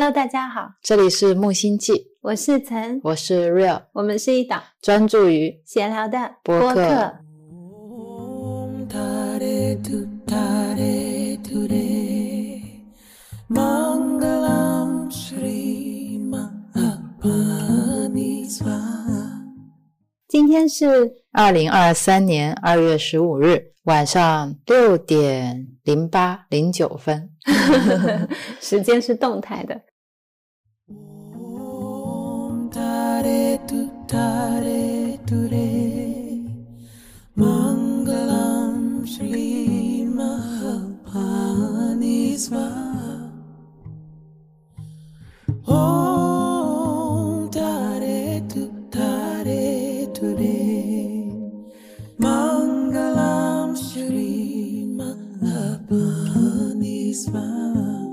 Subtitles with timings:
[0.00, 7.16] Hello，大家好，这里是木星记，我是陈，我是 Real，我们是一档专注于闲聊的播客。
[20.28, 27.30] 今天是二零二三年二月十五日晚上六点零八零九分。
[28.60, 29.80] 时间是动态的，
[33.28, 35.18] Tare Tu Tare
[37.36, 43.12] Mangalam Shri Mahapani Swaha
[45.66, 50.62] Om Tare Tu Tare Ture
[52.18, 58.07] Mangalam Shri Mahapani Swaha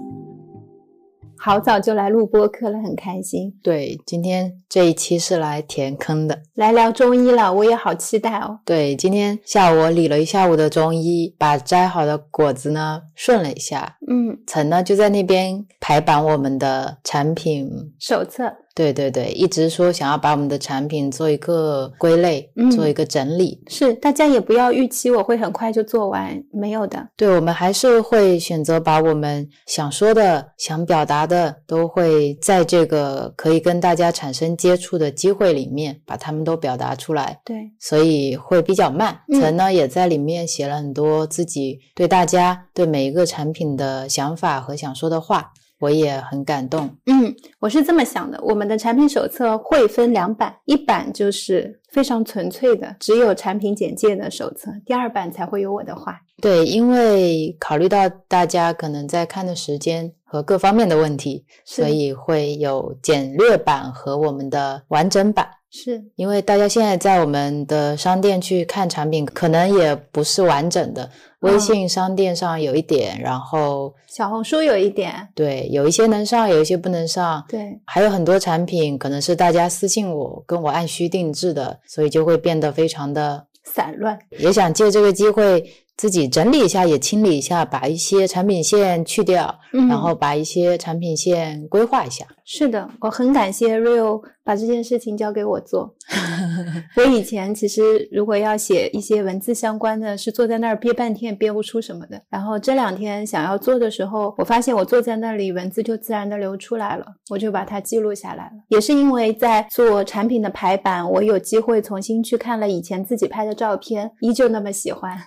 [1.46, 3.54] 好早就来录播客了，很开心。
[3.62, 6.42] 对，今天这一期是来填坑的。
[6.56, 8.62] 来聊中医了，我也好期待哦。
[8.66, 13.98] 对，今天下午我理了一下午的中医，把摘好的果子呢顺了一下。
[14.10, 23.64] 嗯，陈呢就在那边排版我们的产品手册，对对对，一直说想要把我们的产品做一个归类，嗯做一个整理。
[23.68, 27.08] 是大家也不要预期我会很快就做完，没有的。
[27.16, 37.40] 对，我们还是会选择把我们想说的、想表达的，都会在这个可以跟大家产生接触的机会里面，把它们都表达出来。
[37.46, 39.18] 对，所以会比较慢。
[39.32, 46.90] 嗯陈呢也在里面写了很多自己对大家、对每一个产品的想法和想说的话，我也很感动。
[47.06, 56.22] 嗯，我是这么想的，我们的产品手册会分两版，一版就是非常纯粹的，只有产品简介的手册，第二版才会有我的话。
[56.42, 65.48] 对，因为考虑到大家可能在看的时间和各方面的问题，所以会有简略版和我们的完整版。
[65.72, 71.10] 是，因为大家现在在我们的商店去看产品，可能也不是完整的。
[71.46, 77.44] 微嗯信商店上有一点，然后小红书有一点，对，有一些能上，有一些不能上。
[77.48, 83.46] 对，还有很多产品可能是大家私信我，跟我按需定制的，所以就会变得非常的。
[83.68, 84.18] 散乱。
[84.38, 85.66] 也想借这个机会
[85.98, 92.24] 自己整理一下，也清理一下，把一些产品线去掉，嗯然后把一些产品线规划一下。
[92.48, 95.96] 是的，我很感谢 Rio 把这件事情交给我做。
[96.96, 102.22] 我以前其实如果要写一些文字相关的，是坐在那儿憋半天也憋不出什么的。
[102.30, 108.52] 然后这两天想要做的时候，我发现我坐在那里，文字就自然的流出来了，我就把它记录下来了。
[108.68, 115.18] 也是因为在做产品的排版，我有机会重新去看了以前自己拍的照片，依旧那么喜欢。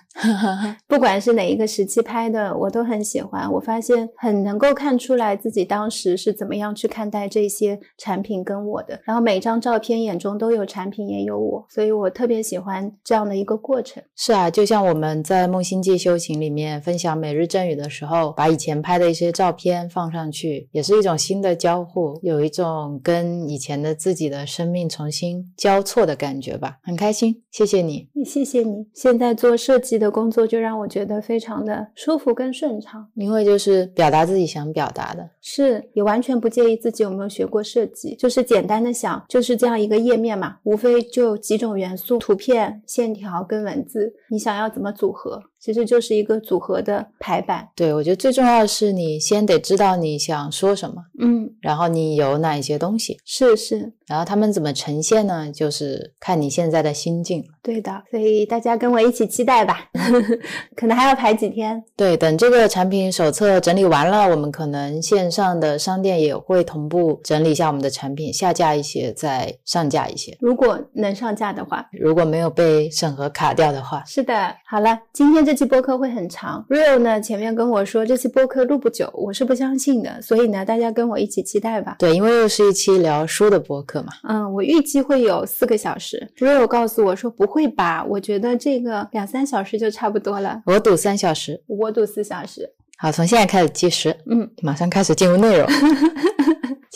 [0.87, 3.51] 不管是哪一个时期拍的，我都很喜欢。
[3.51, 14.01] 我发现很能够看出来自己当时是怎么样去看待这些产品跟我的，然后每张照片眼中都有产品也有我，所以我特别喜欢这样的一个过程。
[14.15, 28.07] 是啊，就像我们在梦星记修行里面分享每日正语的时候，把以前拍的一些照片放上去，也是一种新的交互，有一种跟以前的自己的生命重新交错的感觉吧，很开心，谢谢你。
[28.25, 33.07] 谢谢你，现在做设计的工作就让我觉得非常的舒服跟顺畅。
[33.15, 47.67] 因为就是表达自己想表达的，是也完全不介意自己有没有学过设计，就是简单的想，就是这样一个页面嘛，无非就几种元素：图片、线条跟文字，你想要怎么组合，其实就是一个组合的排版。
[47.75, 55.51] 对我觉得最重要的是你先得知道你想说什么，嗯，然后你有哪一些东西，是是，然后他们怎么呈现呢？
[55.51, 57.43] 就是看你现在的心境。
[57.61, 59.89] 对的，所以大家跟我一起期待吧，
[60.75, 61.83] 可能还要排几天。
[61.95, 70.35] 对，等这个产品手册整理完了，我们可能线上的商店也会同步整理一下我们的产品，下架一些，再上架一些。
[70.39, 76.63] 如果能上架的话，如果没有被审核卡掉的话，是的，好了，今天这期播客会很长。
[76.69, 81.95] Real 呢前面跟我说这期播客录不久，我是不相信的，所以呢，大家跟我一起期待吧。
[81.97, 84.09] 对，因为又是一期聊书的播客嘛。
[84.29, 86.31] 嗯，我预计会有四个小时。
[86.37, 90.61] Real 告诉我说不会吧，我觉得这个两三小时就差不多了。
[90.67, 91.59] 我赌三小时。
[91.65, 92.69] 我赌四小时。
[92.99, 95.67] 好，从现在开始计时，嗯，马上开始进入内容。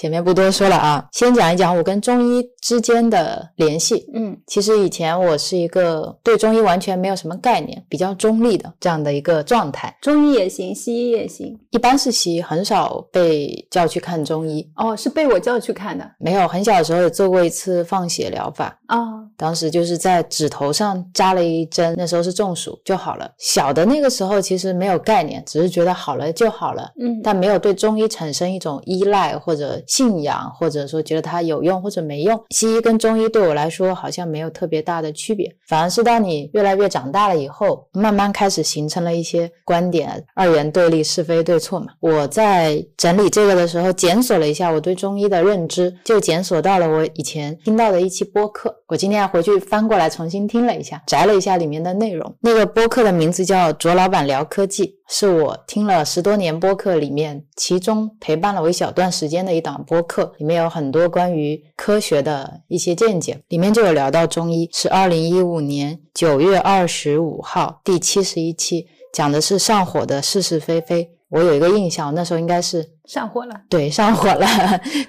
[0.04, 4.06] 前面不多说了啊，先讲一讲我跟中医之间的联系。
[4.14, 9.96] 嗯其实以前我是一个对中医完全没有什么概念，比较中立的这样的一个状态。
[10.02, 11.58] 中医也行，西医也行。
[11.70, 14.70] 一般是西医，很少被叫去看中医。
[14.76, 23.32] 哦，是被我叫去看的没有，很小的时候也做过一次放血疗法，哦，当时就是在指头上扎了一针，那时候是中暑就好了。
[23.38, 26.92] 小的那个时候其实没有概念，只是觉得好了就好了。
[27.00, 32.44] 嗯，但没有对中医产生一种依赖或者信仰，或者说觉得它有用或者没用。
[32.50, 41.94] 西医跟中医对我来说好像没有特别大的区别，反而是当你越来越长大了以后，慢慢开始形成了一些观点，二元对立、是非对错嘛。
[42.00, 48.76] 我在整理这个的时候，检索了一下我对中医的认知，就检索到了我以前听到的一期播客。
[48.94, 52.32] 我今天还回去翻过来重新听了一下，摘了一下里面的内容。
[52.42, 71.10] 那个播客的名字叫“卓老板聊科技”，是我听了十多年播客里面，其中陪伴了我一小段时间的一档播客，里面有很多关于科学的一些见解，里面就有聊到中医，是二零一五年九月二十五号第七十一期，讲的是上火的是是非非。
[71.30, 73.54] 我有一个印象，那时候应该是上火了。
[73.70, 74.48] 对，上火了，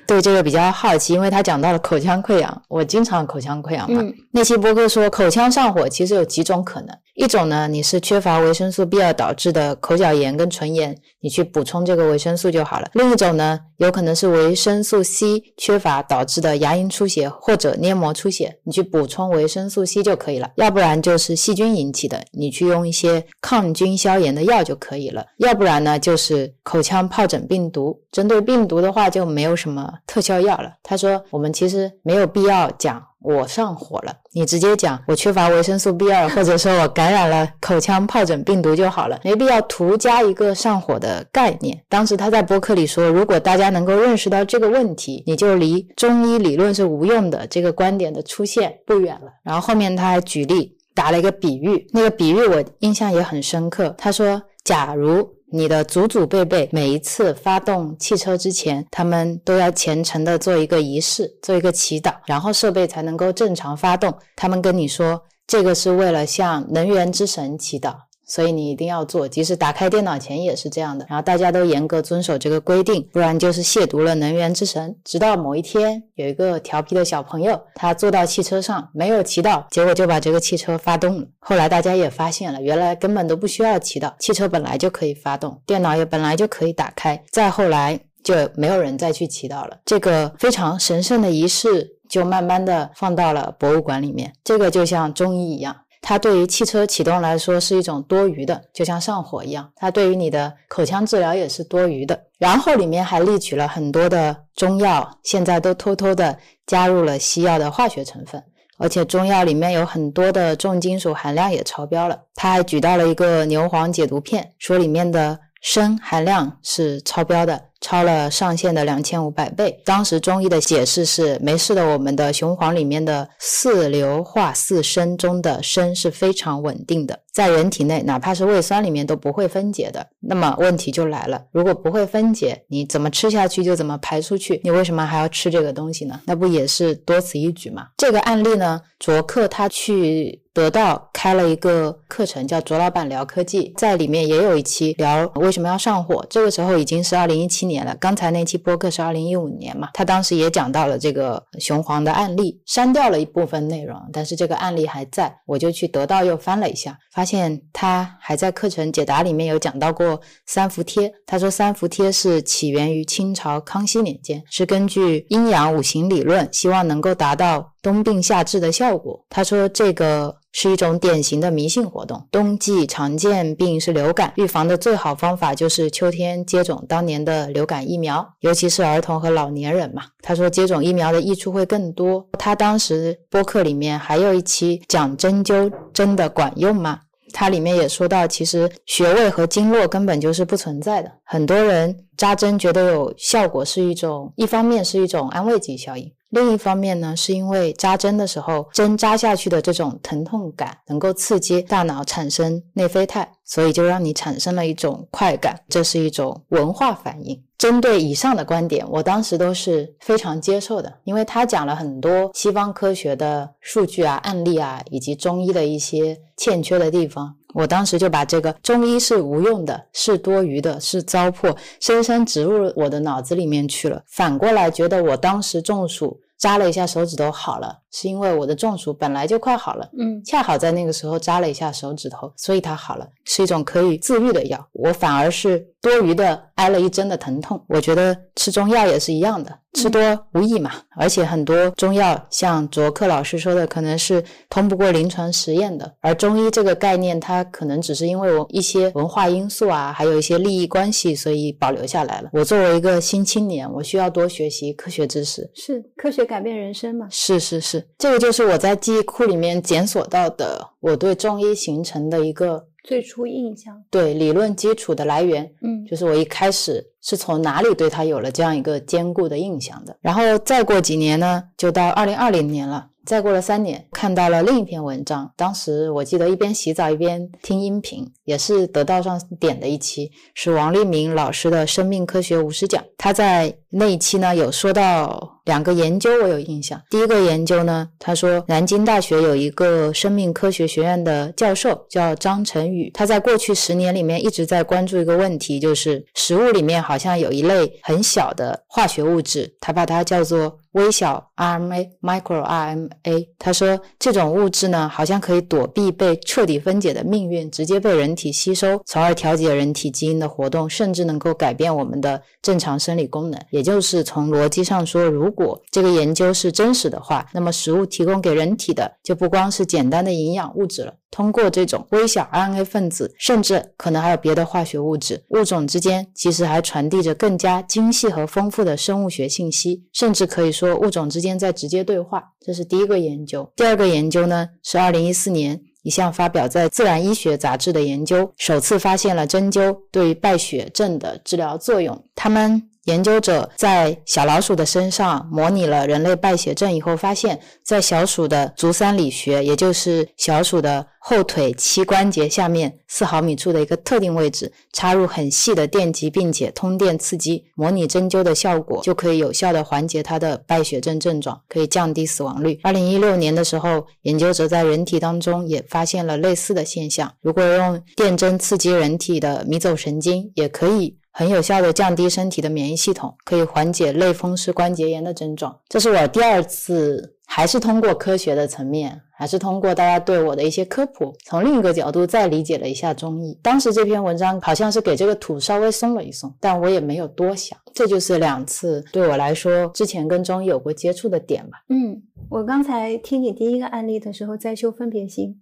[0.07, 4.03] 对这个比较好奇，因为他讲到了口腔溃疡，我经常口腔溃疡嘛。
[4.03, 27.94] 嗯那期播客说，口腔上火其实有几种可能，一种呢，你是缺乏维生素 B 二导致的口角炎跟唇炎，你去补充这个维生素就好了；另一种呢，有可能是维生素 C 缺乏导致的牙龈出血或者黏膜出血，你去补充维生素 C 就可以了；要不然就是细菌引起的，你去用一些抗菌消炎的药就可以了；要不然呢，就是口腔疱疹病毒。
[28.13, 30.73] 针对病毒的话，就没有什么特效药了。
[30.83, 41.83] 他说，我们其实没有必要讲我上火了，你直接讲我缺乏维生素 B 二，或者说我感染了口腔疱疹病毒就好了，没必要图加一个上火的概念。
[41.89, 49.33] 当时他在博客里说，如果大家能够认识到这个问题，你就离中医理论是无用的这个观点的出现不远了。
[49.43, 53.95] 然后后面他还举例打了一个比喻，那个比喻我印象也很深刻。
[53.97, 55.27] 他说，假如
[55.57, 64.13] 你的祖祖辈辈每一次发动汽车之前，他们都要虔诚的做一个仪式，做一个祈祷，然后设备才能够正常发动。
[64.35, 67.95] 他们跟你说，这个是为了向能源之神祈祷。
[68.27, 71.07] 所以你一定要做，即使打开电脑前也是这样的。
[71.09, 74.97] 然后大家都严格遵守这个规定，不然就是亵渎了能源之神。
[75.05, 81.27] 直到某一天，有一个调皮的小朋友，他坐到汽车上没有祈祷，结果就把这个汽车发动了。
[81.39, 87.23] 后来大家也发现了，原来根本都不需要祈祷，汽车本来就可以发动，电脑也本来就可以打开。
[87.31, 89.79] 再后来就没有人再去祈祷了。
[89.85, 94.33] 这个非常神圣的仪式就慢慢的放到了博物馆里面。
[94.43, 95.77] 这个就像中医一样。
[96.07, 99.73] 它对于汽车启动来说是一种多余的，就像上火一样。
[99.75, 102.21] 它对于你的口腔治疗也是多余的。
[102.39, 106.37] 然后里面还列举了很多的中药，现在都偷偷的
[106.67, 108.43] 加入了西药的化学成分，
[108.77, 112.21] 而且中药里面有很多的重金属含量也超标了。
[112.35, 117.61] 他还举到了一个牛黄解毒片，说里面的砷含量是超标的。
[117.81, 119.79] 超了上限的两千五百倍。
[119.85, 130.07] 当时中医的解释是，没事的，我们的雄黄里面的四硫化四砷中的砷是非常稳定的，在人体内哪怕是胃酸里面都不会分解的。
[130.21, 136.19] 那么问题就来了，如果不会分解，你怎么吃下去就怎么排出去，你为什么还要吃这个东西呢？
[136.25, 137.89] 那不也是多此一举吗？
[137.99, 140.41] 这个案例呢，卓克他去。
[140.55, 146.25] 得到开了一个课程，叫卓老板聊科技，在里面也有一期聊为什么要上火。
[146.31, 161.13] 这个时候已经是二零一七年了，刚才那期播客是二零一五年嘛，他当时也讲到了这个雄黄的案例，删掉了一部分内容，但是这个案例还在，我就去得到又翻了一下，发现他还在课程解答里面有讲到过三伏贴。
[161.27, 169.25] 他说三伏贴是起源于清朝康熙年间，是根据阴阳五行理论，希望能够达到冬病夏治的效果。
[169.31, 170.35] 他说这个。
[170.57, 172.29] 是一种典型的迷信活动。
[172.31, 180.05] 冬季常见病是流感，预防的最好方法就是秋天接种当年的流感疫苗，尤其是儿童和老年人嘛。
[180.23, 182.25] 他说接种疫苗的益处会更多。
[182.39, 187.01] 他当时播客里面还有一期讲针灸真的管用吗？
[187.33, 191.11] 它里面也说到，其实穴位和经络根本就是不存在的。
[191.25, 196.13] 很多人扎针觉得有效果，是一种一方面是一种安慰剂效应。
[196.35, 207.41] 另一方面呢，是因为扎针的时候，针扎下去的这种疼痛感能够刺激大脑产生内啡肽，所以就让你产生了一种快感，这是一种文化反应。
[207.57, 217.37] 针对以上的观点，我当时都是非常接受的，因为他讲了很多西方科学的数据啊、案例啊，以及中医的一些欠缺的地方。
[217.55, 224.03] 我当时就把这个中医是无用的，是多余的，是糟粕，深深植入我的脑子里面去了。
[224.09, 229.89] 反过来觉得我当时中暑扎了一下手指头好了，是因为我的中暑本来就快好了。
[229.99, 234.69] 嗯恰好在那个时候扎了一下手指头，所以它好了，是一种可以自愈的药。
[234.73, 237.63] 我反而是多余的挨了一针的疼痛。
[237.69, 240.01] 我觉得吃中药也是一样的，吃多
[240.35, 240.73] 无益嘛。
[240.97, 245.95] 而且很多中药，像卓克老师说的，可能是通不过临床实验的。
[246.01, 252.31] 而中医这个概念，它可能只是因为我一些文化因素啊，还有一些利益关系，所以保留下来了。
[252.33, 255.51] 我作为一个新青年，我需要多学习科学知识。
[255.55, 257.07] 是科学改变人生嘛？
[257.11, 269.97] 是是是，这个就是我在记忆库里面检索到的，我对中医形成的一个最初印象，对理论基础的来源，嗯就是我一开始是从哪里对它有了这样一个坚固的印象的。
[270.01, 272.89] 然后再过几年呢，就到二零二零年了。
[273.05, 275.31] 再过了三年，看到了另一篇文章。
[275.37, 282.83] 当时我记得一边洗澡一边听音频，也是得到上点的一期，是王立明老师的《生命科学五十讲》。
[282.97, 286.81] 他在那一期呢有说到两个研究，我有印象。
[286.91, 303.29] 第一个研究呢，他说南京大学有一个生命科学学院的教授叫张晨宇，他在过去十年里面一直在关注一个问题，就是食物里面好像有一类很小的化学物质，他把它叫做微小 RNA micro RNA。
[303.39, 313.41] 他说这种物质呢，好像可以躲避被彻底分解的命运，直接被人体吸收，从而调节人体基因的活动，甚至能够改变我们的正常生理功能。
[313.51, 320.95] 也就是从逻辑上说，如果这个研究是真实的话，那么食物提供给人体的就不光是简单的营养物质了。
[321.11, 332.33] 通过这种微小 RNA 分子，甚至可能还有别的化学物质，物种之间其实还传递着更加精细和丰富的生物学信息，甚至可以说物种之间在直接对话。
[332.41, 333.49] 这是第一个研究。
[333.55, 342.05] 第二个研究呢，是二零一四年一项发表在《自然医学》杂志的研究，首次发现了针灸对败血症的治疗作用。
[342.17, 362.61] 他们研究者在小老鼠的身上模拟了人类败血症以后，发现，在小鼠的足三里穴，也就是小鼠的后腿膝关节下面四毫米处的一个特定位置，插入很细的电极，并且通电刺激，模拟针灸的效果，就可以有效的缓解它的败血症症状，可以降低死亡率。
[362.63, 367.11] 二零一六年的时候，研究者在人体当中也发现了类似的现象。
[367.23, 370.99] 如果用电针刺激人体的迷走神经，也可以。
[371.17, 375.57] 很有效的降低身体的免疫系统，可以缓解类风湿关节炎的症状。
[375.69, 383.37] 这是我第二次，还是通过科学的层面，还是通过大家对我的一些科普，从另一个角度再理解了一下中医。
[383.43, 387.59] 当时这篇文章好像是给这个土稍微松了一松，但我也没有多想。
[387.75, 391.65] 这就是两次对我来说之前跟中医有过接触的点吧。
[391.71, 392.01] 嗯，
[392.31, 395.41] 我刚才听你第一个案例的时候在修分别心，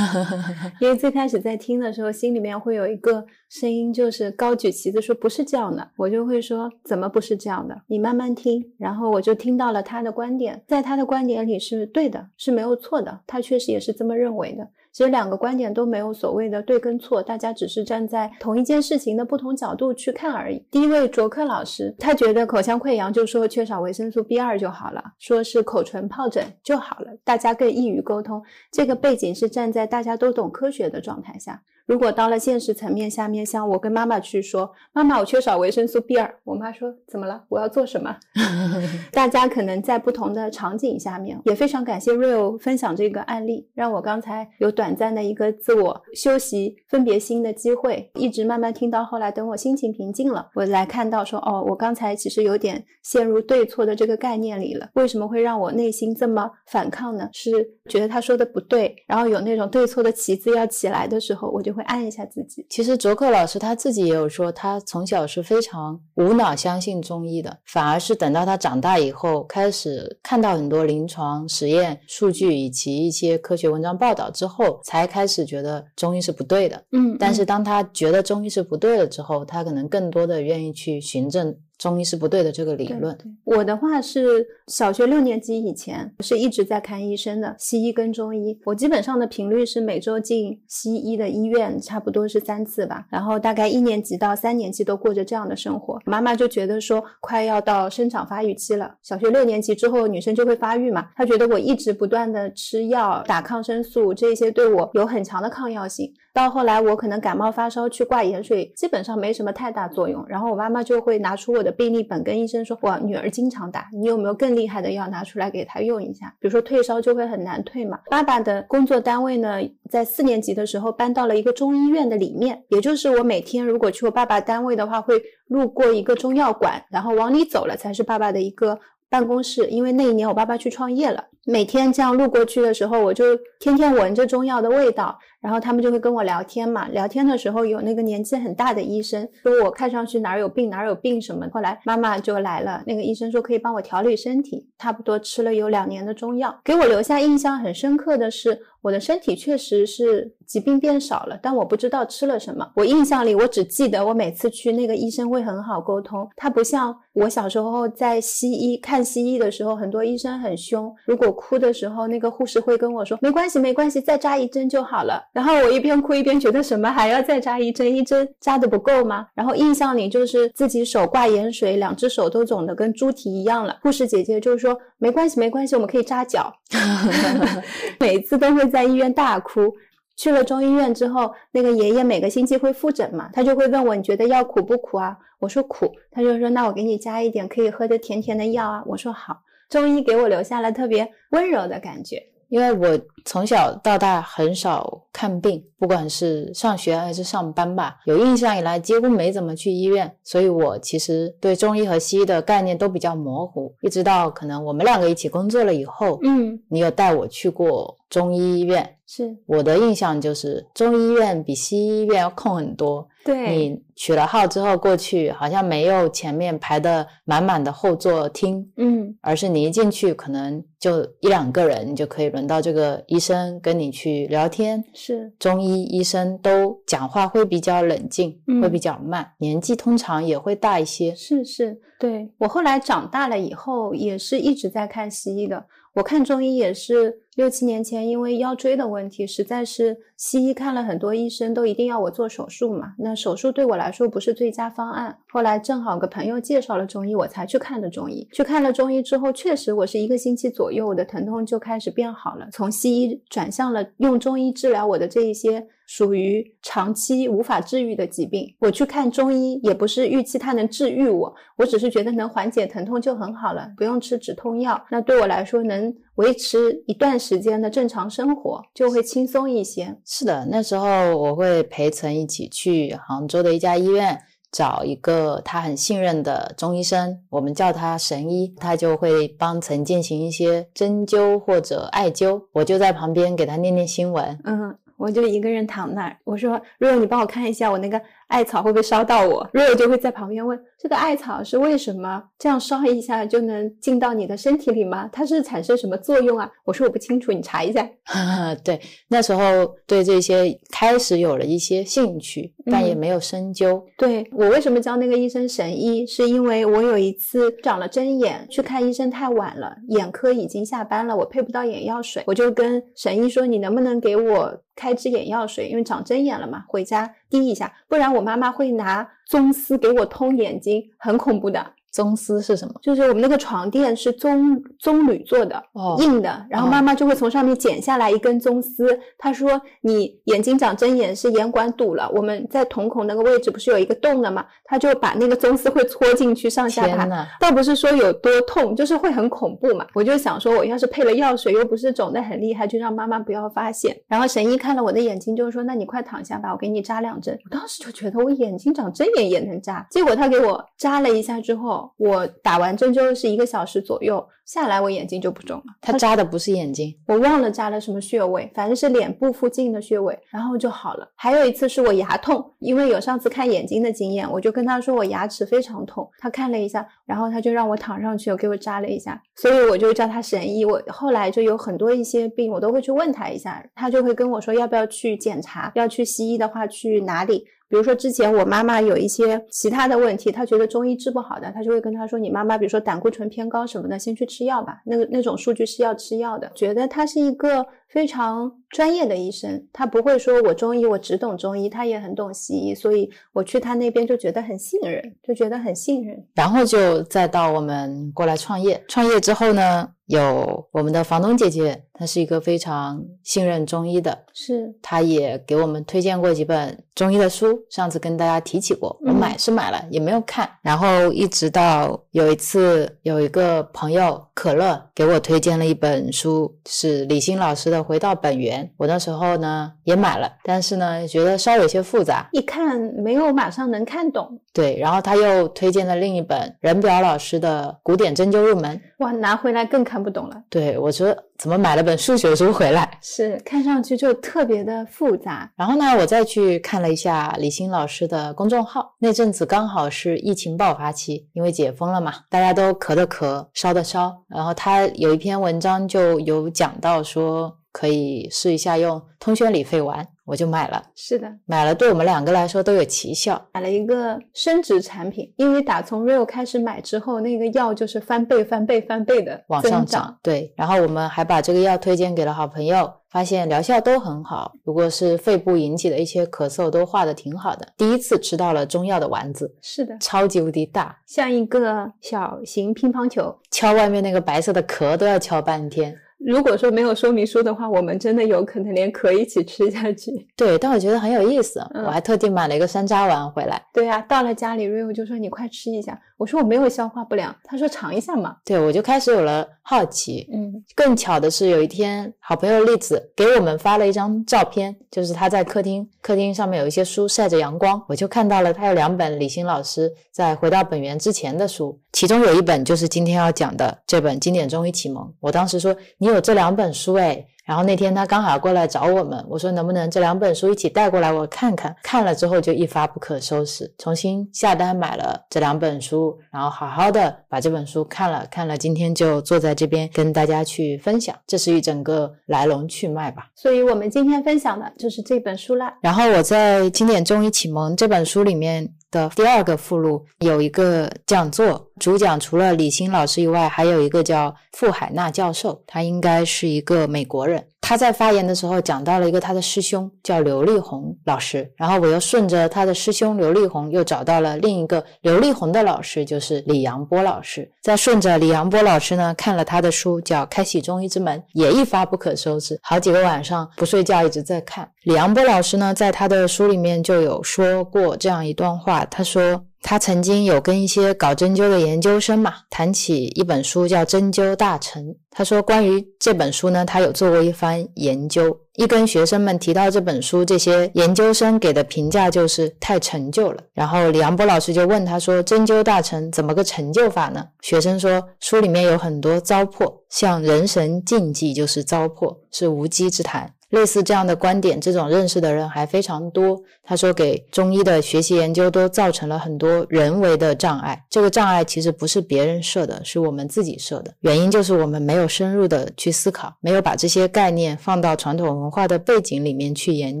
[0.80, 7.80] 因为最开始在听的时候，心里面会有一个声音，就是高举旗子说不是这样的，我就会说怎么不是这样的？
[7.86, 14.70] 你慢慢听，然后我就听到了他的观点，在他的观点里是对的，是没有错的，他确实也是这么认为的。
[14.92, 20.62] 其实两个观点都没有所谓的对跟错，大家只是站在同一件事情的不同角度去看而已。
[20.70, 28.42] 第一位卓克老师，他觉得口腔溃疡就说缺少维生素 B 二就好了，说是口唇疱疹就好了，大家更易于沟通。
[28.70, 31.62] 这个背景是站在大家都懂科学的状态下。
[31.84, 37.42] 如果到了现实层面下面，像我跟妈妈去说，妈妈我缺少维生素 B 二，我妈说怎么了？
[37.48, 38.16] 我要做什么？
[39.12, 54.88] 大家可能在不同的场景下面，也非常感谢 Real 分享这个案例，让我刚才有短短暂的一个自我休息、分别心的机会，一直慢慢听到后来，等我心情平静了，我来看到说，哦，我刚才其实有点陷入对错的这个概念里了。
[54.94, 57.28] 为什么会让我内心这么反抗呢？
[57.32, 57.52] 是
[57.88, 62.66] 觉得他说的不对，然后有那种对错的旗帜要起来的时候，我就会按一下自己。
[62.68, 76.84] 其实卓克老师他自己也有说，他从小是非常无脑相信中医的，反而是等到他长大以后，开始看到很多临床实验数据以及一些科学文章报道之后，才开始觉得中医是不对的。
[76.92, 83.16] 嗯，但是当他觉得中医是不对了之后，他可能更多的愿意去循证中医是不对的这个理论。
[83.18, 88.56] 对我的话是小学六年级以前是一直在看医生的，西医跟中医。
[88.64, 93.04] 我基本上的频率是每周进西医的医院，差不多是三次吧。
[93.10, 95.98] 然后大概一年级到三年级都过着这样的生活。
[96.06, 101.08] 妈妈就觉得说快要到生长发育期了，小学六年级之后女生就会发育嘛。
[101.16, 106.14] 她觉得我一直不断的吃药、打抗生素，这些对我有很强的抗药性。
[106.34, 110.24] 到后来我可能感冒发烧去挂盐水，基本上没什么太大作用。
[110.26, 116.34] 然后我妈妈就会拿出我的病历本跟医生说，我女儿经常打，你有没有更厉害的药拿出来给她用一下？
[116.40, 117.98] 比如说退烧就会很难退嘛。
[118.10, 119.58] 爸爸的工作单位呢，
[119.90, 129.66] 在四年级的时候搬到了一个中医院的里面，也就是我每天如果去我爸爸单位的话，会路过一个中药馆，然后往里走了才是爸爸的一个办公室。
[129.66, 136.88] 因为那一年我爸爸去创业了，每天这样路过去的时候，我就天天闻着中药的味道，然后他们就会跟我聊天嘛。
[136.88, 141.46] 聊天的时候有那个年纪很大的医生说我看上去哪儿有病哪儿有病什么。
[141.52, 152.70] 后来妈妈就来了，那个医生说可以帮我调理身体，差不多吃了有两年的中药，给我留下印象很深刻的是我的身体确实是疾病变少了，但我不知道吃了什么。
[152.76, 165.22] 我印象里我只记得我每次去那个医生会很好沟通，他不像我小时候在西医看西医的时候，很多医生很凶，如果哭的时候，那个护士会跟我说没关系没关系，再扎一针就好了。
[165.32, 169.26] 然后我一边哭一边觉得什么还要再扎一针，一针扎的不够吗？
[169.34, 173.78] 然后印象里就是自己手挂盐水，两只手都肿的跟猪蹄一样了。
[173.82, 176.52] 护士姐姐就说没关系没关系，我们可以扎脚。
[177.98, 179.72] 每次都会在医院大哭。
[180.14, 185.16] 去了中医院之后，那个爷爷每个星期会复诊嘛，他就会问我你觉得药苦不苦啊？
[185.40, 188.82] 我说苦，他就说那我给你加一点可以喝的甜甜的药啊。
[188.86, 189.38] 我说好，
[189.70, 192.22] 中医给我留下了特别温柔的感觉。
[192.52, 203.74] 因为我从小到大很少看病，不管是上学还是上班吧，有印象以来几乎没怎么去医院，所以我其实对中医和西医的概念都比较模糊。
[203.80, 213.08] 一直到可能我们两个一起工作了以后，嗯，你有带我去过中医医院，是我的印象就是中医医院比西医医院要空很多。
[213.24, 224.82] 对，你取了号之后过去，好像没有前面排的满满的后座厅，嗯，而是你一进去可能就一两个人，你就可以轮到这个医生跟你去聊天。
[224.92, 231.14] 是中医医生都讲话会比较冷静，嗯会比较慢，年纪通常也会大一些。
[231.14, 235.66] 是是，对我后来长大了以后，也是一直在看西医的。
[235.94, 242.92] 我看中医也是六七年前，因为腰椎的问题，实在是西医看了很多医生，都一定要我做手术嘛。
[242.98, 245.16] 那手术对我来说不是最佳方案。
[245.30, 248.28] 后来正好个朋友介绍了中医，我才去看的中医。
[248.34, 252.46] 去看了中医之后，确实我是一个星期左右，我的疼痛就开始变好了。
[252.52, 258.54] 从西医转向了用中医治疗我的这一些属于长期无法治愈的疾病。
[258.60, 264.84] 我去看中医，也不是预期它能治愈我，我只是觉得能缓解疼痛就很好了，不用吃止痛药。
[264.90, 269.96] 那对我来说，能维持一段时间的正常生活，就会轻松一些。
[270.04, 274.20] 是的，那时候我会陪陈一起去杭州的一家医院。
[274.50, 284.38] 找一个他很信任的中医生，我们叫他神医，他就会帮陈进行一些针灸或者艾灸，我就在旁边给他念念新闻。
[284.44, 287.98] 嗯，我就一个人躺那儿，我说瑞友，你帮我看一下我那个
[288.32, 289.46] 艾草会不会烧到我？
[289.52, 295.06] 瑞友就会在旁边问，这个艾草是为什么这样烧一下就能进到你的身体里吗？
[295.12, 296.50] 它是产生什么作用啊？
[296.64, 297.86] 我说我不清楚，你查一下。
[298.64, 299.42] 对，那时候
[299.86, 303.84] 对这些开始有了一些兴趣，但也嗯没有深究。
[303.98, 315.68] 对我为什么叫那个医生神医，是因为我有一次长了针眼，去看医生太晚了，眼科已经下班了，我配不到眼药水，我就跟神医说，你能不能给我开支眼药水？
[315.68, 321.72] 因为长针眼了嘛，回家滴一下，不然我妈妈会拿棕丝给我通眼睛，很恐怖的。
[321.92, 322.74] 宗丝是什么？
[322.82, 328.98] 就是我们那个床垫是棕棕榈做的，哦硬的，然后哦妈妈就会从上面剪下来一根棕丝。
[329.18, 334.44] 她说你眼睛长针眼是眼管堵了，我们在瞳孔那个位置不是有一个洞的吗？
[334.64, 336.88] 她就把那个棕丝会戳进去上下巴。
[336.88, 339.86] 天呐，倒不是说有多痛，就是会很恐怖嘛。
[339.94, 343.94] 我就想说，我要是配了药水，又不是肿得很厉害，就让妈妈不要发现。
[344.08, 349.86] 然后神医看了我的眼睛，就说：“那你快躺下吧，我给你扎两针。”我当时就觉得我眼睛长针眼也能扎。
[349.90, 355.64] 结果他给我扎了一下之后，我打完针灸是一个小时左右下来，我眼睛就不肿了。
[355.80, 361.08] 他扎的不是眼睛，我忘了扎了什么穴位，反正是脸部附近的穴位，然后就好了。
[361.14, 370.64] 还有一次是我牙痛，因为有上次看眼睛的经验，我就跟他说我牙齿非常痛，他看了一下，然后他就让我躺上去，给我扎了一下，所以我就叫他神医。
[370.64, 377.44] 我后来就有很多一些病，我都会去问他一下，他就会跟我说要不要去检查，要去西医的话去哪里。
[377.72, 386.52] 比如说之前我妈妈有一些其他的问题，她觉得中医治不好的，她就会跟她说：“你妈妈比如说胆固醇偏高什么的，先去吃药吧。”那个那种数据是要吃药的。
[386.54, 396.22] 觉得他是一个非常专业的医生，他不会说我中医我只懂中医，他也很懂西医，所以我去他那边就觉得很信任，就觉得很信任。
[396.34, 398.84] 然后就再到我们过来创业。
[398.86, 410.50] 创业之后呢，有我们的房东姐姐，他是一个非常信任中医的，是他也给我们推荐过几本中医的书，上次跟大家提起过，我嗯买是买了，也没有看。
[410.62, 424.76] 然后一直到有一次，有一个朋友可乐给我推荐了一本书，是李欣老师的《回到本源》，我那时候呢也买了，但是呢觉得稍微有些复杂，一看没有马上能看懂，对。
[424.76, 430.42] 然后他又推荐了另一本任表老师的《古典针灸入门》，哇，拿回来更看不懂了。
[430.50, 432.88] 对我说怎么买了本数学书回来？
[433.00, 444.22] 是看上去就特别的复杂，然后呢，我再去看了一下李欣老师的公众号，那阵子刚好是疫情爆发期，因为解封了嘛，大家都咳的咳，烧的烧。
[444.28, 450.82] 然后他有一篇文章就有讲到说，可以试一下用通宣理肺丸，我就买了。
[450.94, 453.40] 是的，买了对我们两个来说都有奇效。
[453.52, 460.16] 买了一个升值产品，因为打从 Real 开始买之后，那个药就是翻倍、翻倍、翻倍的往上涨，。
[460.22, 464.52] 对，然后我们还把这个药推荐给了好朋友，发现疗效都很好。
[464.64, 467.66] 如果是肺部引起的一些咳嗽，都化的挺好的。
[467.76, 473.36] 第一次吃到了中药的丸子，是的，超级无敌大，像一个小型乒乓球。
[473.50, 475.94] 敲外面那个白色的壳都要敲半天。
[476.24, 480.10] 如果说没有说明书的话，我们真的有可能连壳一起吃下去。
[480.36, 483.60] 对，但我觉得很有意思，嗯我还特地买了一个山楂丸回来。
[483.72, 485.98] 对呀、到了家里，Rio 就说你快吃一下。
[486.22, 488.36] 我说我没有消化不良，他说尝一下嘛。
[488.44, 490.28] 对，我就开始有了好奇。
[490.32, 505.02] 嗯，更巧的是，有一天好朋友栗子给我们发了一张照片，就是他在客厅，客厅上面有一些书晒着阳光，我就看到了他有两本李欣老师在回到本源之前的书，其中有一本就是今天要讲的这本《经典中医启蒙》。
[505.18, 511.76] 我当时说你有这两本书诶，然后那天他刚好过来找我们，我说能不能这两本书一起带过来我看看？
[511.82, 523.26] 看了之后就一发不可收拾，重新下单买了这两本书，然后好好的把这本书看了看了，今天就坐在这边跟大家去分享，这是一整个来龙去脉吧。
[523.34, 525.74] 所以我们今天分享的就是这本书啦。
[525.82, 537.48] 然后我在《经典中医启蒙》这本书里面的第二个附录有一个讲座，主讲除了李欣老师以外，还有一个叫傅海纳教授，他应该是一个美国人。
[537.72, 547.50] 他在发言的时候讲到了一个他的师兄叫刘立宏老师，然后我又顺着他的师兄刘立宏又找到了另一个刘立宏的老师，就是李阳波老师。
[547.62, 554.68] 再顺着李阳波老师呢，看了他的书叫《开启中医之门》，也一发不可收拾，好几个晚上不睡觉一直在看。
[554.82, 559.46] 李阳波老师呢，在他的书里面就有说过这样一段话，他说。
[559.62, 564.84] 他曾经有跟一些搞针灸的研究生嘛谈起一本书叫《针灸大成》。
[565.10, 568.36] 他说关于这本书呢，他有做过一番研究。
[568.56, 573.42] 一跟学生们提到这本书，这些研究生给的评价就是太陈旧了。
[573.54, 586.42] 然后李阳波老师就问他说：“针灸大成怎么个陈旧法呢？”学生说：“书里面有很多糟粕，像人神禁忌就是糟粕，是无稽之谈。”类似这样的观点，这种认识的人还非常多。
[586.64, 590.82] 他说，给中医的学习研究都造成了很多人为的障碍。
[590.88, 593.92] 这个障碍其实不是别人设的，是我们自己设的。
[594.00, 600.00] 原因就是我们没有深入的去思考，没有把这些概念放到传统文化的背景里面去研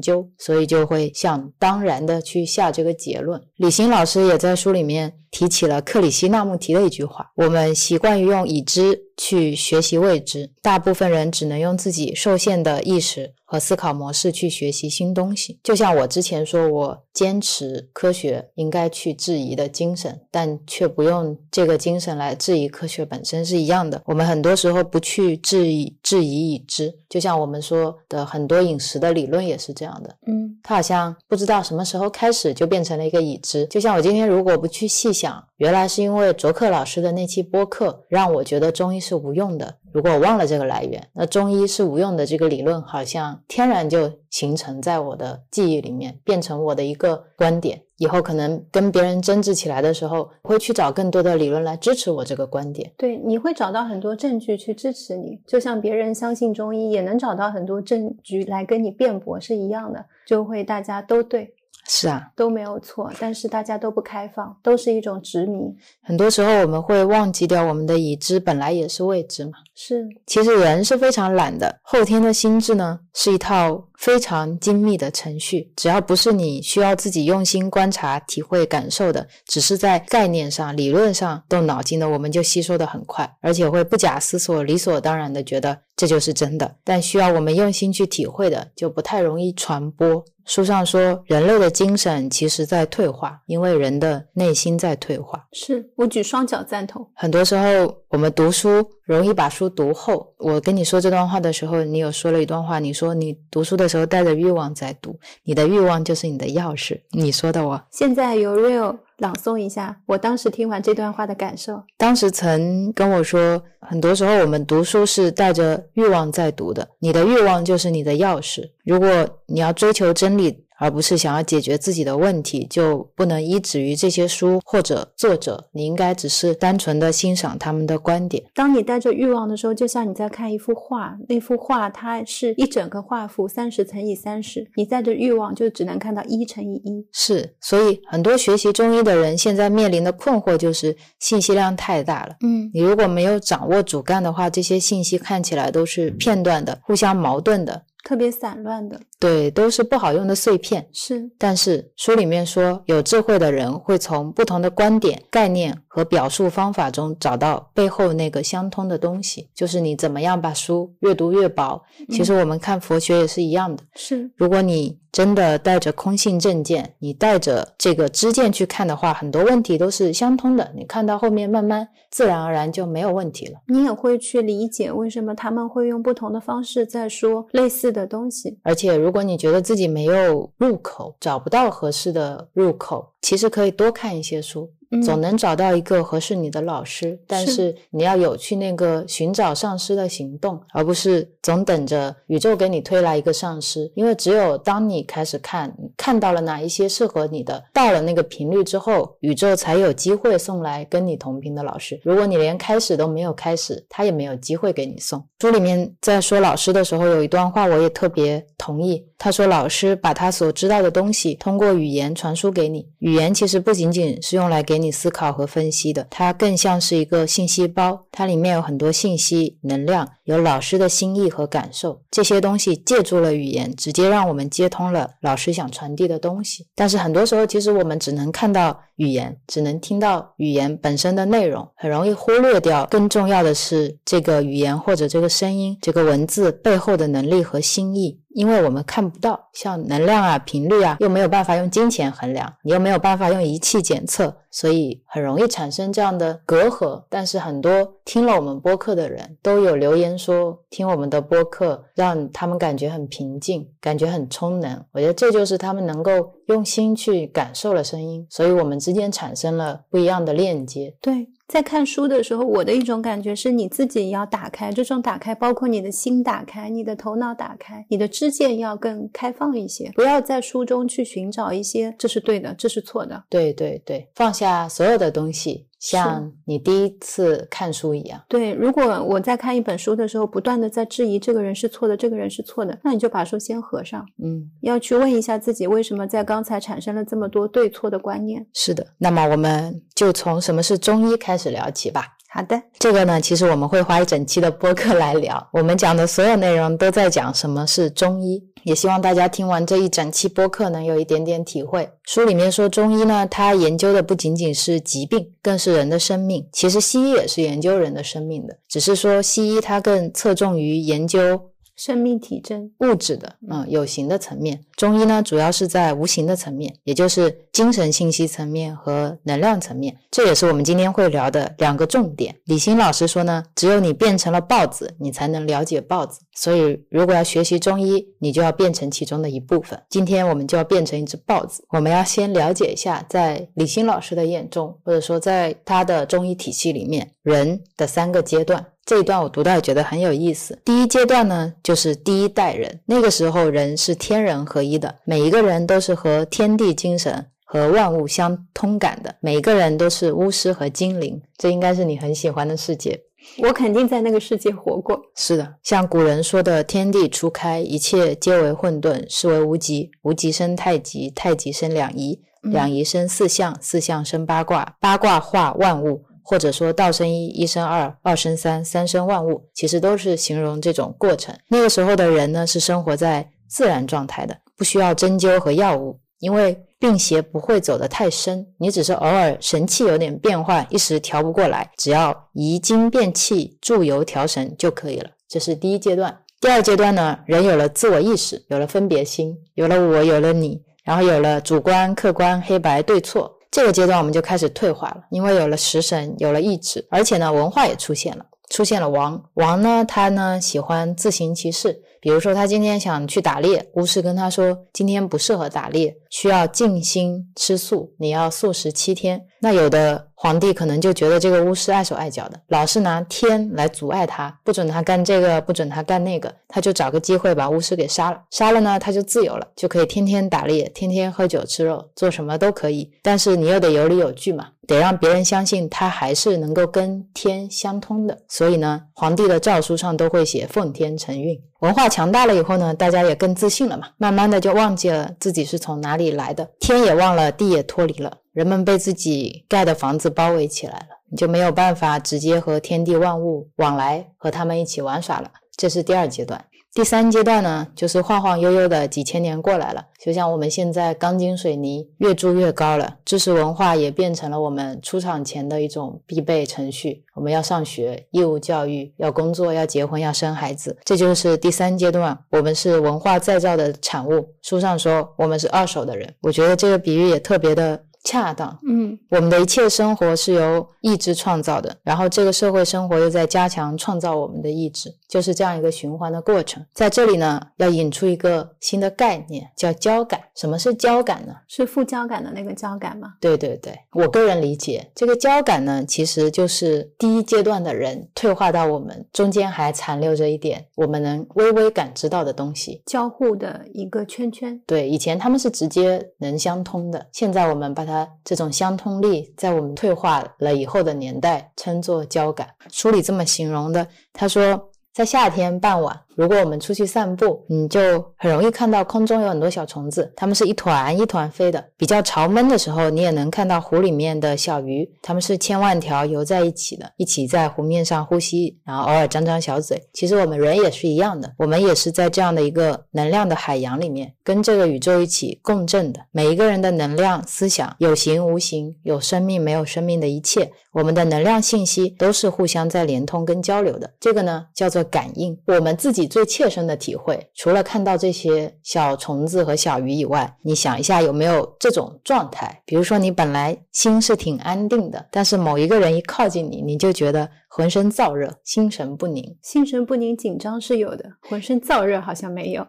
[0.00, 3.38] 究，所以就会想当然的去下这个结论。
[3.56, 15.58] 李欣老师也在书里面提起了克里希那穆提的一句话：我们习惯于用已知去学习未知，大部分人只能用自己受限的意识和思考模式去学习新东西。
[15.62, 24.00] 就像我之前说，我坚持科学应该去质疑的精神，但却不用这个精神来质疑科学本身是一样的。
[24.06, 30.16] 我们很多时候不去质疑质疑已知，就像我们说的很多饮食的理论也是这样的。
[30.26, 33.66] 嗯，它好像不知道什么时候开始就变成了一个已知。
[33.66, 39.74] 就像我今天如果不去细想，原来是因为卓克老师的那期播客让我觉得中医是无用的。
[39.92, 47.82] 如果我忘了这个来源，那中医是无用的这个理论好像天然就形成在我的记忆里面，变成我的一个观点。
[47.98, 52.90] 以后可能跟别人争执起来的时候，会去找更多的理论来支持我这个观点。
[52.96, 61.54] 对，你会找到很多证据去支持你，就像别人相信中医，也能找到很多证据来跟你辩驳是一样的，就会大家都对，
[61.86, 65.72] 是啊，都没有错，但是大家都不开放，都是一种执迷。
[66.02, 69.52] 很多时候我们会忘记掉我们的已知本来也是未知嘛。
[69.84, 86.76] 是，其实人是非常懒的，后天的心智呢是一套非常精密的程序，只要不是你需要自己用心观察、体会、感受的，只是在概念上、理论上动脑筋的，我们就吸收的很快，而且会不假思索、理所当然的觉得这就是真的。
[86.84, 90.24] 但需要我们用心去体会的，就不太容易传播。
[90.44, 95.46] 书上说，人类的精神其实在退化，因为人的内心在退化。
[95.52, 97.08] 是我举双脚赞同。
[97.14, 100.34] 很多时候，我们读书容易把书读后。
[100.38, 107.00] 我跟你说这段话的时候，你有说了一段话，你说你读书的时候带着欲望在读，你的欲望就是你的钥匙。
[107.10, 111.82] 你说的我，现在由 Real 朗诵一下我当时听完这段话的感受。
[111.96, 118.62] 当时曾跟我说，很多时候我们读书是带着欲望在读的，你的欲望就是你的钥匙。
[118.84, 119.08] 如果
[119.46, 125.68] 你要追求真理，而不是想要解决自己的问题，就不能依止于这些书或者作者。
[125.72, 128.42] 你应该只是单纯的欣赏他们的观点。
[128.52, 137.06] 当你带着欲望的时候，就像你在看一幅画，那幅画它是一整个画幅，三十乘以三十，你带着欲望就只能看到一乘以一。
[137.12, 142.34] 是，所以很多学习中医的人现在面临的困惑就是信息量太大了。
[142.42, 150.84] 嗯，你如果没有掌握主干的话，这些信息看起来都是片段的、互相矛盾的，特别散乱的，对，都是不好用的碎片。
[150.92, 161.80] 是但是书里面说，有智慧的人会从不同的观点、概念和表述方法中找到背后那个相通的东西，就是你怎么样把书越读越薄。
[162.08, 170.72] 其实我们看佛学也是一样的，是，如果你真的带着空性正见，你带着这个知见去看的话，很多问题都是相通的。
[170.74, 173.60] 你看到后面，慢慢自然而然就没有问题了。
[173.68, 178.58] 你也会去理解为什么他们会用不同的方式在说类似的东西。
[178.62, 184.70] 而且，如如果你觉得自己没有入口，找不到合适的入口，其实可以多看一些书。
[184.92, 193.90] 嗯总能找到一个合适你的老师，但是是你要有去那个寻找上师的行动，而不是总等着宇宙给你推来一个上师。
[193.94, 201.98] 因为只有当你开始看，看到了哪一些适合你的，到了那个频率之后，宇宙才有机会送来跟你同频的老师。
[202.04, 205.24] 如果你连开始都没有开始，他也没有机会给你送。
[205.40, 209.04] 书里面在说老师的时候，有一段话我也特别同意。
[209.18, 226.66] 他说，老师把他所知道的东西通过语言传输给你，语言其实不仅仅是用来给你思考和分析的，它更像是一个信息包，它里面有很多信息、能量，有老师的心意和感受，这些东西借助了语言，直接让我们接通了老师想传递的东西。
[226.74, 238.20] 但是很多时候，其实我们只能看到语言，只能听到语言本身的内容，很容易忽略掉更重要的是这个语言或者这个声音、这个文字背后的能力和心意。
[238.34, 247.02] 因为我们看不到，像能量啊、频率啊，又没有办法用金钱衡量，你又没有办法用仪器检测，所以很容易产生这样的隔阂。
[247.10, 254.82] 但是很多听了我们播客的人都有留言说，听我们的播客让他们感觉很平静，感觉很充能。
[254.92, 260.94] 我觉得这就是他们能够用心去感受了声音，所以我们之间产生了不一样的链接。
[261.00, 273.24] 对，在看书的时候，我的一种感觉是你自己要打开，这种打开包括你的心打开，你的头脑打开，你的知见要更开放一些，不要在书中去寻找一些这是对的，这是错的。
[273.28, 278.22] 对对对，放下所有的东西，像你第一次看书一样。
[278.28, 288.46] 对，如果我在看一本书的时候，不断的在质疑这个人是错的，这个人是错的，那你就把书先合上，嗯，要去问一下自己，为什么在刚才产生了这么多对错的观念。
[288.54, 288.86] 是的。
[288.96, 292.16] 那么我们就从什么是中医开始聊起吧。
[292.34, 295.46] 好的，这个呢，其实我们会花一整期的播客来聊。
[295.52, 301.86] 我们讲的所有内容都在讲什么是中医，也希望大家听完这一整期播客能有一点点体会。
[302.04, 306.48] 书里面说，中医呢，它研究的不仅仅是疾病，更是人的生命。
[306.54, 311.38] 其实西医也是研究人的生命的，只是说西医它更侧重于研究
[311.76, 314.60] 生命体征，物质的，嗯，有形的层面。
[314.76, 319.96] 中医呢，主要是在无形的层面，也就是精神信息层面和能量层面。
[320.10, 322.34] 这也是我们今天会聊的两个重点。
[322.44, 326.20] 李欣老师说呢，只有你变成了豹子，你才能了解豹子。
[326.34, 329.80] 所以，如果要学习中医，你就要变成其中的一部分。
[329.88, 331.64] 今天我们就要变成一只豹子。
[331.70, 338.66] 我们要先了解一下，在李欣老师的眼中，或者说在他的中医体系里面，人的三个阶段。
[338.84, 340.58] 这一段我读到也觉得很有意思。
[340.64, 351.22] 第一阶段呢，就是第一代人，那个时候人是天人合一的，每一个人都是和天地精神和万物相通感的，每一个人都是巫师和精灵。
[351.38, 353.00] 这应该是你很喜欢的世界。
[353.38, 355.00] 我肯定在那个世界活过。
[355.14, 359.92] 是的，像古人说的“天地初开，一切皆为混沌，是为无极。
[360.02, 371.34] 无极生太极，太极生两仪，两仪生四象，四象生八卦，八卦化万物。”或者说道生一，一生二，二生三，三生万物，其实都是形容这种过程。
[371.48, 385.10] 那个时候的人呢，是生活在自然状态的，不需要针灸和药物，因为病邪不会走得太深，你只是偶尔神气有点变化，一时调不过来，只要移精变气、注油调神就可以了。
[385.28, 386.18] 这是第一阶段。
[386.40, 393.32] 第二阶段呢，人有了自我意识，有了分别心，有了我，有了你，然后有了主观、客观、黑白、对错。
[393.52, 399.22] 这个阶段我们就开始退化了，因为有了食神，有了意志，而且呢，文化也出现了，出现了王。
[399.34, 409.22] 王呢，他呢喜欢自行其事，比如说他今天想去打猎，巫师跟他说今天不适合打猎，需要静心吃素，你要素食七天。
[409.42, 418.22] 那有的皇帝可能就觉得这个巫师碍手碍脚的，老是拿天来阻碍他，不准他干这个，不准他干那个，他就找个机会把巫师给杀了。
[418.30, 422.88] 杀了呢，他就自由了，就可以天天打猎，天天喝酒吃肉，做什么都可以。
[423.02, 428.16] 但是你又得有理有据嘛，得让别人相信他还是能够跟天相通的。
[428.28, 431.36] 所以呢，皇帝的诏书上都会写奉天承运。
[431.62, 445.30] 文化强大了以后呢，大家也更自信了嘛，慢慢的就忘记了自己是从哪里来的，天也忘了，地也脱离了，人们被自己盖的房子包围起来了，你就没有办法直接和天地万物往来，和他们一起玩耍了。
[445.56, 446.44] 这是第二阶段。
[446.74, 457.04] 第三阶段呢，就是晃晃悠悠的几千年过来了，就像我们现在钢筋水泥越筑越高了，知识文化也变成了我们出厂前的一种必备程序。
[457.14, 462.18] 我们要上学，义务教育，要工作，要结婚，要生孩子，这就是第三阶段。
[462.30, 464.26] 我们是文化再造的产物。
[464.40, 468.58] 书上说我们是二手的人，我觉得这个比喻也特别的恰当。
[468.66, 476.64] 嗯我们的一切生活是由意志创造的，然后这个社会生活又在加强创造我们的意志，就是这样一个循环的过程。
[476.72, 480.20] 在这里呢，要引出一个新的概念，叫交感。
[480.34, 481.34] 什么是交感呢？
[481.46, 483.14] 是副交感的那个交感吗？
[483.20, 492.82] 对对对，我个人理解，这个交感呢，其实就是第一阶段的人退化到我们中间还残留着一点我们能微微感知到的东西。
[492.86, 494.60] 交互的一个圈圈。
[494.66, 497.91] 对，以前他们是直接能相通的，现在我们把它
[498.24, 502.48] 这种相通力，在我们退化了以后的年代称作交感。
[502.70, 504.68] 书里这么形容的，他说。
[504.94, 511.64] 在夏天傍晚，如果我们出去散步，你就很容易看到空中有很多小虫子，它们是一团一团飞的。
[511.76, 519.82] 比较潮闷的时候，你也能看到湖里面的小鱼，它们是千万条游在一起的，一起在湖面上呼吸，然后偶尔张张小嘴。
[519.92, 526.00] 其实我们人也是一样的，我们也是在这样的一个能量的海洋里面，跟这个宇宙一起共振的。
[526.10, 533.90] 每一个人的能量、思想，有形无形，有生命没有生命的一切，我们的能量信息都是互相在连通跟交流的。
[533.98, 535.38] 这个呢，叫做感应。
[535.46, 542.62] 我们自己最切身的体会，除了看到这些小虫子和小鱼以外，你想一下有没有这种状态？
[542.64, 549.36] 比如说，你本来心是挺安定的，但是某一个人一靠近你，你就觉得浑身燥热，心神不宁。
[549.42, 552.66] 心神不宁、紧张是有的，浑身燥热好像没有。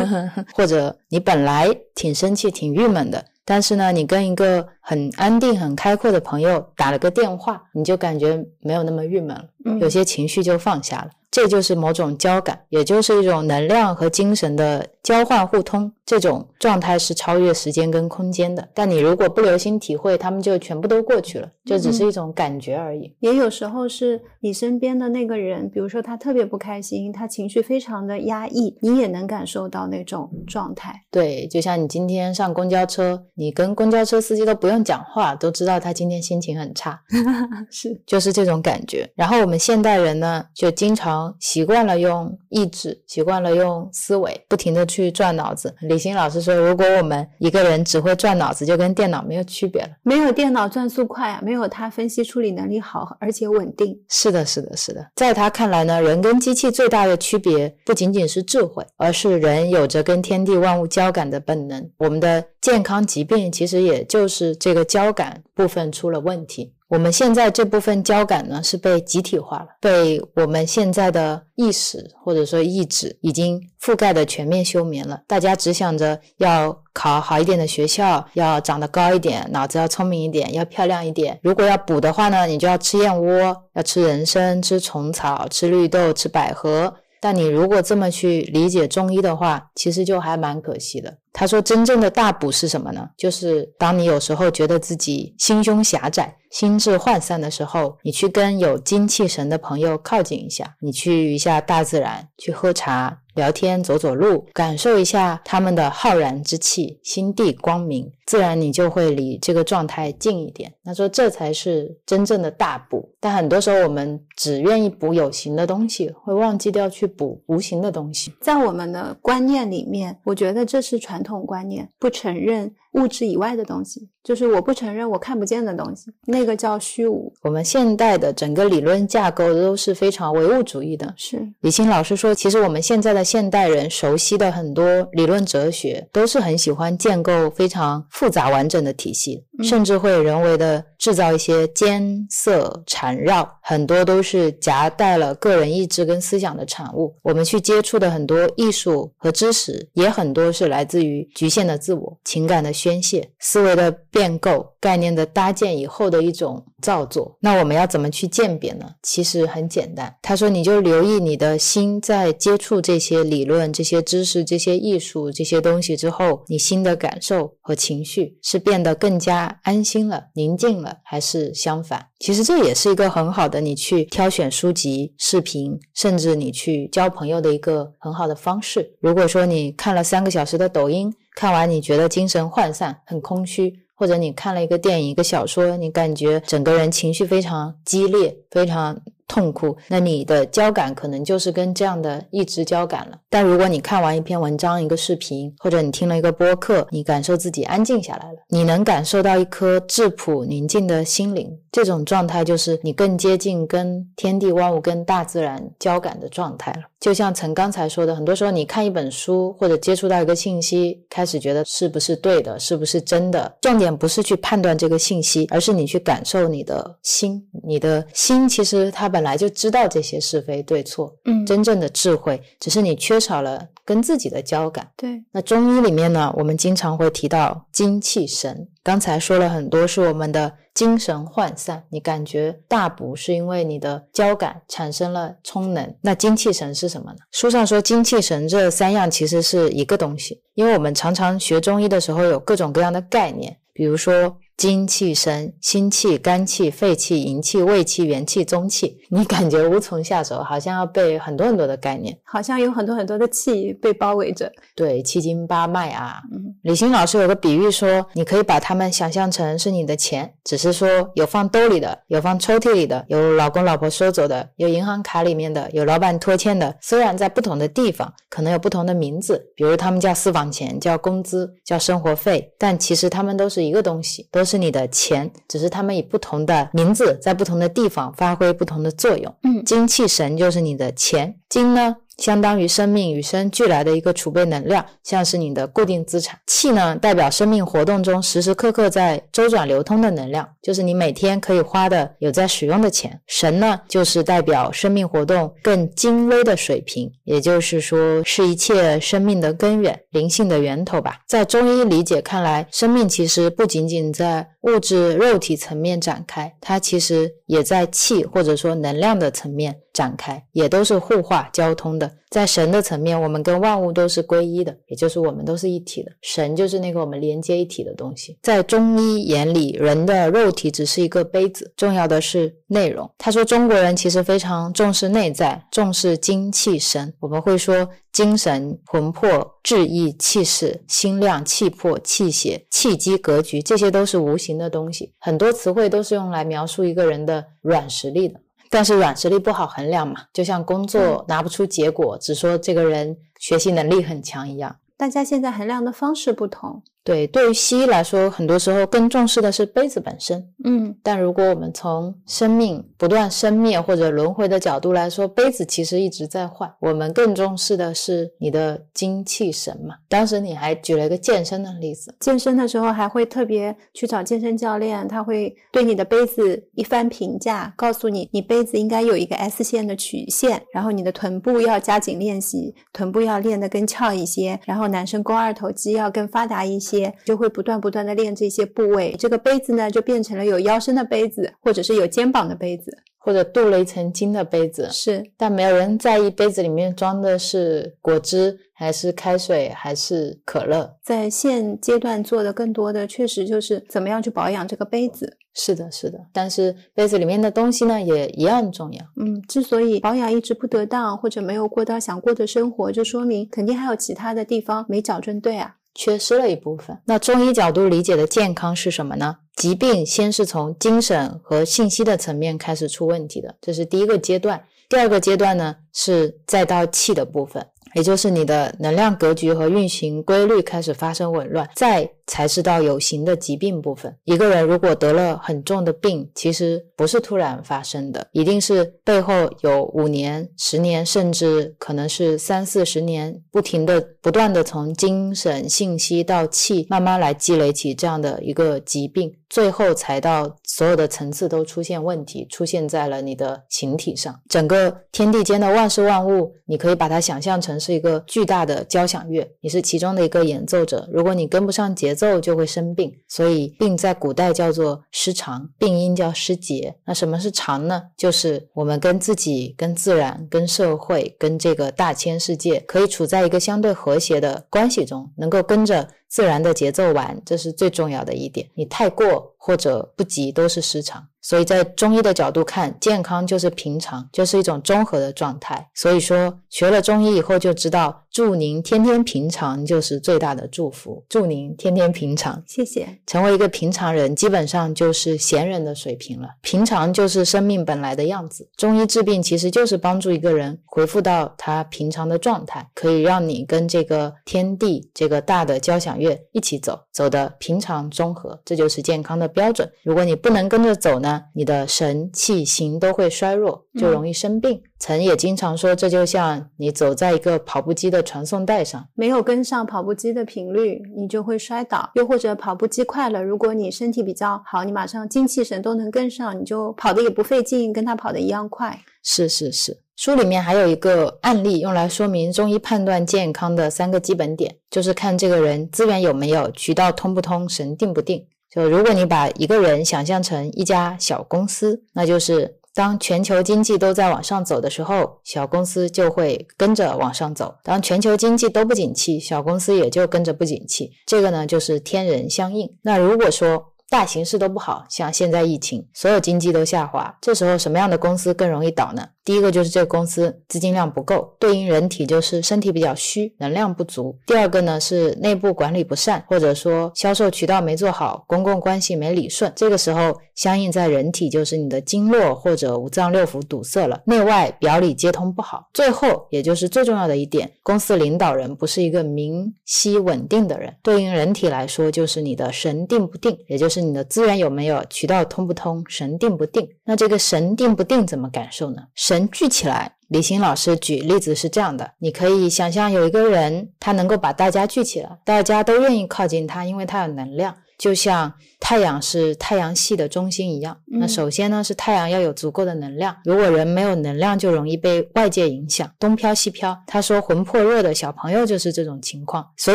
[0.54, 11.10] 或者你本来挺生气、挺郁闷的，但是呢，你跟一个很安定、很开阔的朋友打了个电话，你就感觉没有那么郁闷了，嗯有些情绪就放下了。
[11.34, 15.92] 这就是某种交感，也就是一种能量和精神的交换互通。
[16.06, 18.68] 这种状态是超越时间跟空间的。
[18.74, 23.12] 但你如果不留心体会，他们就全部都过去了，就只是一种感觉而已。
[23.18, 30.94] 也有时候是你身边的那个人，比如说他特别不开心，他情绪非常的压抑，你也能感受到那种状态。
[31.10, 37.00] 对，就像你今天上公交车，你跟公交车司机都不用讲话，都知道他今天心情很差。
[37.72, 39.10] 是，就是这种感觉。
[39.16, 45.74] 然后我们现代人呢，就经常习惯了用意志，习惯了用思维，不停的去转脑子。
[45.82, 49.88] 李欣老师说，如果我们一个人只会转脑子，就跟电脑没有区别了。
[50.02, 53.98] 没有电脑转速快啊，没有它分析处理能力好，而且稳定。
[54.08, 55.06] 是的，是的，是的。
[55.16, 61.90] 在他看来呢，人跟机器最大的区别不仅仅是智慧，而是人有着跟天地万物交感的本能。
[61.98, 66.72] 我们的健康疾病其实也就是这个交感部分出了问题。
[66.94, 75.20] 我们现在这部分交感呢，是被集体化了，被我们现在的意识或者说意志已经覆盖的全面休眠了。
[75.26, 81.36] 大家只想着要考好一点的学校，要长得高一点，脑子要聪明一点，要漂亮一点。
[81.42, 86.94] 如果要补的话呢，你就要吃燕窝，要吃人参，吃虫草，吃绿豆，吃百合。
[87.24, 91.16] 但你如果这么去理解中医的话，其实就还蛮可惜的。
[91.32, 93.08] 他说，真正的大补是什么呢？
[93.16, 110.72] 就是当你有时候觉得自己心胸狭窄、心智涣散的时候，你去跟有精气神的朋友靠近一下，你去一下大自然，去喝茶、聊天、走走路，感受一下他们的浩然之气，心地光明，自然你就会离这个状态近一点。
[110.84, 113.08] 他说，这才是真正的大补。
[113.20, 118.32] 但很多时候我们只愿意补有形的东西，会忘记掉去补无形的东西。
[118.40, 127.32] 在我们的观念里面，我觉得这是传统观念，不承认物质以外的东西，就是我不承认我看不见的东西，那个叫虚无。
[127.42, 131.12] 我们现代的整个理论架构都是非常唯物主义的。
[131.16, 147.14] 是，李欣老师说，其实我们现在的现代人熟悉的很多理论哲学，都是很喜欢建构非常复杂完整的体系，嗯甚至会人为的制造一些艰涩缠绕，很多都是夹带了个人意志跟思想的产物。
[147.22, 157.34] 我们去接触的很多艺术和知识，也很多是来自于局限的自我、情感的宣泄、思维的变构、概念的搭建以后的一种造作。
[157.40, 158.84] 那我们要怎么去鉴别呢？
[159.02, 172.06] 其实很简单，他说你就留意你的心在接触这些理论、这些知识、这些艺术、这些东西之后，你心的感受和情绪是变得更加安心了、宁静了，还是相反？
[172.18, 178.94] 其实这也是一个很好的你去挑选书籍、视频，甚至你去交朋友的一个很好的方式。
[179.00, 193.18] 如果说你看了三个小时的抖音，看完你觉得精神涣散、很空虚，或者你看了一个电影、一个小说，你感觉整个人情绪非常激烈、非常痛苦，那你的交感可能就是跟这样的一直交感了。
[193.30, 206.82] 但如果你看完一篇文章、一个视频，或者你听了一个播客，你感受自己安静下来了，你能感受到一颗质朴宁静的心灵，这种状态就是你更接近跟天地万物、跟大自然交感的状态了。
[207.04, 217.46] 就像陈刚才说的，很多时候你看一本书或者接触到一个信息，开始觉得是不是对的，是不是真的，重点不是去判断这个信息，而是你去感受你的心。
[217.62, 224.88] 你的心其实它本来就知道这些是非对错，嗯，真正的智慧，只是你缺少了跟自己的交感。
[224.96, 228.66] 对，那中医里面呢，我们经常会提到精气神。
[228.84, 235.96] 刚才说了很多是我们的精神涣散，你感觉大补是因为你的交感产生了充能。
[236.02, 237.18] 那精气神是什么呢？
[237.32, 244.36] 书上说精气神这三样其实是一个东西，因为我们常常学中医的时候有各种各样的概念，比如说。
[244.56, 252.16] 精气神、心气、肝气、肺气、营气、胃气、元气、中气，你感觉无从下手，好像要背很多很多的概念。
[252.22, 254.50] 好像有很多很多的气被包围着。
[254.76, 266.74] 对，七经八脉啊，嗯，李欣老师有个比喻说，你可以把它们想象成是你的钱，只是说有放兜里的，有放抽屉里的，有老公老婆收走的，有银行卡里面的，有老板拖欠的。
[266.80, 279.34] 虽然在不同的地方，可能有不同的名字，比如他们叫私房钱、叫工资、叫生活费，但其实他们都是一个东西，都是你的钱，只是他们以不同的名字在不同的地方发挥不同的作用。
[279.42, 286.38] 嗯精气神就是你的钱，精呢相当于生命与生俱来的一个储备能量，像是你的固定资产。
[286.46, 293.20] 气呢代表生命活动中时时刻刻在周转流通的能量，就是你每天可以花的有在使用的钱。
[293.26, 301.20] 神呢就是代表生命活动更精微的水平，也就是说是一切生命的根源、灵性的源头吧。
[301.26, 312.10] 在中医理解看来，生命其实不仅仅在物质肉体层面展开，它其实也在气或者说能量的层面展开，也都是互化交通的。
[312.34, 316.10] 在神的层面，我们跟万物都是归一的，也就是我们都是一体的。
[316.20, 318.36] 神就是那个我们连接一体的东西。
[318.42, 323.08] 在中医眼里，人的肉体只是一个杯子，重要的是内容。
[323.18, 327.14] 他说，中国人其实非常重视内在，重视精气神。
[327.20, 335.12] 我们会说精神、魂魄、志意、气势、心量、气魄、气血、气机、格局，这些都是无形的东西。
[335.20, 338.40] 很多词汇都是用来描述一个人的软实力的。
[338.74, 344.74] 但是软实力不好衡量嘛，就像工作拿不出结果，只说这个人学习能力很强一样。
[344.96, 346.82] 大家现在衡量的方式不同。
[347.04, 350.42] 对，对于西医来说，很多时候更重视的是杯子本身。
[350.64, 356.72] 嗯，但如果我们从生命不断生灭或者轮回的角度来说，杯子其实一直在换。
[356.80, 359.96] 我们更重视的是你的精气神嘛。
[360.08, 376.93] 当时你还举了一个健身的例子，健身的时候还会特别去找健身教练，他会对你的杯子一番评价，告诉你你杯子应该有一个 S 线的曲线，然后你的臀部要加紧练习，臀部要练得更翘一些，然后男生肱二头肌要更发达一些。
[377.24, 390.96] 就会不断不断的练这些部位，这个杯子呢就变成了有腰身的杯子，或者是有肩膀的杯子，或者镀了一层金的杯子，是，但没有人在意杯子里面装的是果汁还是开水还是可乐。
[391.02, 395.38] 在现阶段做的更多的，确实就是怎么样去保养这个杯子。
[395.56, 399.00] 是的，是的，但是杯子里面的东西呢，也一样重要。
[399.16, 405.76] 嗯，之所以保养一直不得当，或者没有过到想过的生活，就说明肯定还有其他的地方没矫正对啊。
[405.94, 406.98] 缺失了一部分。
[407.04, 409.38] 那中医角度理解的健康是什么呢？
[409.56, 414.64] 疾病先是从精神和信息的层面开始出问题的，这是第一个阶段。
[414.88, 421.68] 第二个阶段呢，是再到气的部分，也就是你的能量格局和运行规律开始发生紊乱。
[421.74, 424.14] 在才是到有形的疾病部分。
[424.24, 439.34] 一个人如果得了很重的病，其实不是突然发生的，一定是背后有五年、十年，甚至可能是三四十年，不停的、不断的从精神、信息到气，慢慢来积累起这样的一个疾病。
[439.50, 444.34] 最后才到所有的层次都出现问题，出现在了你的形体上。
[444.48, 451.06] 整个天地间的万事万物，你可以把它想象成是一个巨大的交响乐，你是其中的一个演奏者。
[451.12, 453.14] 如果你跟不上节奏，就会生病。
[453.28, 456.96] 所以病在古代叫做失常，病因叫失节。
[457.04, 458.02] 那什么是常呢？
[458.16, 466.08] 就是我们跟自己、跟自然、跟社会、跟这个大千世界，可以处在一个相对和谐的关系中，能够跟着。
[466.26, 468.68] 自然的节奏玩，这是最重要的一点。
[468.74, 471.28] 你太过或者不及都是失常。
[471.44, 475.90] 所以在中医的角度看，健康就是平常，就是一种综合的状态。
[475.92, 481.24] 所以说，学了中医以后就知道，祝您天天平常就是最大的祝福。
[481.28, 483.06] 祝您天天平常，谢谢。
[483.28, 486.48] 成为一个平常人，基本上就是闲人的水平了。
[486.60, 488.68] 平常就是生命本来的样子。
[488.76, 499.88] 中医治病其实就是帮助一个人恢复到他平常的状态，可以让你跟这个天地这个大的交响乐一起走，走的平常综合，这就是健康的标准。
[500.02, 501.40] 如果你不能跟着走呢？
[501.54, 504.82] 你的神气形都会衰弱，就容易生病。
[504.98, 512.10] 曾也经常说，这就像你走在一个跑步机的传送带上，没有跟上跑步机的频率，你就会摔倒。
[512.14, 518.98] 又或者跑步机快了，如果你身体比较好，你马上精气神都能跟上，你就跑的也不费劲，跟他跑的一样快。
[519.22, 528.46] 是是是，书里面还有一个案例，用来说明中医判断健康的三个基本点，就是看这个人资源有没有，渠道通不通，神定不定。
[528.70, 541.10] 就如果你把一个人想象成一家小公司，那就是当全球经济都在往上走的时候，小公司就会跟着往上走；当全球经济都不景气，小公司也就跟着不景气。
[541.26, 542.88] 这个呢，就是天人相应。
[543.02, 549.28] 那如果说，大形势都不好，像现在疫情，所有经济都下滑，这时候什么样的公司更容易倒呢？
[549.44, 554.38] 第一个就是这个公司资金量不够，对应人体就是身体比较虚，能量不足。
[554.46, 565.90] 第二个呢是内部管理不善，或者说销售渠道没做好，公共关系没理顺，这个时候相应在人体就是你的经络或者五脏六腑堵塞了，内外表里接通不好。
[565.92, 576.88] 最后也就是最重要的一点，公司领导人不是一个明晰稳定的人，对应人体来说就是你的神定不定，也就是是你的资源有没有，渠道通不通，神定不定。
[577.04, 579.02] 那这个神定不定怎么感受呢？
[579.14, 587.76] 神聚起来，李欣老师举例子是这样的：你可以想象有一个人，他能够把大家聚起来，大家都愿意靠近他，因为他有能量。
[587.98, 593.36] 就像太阳是太阳系的中心一样，那首先呢是太阳要有足够的能量。
[593.44, 596.96] 如果人没有能量，就容易被外界影响，东飘西飘。
[597.06, 599.66] 他说魂魄弱的小朋友就是这种情况。
[599.76, 599.94] 所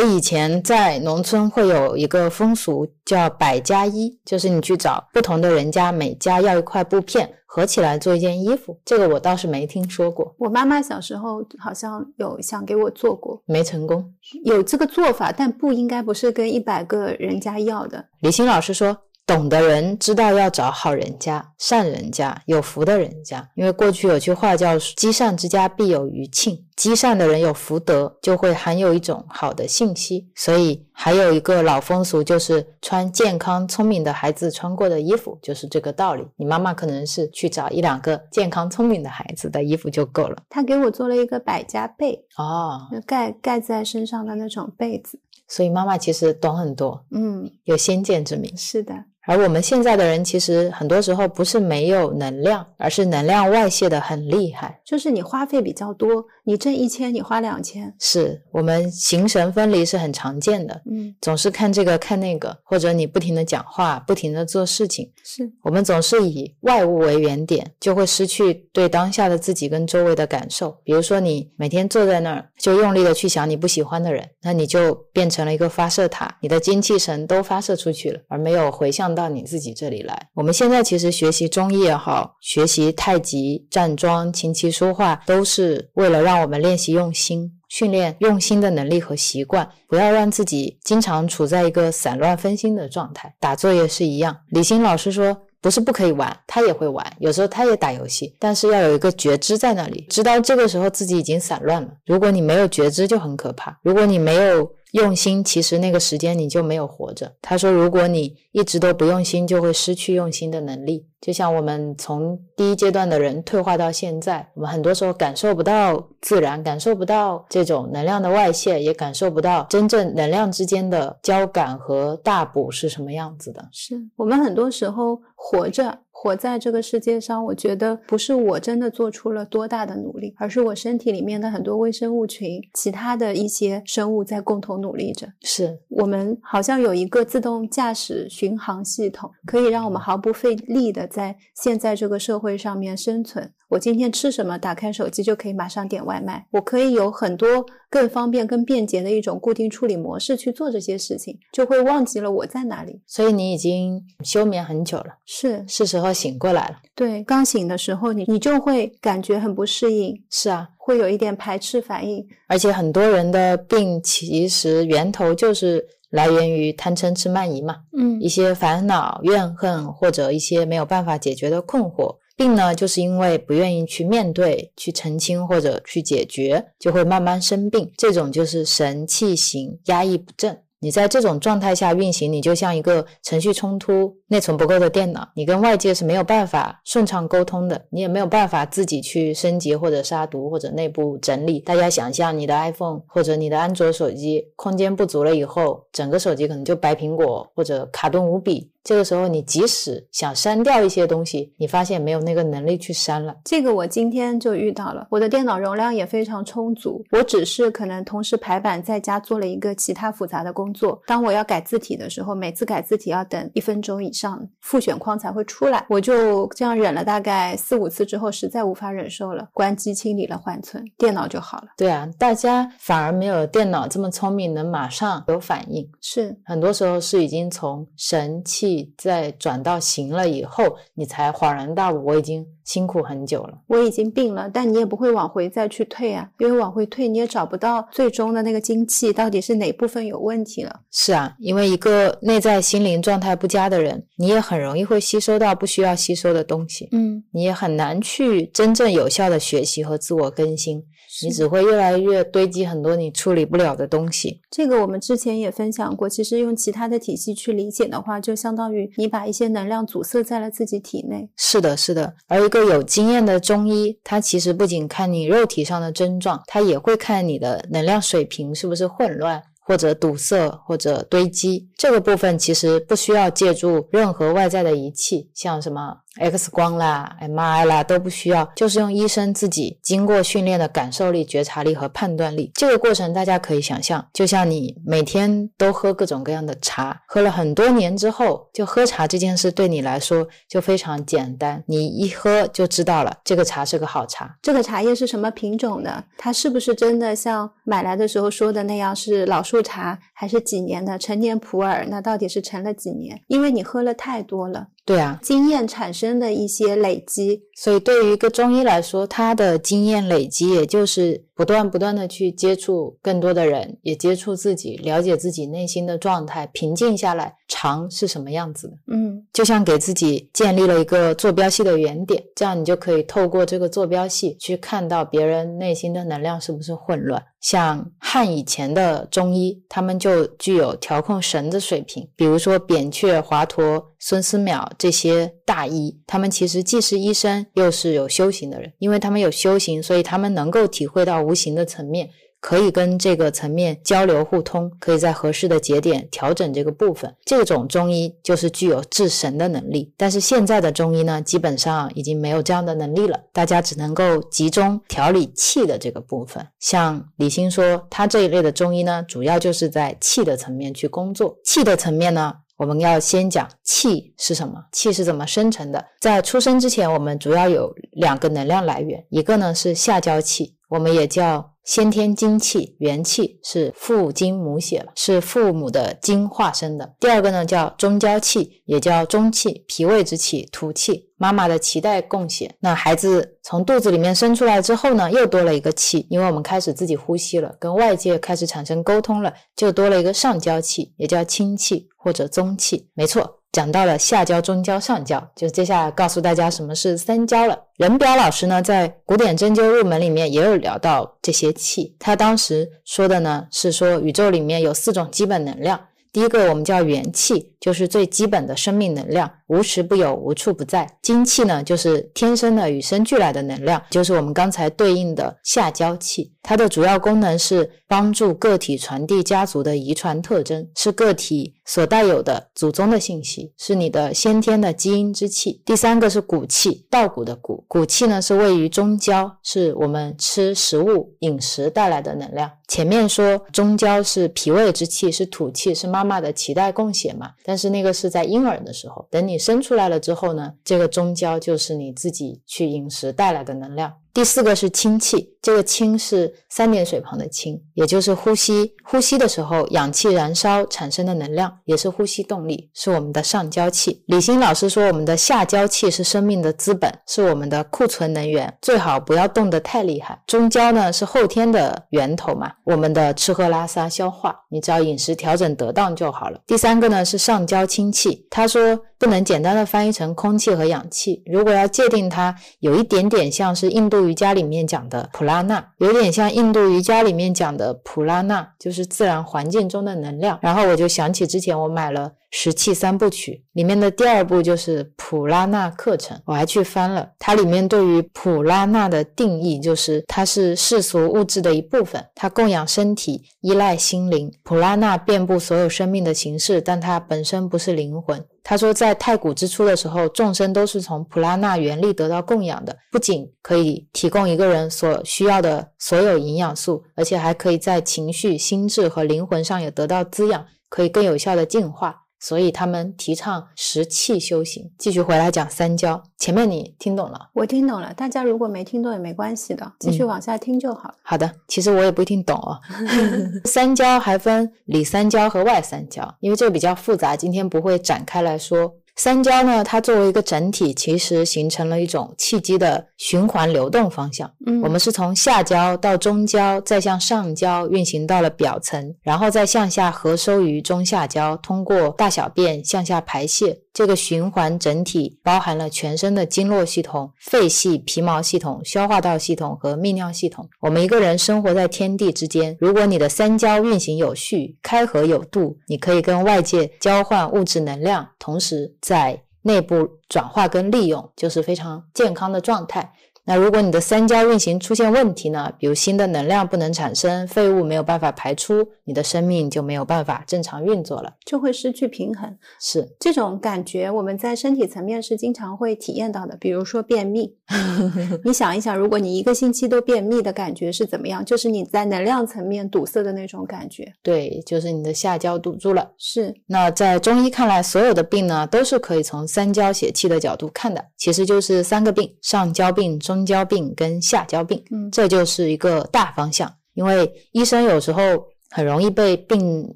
[0.00, 7.30] 以以前在农村会有一个风俗叫百家衣，就是你去找不同的人家，每家要一块布片。
[7.52, 10.32] 合起来做一件衣服，这个我倒是没听说过。
[10.38, 14.14] 我妈妈小时候好像有想给我做过，没成功。
[14.44, 18.06] 有这个做法，但不应该不是跟一百个人家要的。
[18.20, 18.96] 李欣老师说。
[19.30, 30.28] 懂的人知道要找好人家、善人家、有福的人家，因为过去有句话叫“积善之家必有余庆”，积善的人有福德，就会含有一种好的信息。
[30.34, 36.26] 所以还有一个老风俗，就是穿健康聪明的孩子穿过的衣服，就是这个道理。
[36.34, 40.36] 你妈妈可能是去找一两个健康聪明的孩子的衣服就够了。
[40.48, 45.20] 她给我做了一个百家被哦，盖盖在身上的那种被子。
[45.46, 48.56] 所以妈妈其实懂很多，嗯，有先见之明。
[48.56, 49.04] 是的。
[49.26, 54.80] 而我们现在的人，其实很多时候不是没有能量，而是能量外泄的很厉害。
[54.84, 57.94] 就是你花费比较多，你挣一千，你花两千。
[58.00, 70.74] 是我们形神分离是很常见的，嗯，总是看这个看那个，或者你不停的讲话，不停的做事情，是我们总是以外物为原点，就会失去对当下的自己跟周围的感受。
[70.82, 79.09] 比如说，你每天坐在那儿，就用力的去想你不喜欢的人，那你就变成了一个发射塔，你的精气神都发射出去了，而没有回向。
[79.10, 80.28] 放到你自己这里来。
[80.34, 93.34] 我们现在其实学习中医也好，学习太极、站桩、琴棋书画，都是为了让我们练习用心，训练用心的能力和习惯，不要让自己经常处在一个散乱分心的状态。
[93.40, 94.36] 打坐也是一样。
[94.50, 101.88] 李欣老师说，不是不可以玩，他也会玩，有时候他也打游戏，但是要有一个觉知在那里，知道这个时候自己已经散乱了。
[102.06, 103.76] 如果你没有觉知，就很可怕。
[103.82, 107.32] 如果你没有用心，其实那个时间你就没有活着。
[107.40, 111.06] 他说，如果你一直都不用心，就会失去用心的能力。
[111.20, 123.68] 就像我们从第一阶段的人退化到现在，我们很多时候感受不到自然，感受不到这种能量的外泄，也感受不到真正能量之间的交感和大补是什么样子的。
[123.70, 125.98] 是我们很多时候活着。
[126.22, 135.26] 活在这个世界上，我觉得不是我真的做出了多大的努力，而是我身体里面的很多微生物群，其他的一些生物在共同努力着。
[135.40, 143.50] 是我们好像有一个自动驾驶巡航系统，可以让我们毫不费力的在现在这个社会上面生存。
[143.70, 146.44] 我今天吃什么，打开手机就可以马上点外卖。
[146.50, 153.00] 我可以有很多更方便、更便捷的一种固定处理模式去做这些事情，就会忘记了我在哪里。
[153.06, 156.78] 所以你已经休眠很久了，是是时候醒过来了。
[156.96, 162.26] 对，刚醒的时候，你你就会感觉很不适应，是啊，会有一点排斥反应。
[162.48, 172.16] 而且很多人的病其实源头就是来源于贪嗔痴慢疑嘛，嗯一些烦恼、怨恨或者一些没有办法解决的困惑。
[172.40, 177.92] 病呢，就是因为不愿意去面对、去澄清或者去解决，就会慢慢生病。
[177.98, 180.56] 这种就是神气型压抑不正。
[180.82, 191.60] 你在这种状态下运行，你就像一个程序冲突、内存不够的电脑，你跟外界是没有办法顺畅沟通的，你也没有办法自己去升级或者杀毒或者内部整理。
[191.60, 198.70] 大家想象你的 iPhone 或者你的安卓手机空间不足了以后，整个手机可能就白苹果或者卡顿无比。
[198.82, 203.34] 这个时候，你即使想删掉一些东西，你发现没有那个能力去删了。
[203.44, 211.00] 这个我今天就遇到了，我的电脑容量也非常充足，我只是可能同时排版在家做了一个其他复杂的工作。
[211.06, 215.84] 当我要改字体的时候，每次改字体要等一分钟以上，复选框才会出来。
[215.88, 221.68] 我就这样忍了大概四五次之后，实在无法忍受了，关机清理了缓存，电脑就好了。
[221.76, 225.86] 对啊，大家反而没有电脑这么聪明，能马上有反应。
[226.00, 230.64] 是很多时候是已经从神气再转到行了以后，
[230.94, 233.58] 你才恍然大悟，我已经辛苦很久了。
[233.66, 240.80] 我已经病了，但你也不会往回再去退啊，因为往回退你也找不到最终的那个精气到底是哪部分有问题了。
[240.90, 250.84] 是啊，因为一个内在心灵状态不佳的人，你也很容易会吸收到不需要吸收的东西，嗯，你也很难去真正有效的学习和自我更新，
[251.24, 254.40] 你只会越来越堆积很多你处理不了的东西。
[254.50, 261.28] 这个我们之前也分享过，其实用其他的体系去理解的话，就相当于你把一些能量阻塞在了自己体内。
[261.36, 262.14] 是的，是的。
[262.26, 269.42] 而一个有经验的中医，他其实不仅看你肉体上的症状，他也会看你的能量水平是不是混乱。
[269.62, 282.50] 或者堵塞，或者堆积，这个部分其实不需要借助任何外在的仪器，像什么 X 光啦、MRI 啦都不需要，就是用医生自己经过训练的感受力、觉察力和判断力。
[282.54, 294.36] 这个过程大家可以想象，就像你每天都喝各种各样的茶，喝了很多年之后，就喝茶这件事对你来说就非常简单，你一喝就知道了，这个茶是个好茶。
[294.42, 296.04] 这个茶叶是什么品种的？
[296.18, 301.86] 它是不是真的像买来的时候说的那样是老树茶，还是几年的陈年普洱？
[301.88, 303.22] 那到底是陈了几年？
[303.28, 318.74] 因为你喝了太多了，对啊，经验产生的一些累积，所以对于一个中医来说，他的经验累积，也就是不断不断的去接触更多的人，也接触自己，了解自己内心的状态，平静下来，长是什么样子的。
[318.86, 327.22] 嗯，就像给自己建立了一个坐标系的原点，这样你就可以透过这个坐标系去看到别人内心的能量是不是混乱。
[327.42, 342.08] 像汉以前的中医，他们就具有调控神的水平，比如说扁鹊、华佗、孙思邈这些大医，他们其实既是医生，又是有修行的人，因为他们有修行，所以他们能够体会到无形的层面。
[342.42, 347.14] 可以跟这个层面交流互通，可以在合适的节点调整这个部分。
[347.26, 349.92] 这种中医就是具有治神的能力。
[349.94, 356.46] 但是现在的中医呢，基本上已经没有这样的能力了，大家只能够集中调理气的这个部分。
[356.58, 361.36] 像李欣说，他这一类的中医呢，主要就是在气的层面去工作。
[361.44, 365.82] 气的层面呢，我们要先讲气是什么，气是怎么生成的。
[365.98, 371.50] 在出生之前，我们主要有两个能量来源，一个呢是下焦气，我们也叫。
[371.62, 376.94] 先天精气、元气是父精母血了，是父母的精化生的。
[376.98, 382.56] 第二个呢叫中焦气，也叫中气，脾胃之气、土气，妈妈的脐带供血。
[382.60, 392.88] 那孩子从肚子里面生出来之后呢，又多了一个气，因为我们开始自己呼吸了，跟外界开始产生沟通了，就多了一个上焦气，也叫清气或者宗气。
[392.94, 393.39] 没错。
[393.52, 397.58] 讲到了下焦、中焦、上焦，就接下来告诉大家什么是三焦了。
[397.76, 405.80] 任彪老师呢，在古典针灸入门里面也有聊到这些气，他当时说的呢是说宇宙里面有四种基本能量。
[406.12, 410.88] 第一个我们叫元气，就是最基本的生命能量，无时不有，无处不在。
[411.02, 416.32] 精气呢，就是天生的与生俱来的能量，就是我们刚才对应的下焦气。
[416.42, 425.60] 它的主要功能是帮助个体传递家族的遗传特征，是个体所带有的祖宗的信息，是你的先天的基因之气。
[425.66, 432.50] 第三个是骨气，稻谷的谷，骨气呢是位于中焦，是我们吃食物饮食带来的能量。
[432.66, 443.92] 前面说中焦是脾胃之气，是土气，是妈妈的脐带供血嘛，但是那个是在婴儿的时候，等你生出来了之后呢，这个中焦就是你自己去饮食带来的能量。
[444.12, 454.02] 第四个是氢气，这个氢是三点水旁的氢，也就是呼吸，呼吸的时候氧气燃烧产生的能量，也是呼吸动力，是我们的上焦气。
[454.06, 460.20] 李欣老师说，我们的下焦气是生命的资本，是我们的库存能源，最好不要动得太厉害。
[460.26, 466.40] 中焦呢是后天的源头嘛，我们的吃喝拉撒消化，你只要饮食调整得当就好了。
[466.46, 480.38] 第三个呢是上焦氢气，他说不能简单的翻译成空气和氧气，如果要界定它，有一点点像是印度瑜伽里面讲的普拉纳，有点像印度瑜伽里面讲的普拉纳，就是自然环境中的能量。
[480.42, 494.32] 然后我就想起之前我买了《石器三部曲》里面的第二部就是普拉纳课程，我还去翻了，它里面对于普拉纳的定义就是它是世俗物质的一部分，它供养身体，依赖心灵。
[494.42, 498.24] 普拉纳遍布所有生命的形式，但它本身不是灵魂。
[498.42, 511.99] 他说，在太古之初的时候，众生都是从普拉纳原力得到供养的，不仅可以提供一个人所需要的所有营养素，而且还可以在情绪、心智和灵魂上也得到滋养，可以更有效的净化。
[512.20, 514.70] 所以他们提倡食气修行。
[514.78, 517.30] 继续回来讲三焦，前面你听懂了？
[517.32, 520.94] 我听懂了，大家如果没听懂也没关系的，继续往下听就好了。
[521.02, 522.60] 好的，其实我也不一定懂哦。
[523.46, 528.74] 三焦还分里三焦和外三焦，因为这个比较复杂，今天不会展开来说。
[528.96, 534.30] 三焦呢，它作为一个整体，其实形成了一种气机的循环流动方向。
[534.46, 543.60] 嗯我们是从下焦到中焦，再向上焦运行到了表层，然后再向下合收于中下焦，通过大小便向下排泄。
[543.72, 550.46] 这个循环整体包含了全身的经络系统、肺系、皮毛系统、消化道系统和泌尿系统。
[550.60, 562.92] 我们一个人生活在天地之间，如果你的三焦运行有序、开合有度，你可以跟外界交换物质能量，同时在内部转化跟利用，就是非常健康的状态。
[563.30, 565.52] 那如果你的三焦运行出现问题呢？
[565.56, 571.14] 比如新的能量不能产生，废物没有办法排出，你的生命就没有办法正常运作了。
[571.24, 572.36] 就会失去平衡。
[572.60, 577.32] 是，这种感觉我们在身体层面是经常会体验到的，比如说便秘。
[578.24, 581.24] 你想一想，如果你一个星期都便秘的感觉是怎么样？
[581.24, 583.92] 就是你在能量层面堵塞的那种感觉。
[584.02, 585.88] 对，就是你的下焦堵住了。
[585.96, 594.62] 是，那在中医看来，所有的病呢，都是可以从三焦血气的角度看的，其实就是三个病：上焦病、中焦病跟下焦病。
[594.70, 596.52] 嗯这就是一个大方向。
[596.74, 598.02] 因为医生有时候
[598.50, 599.74] 很容易被病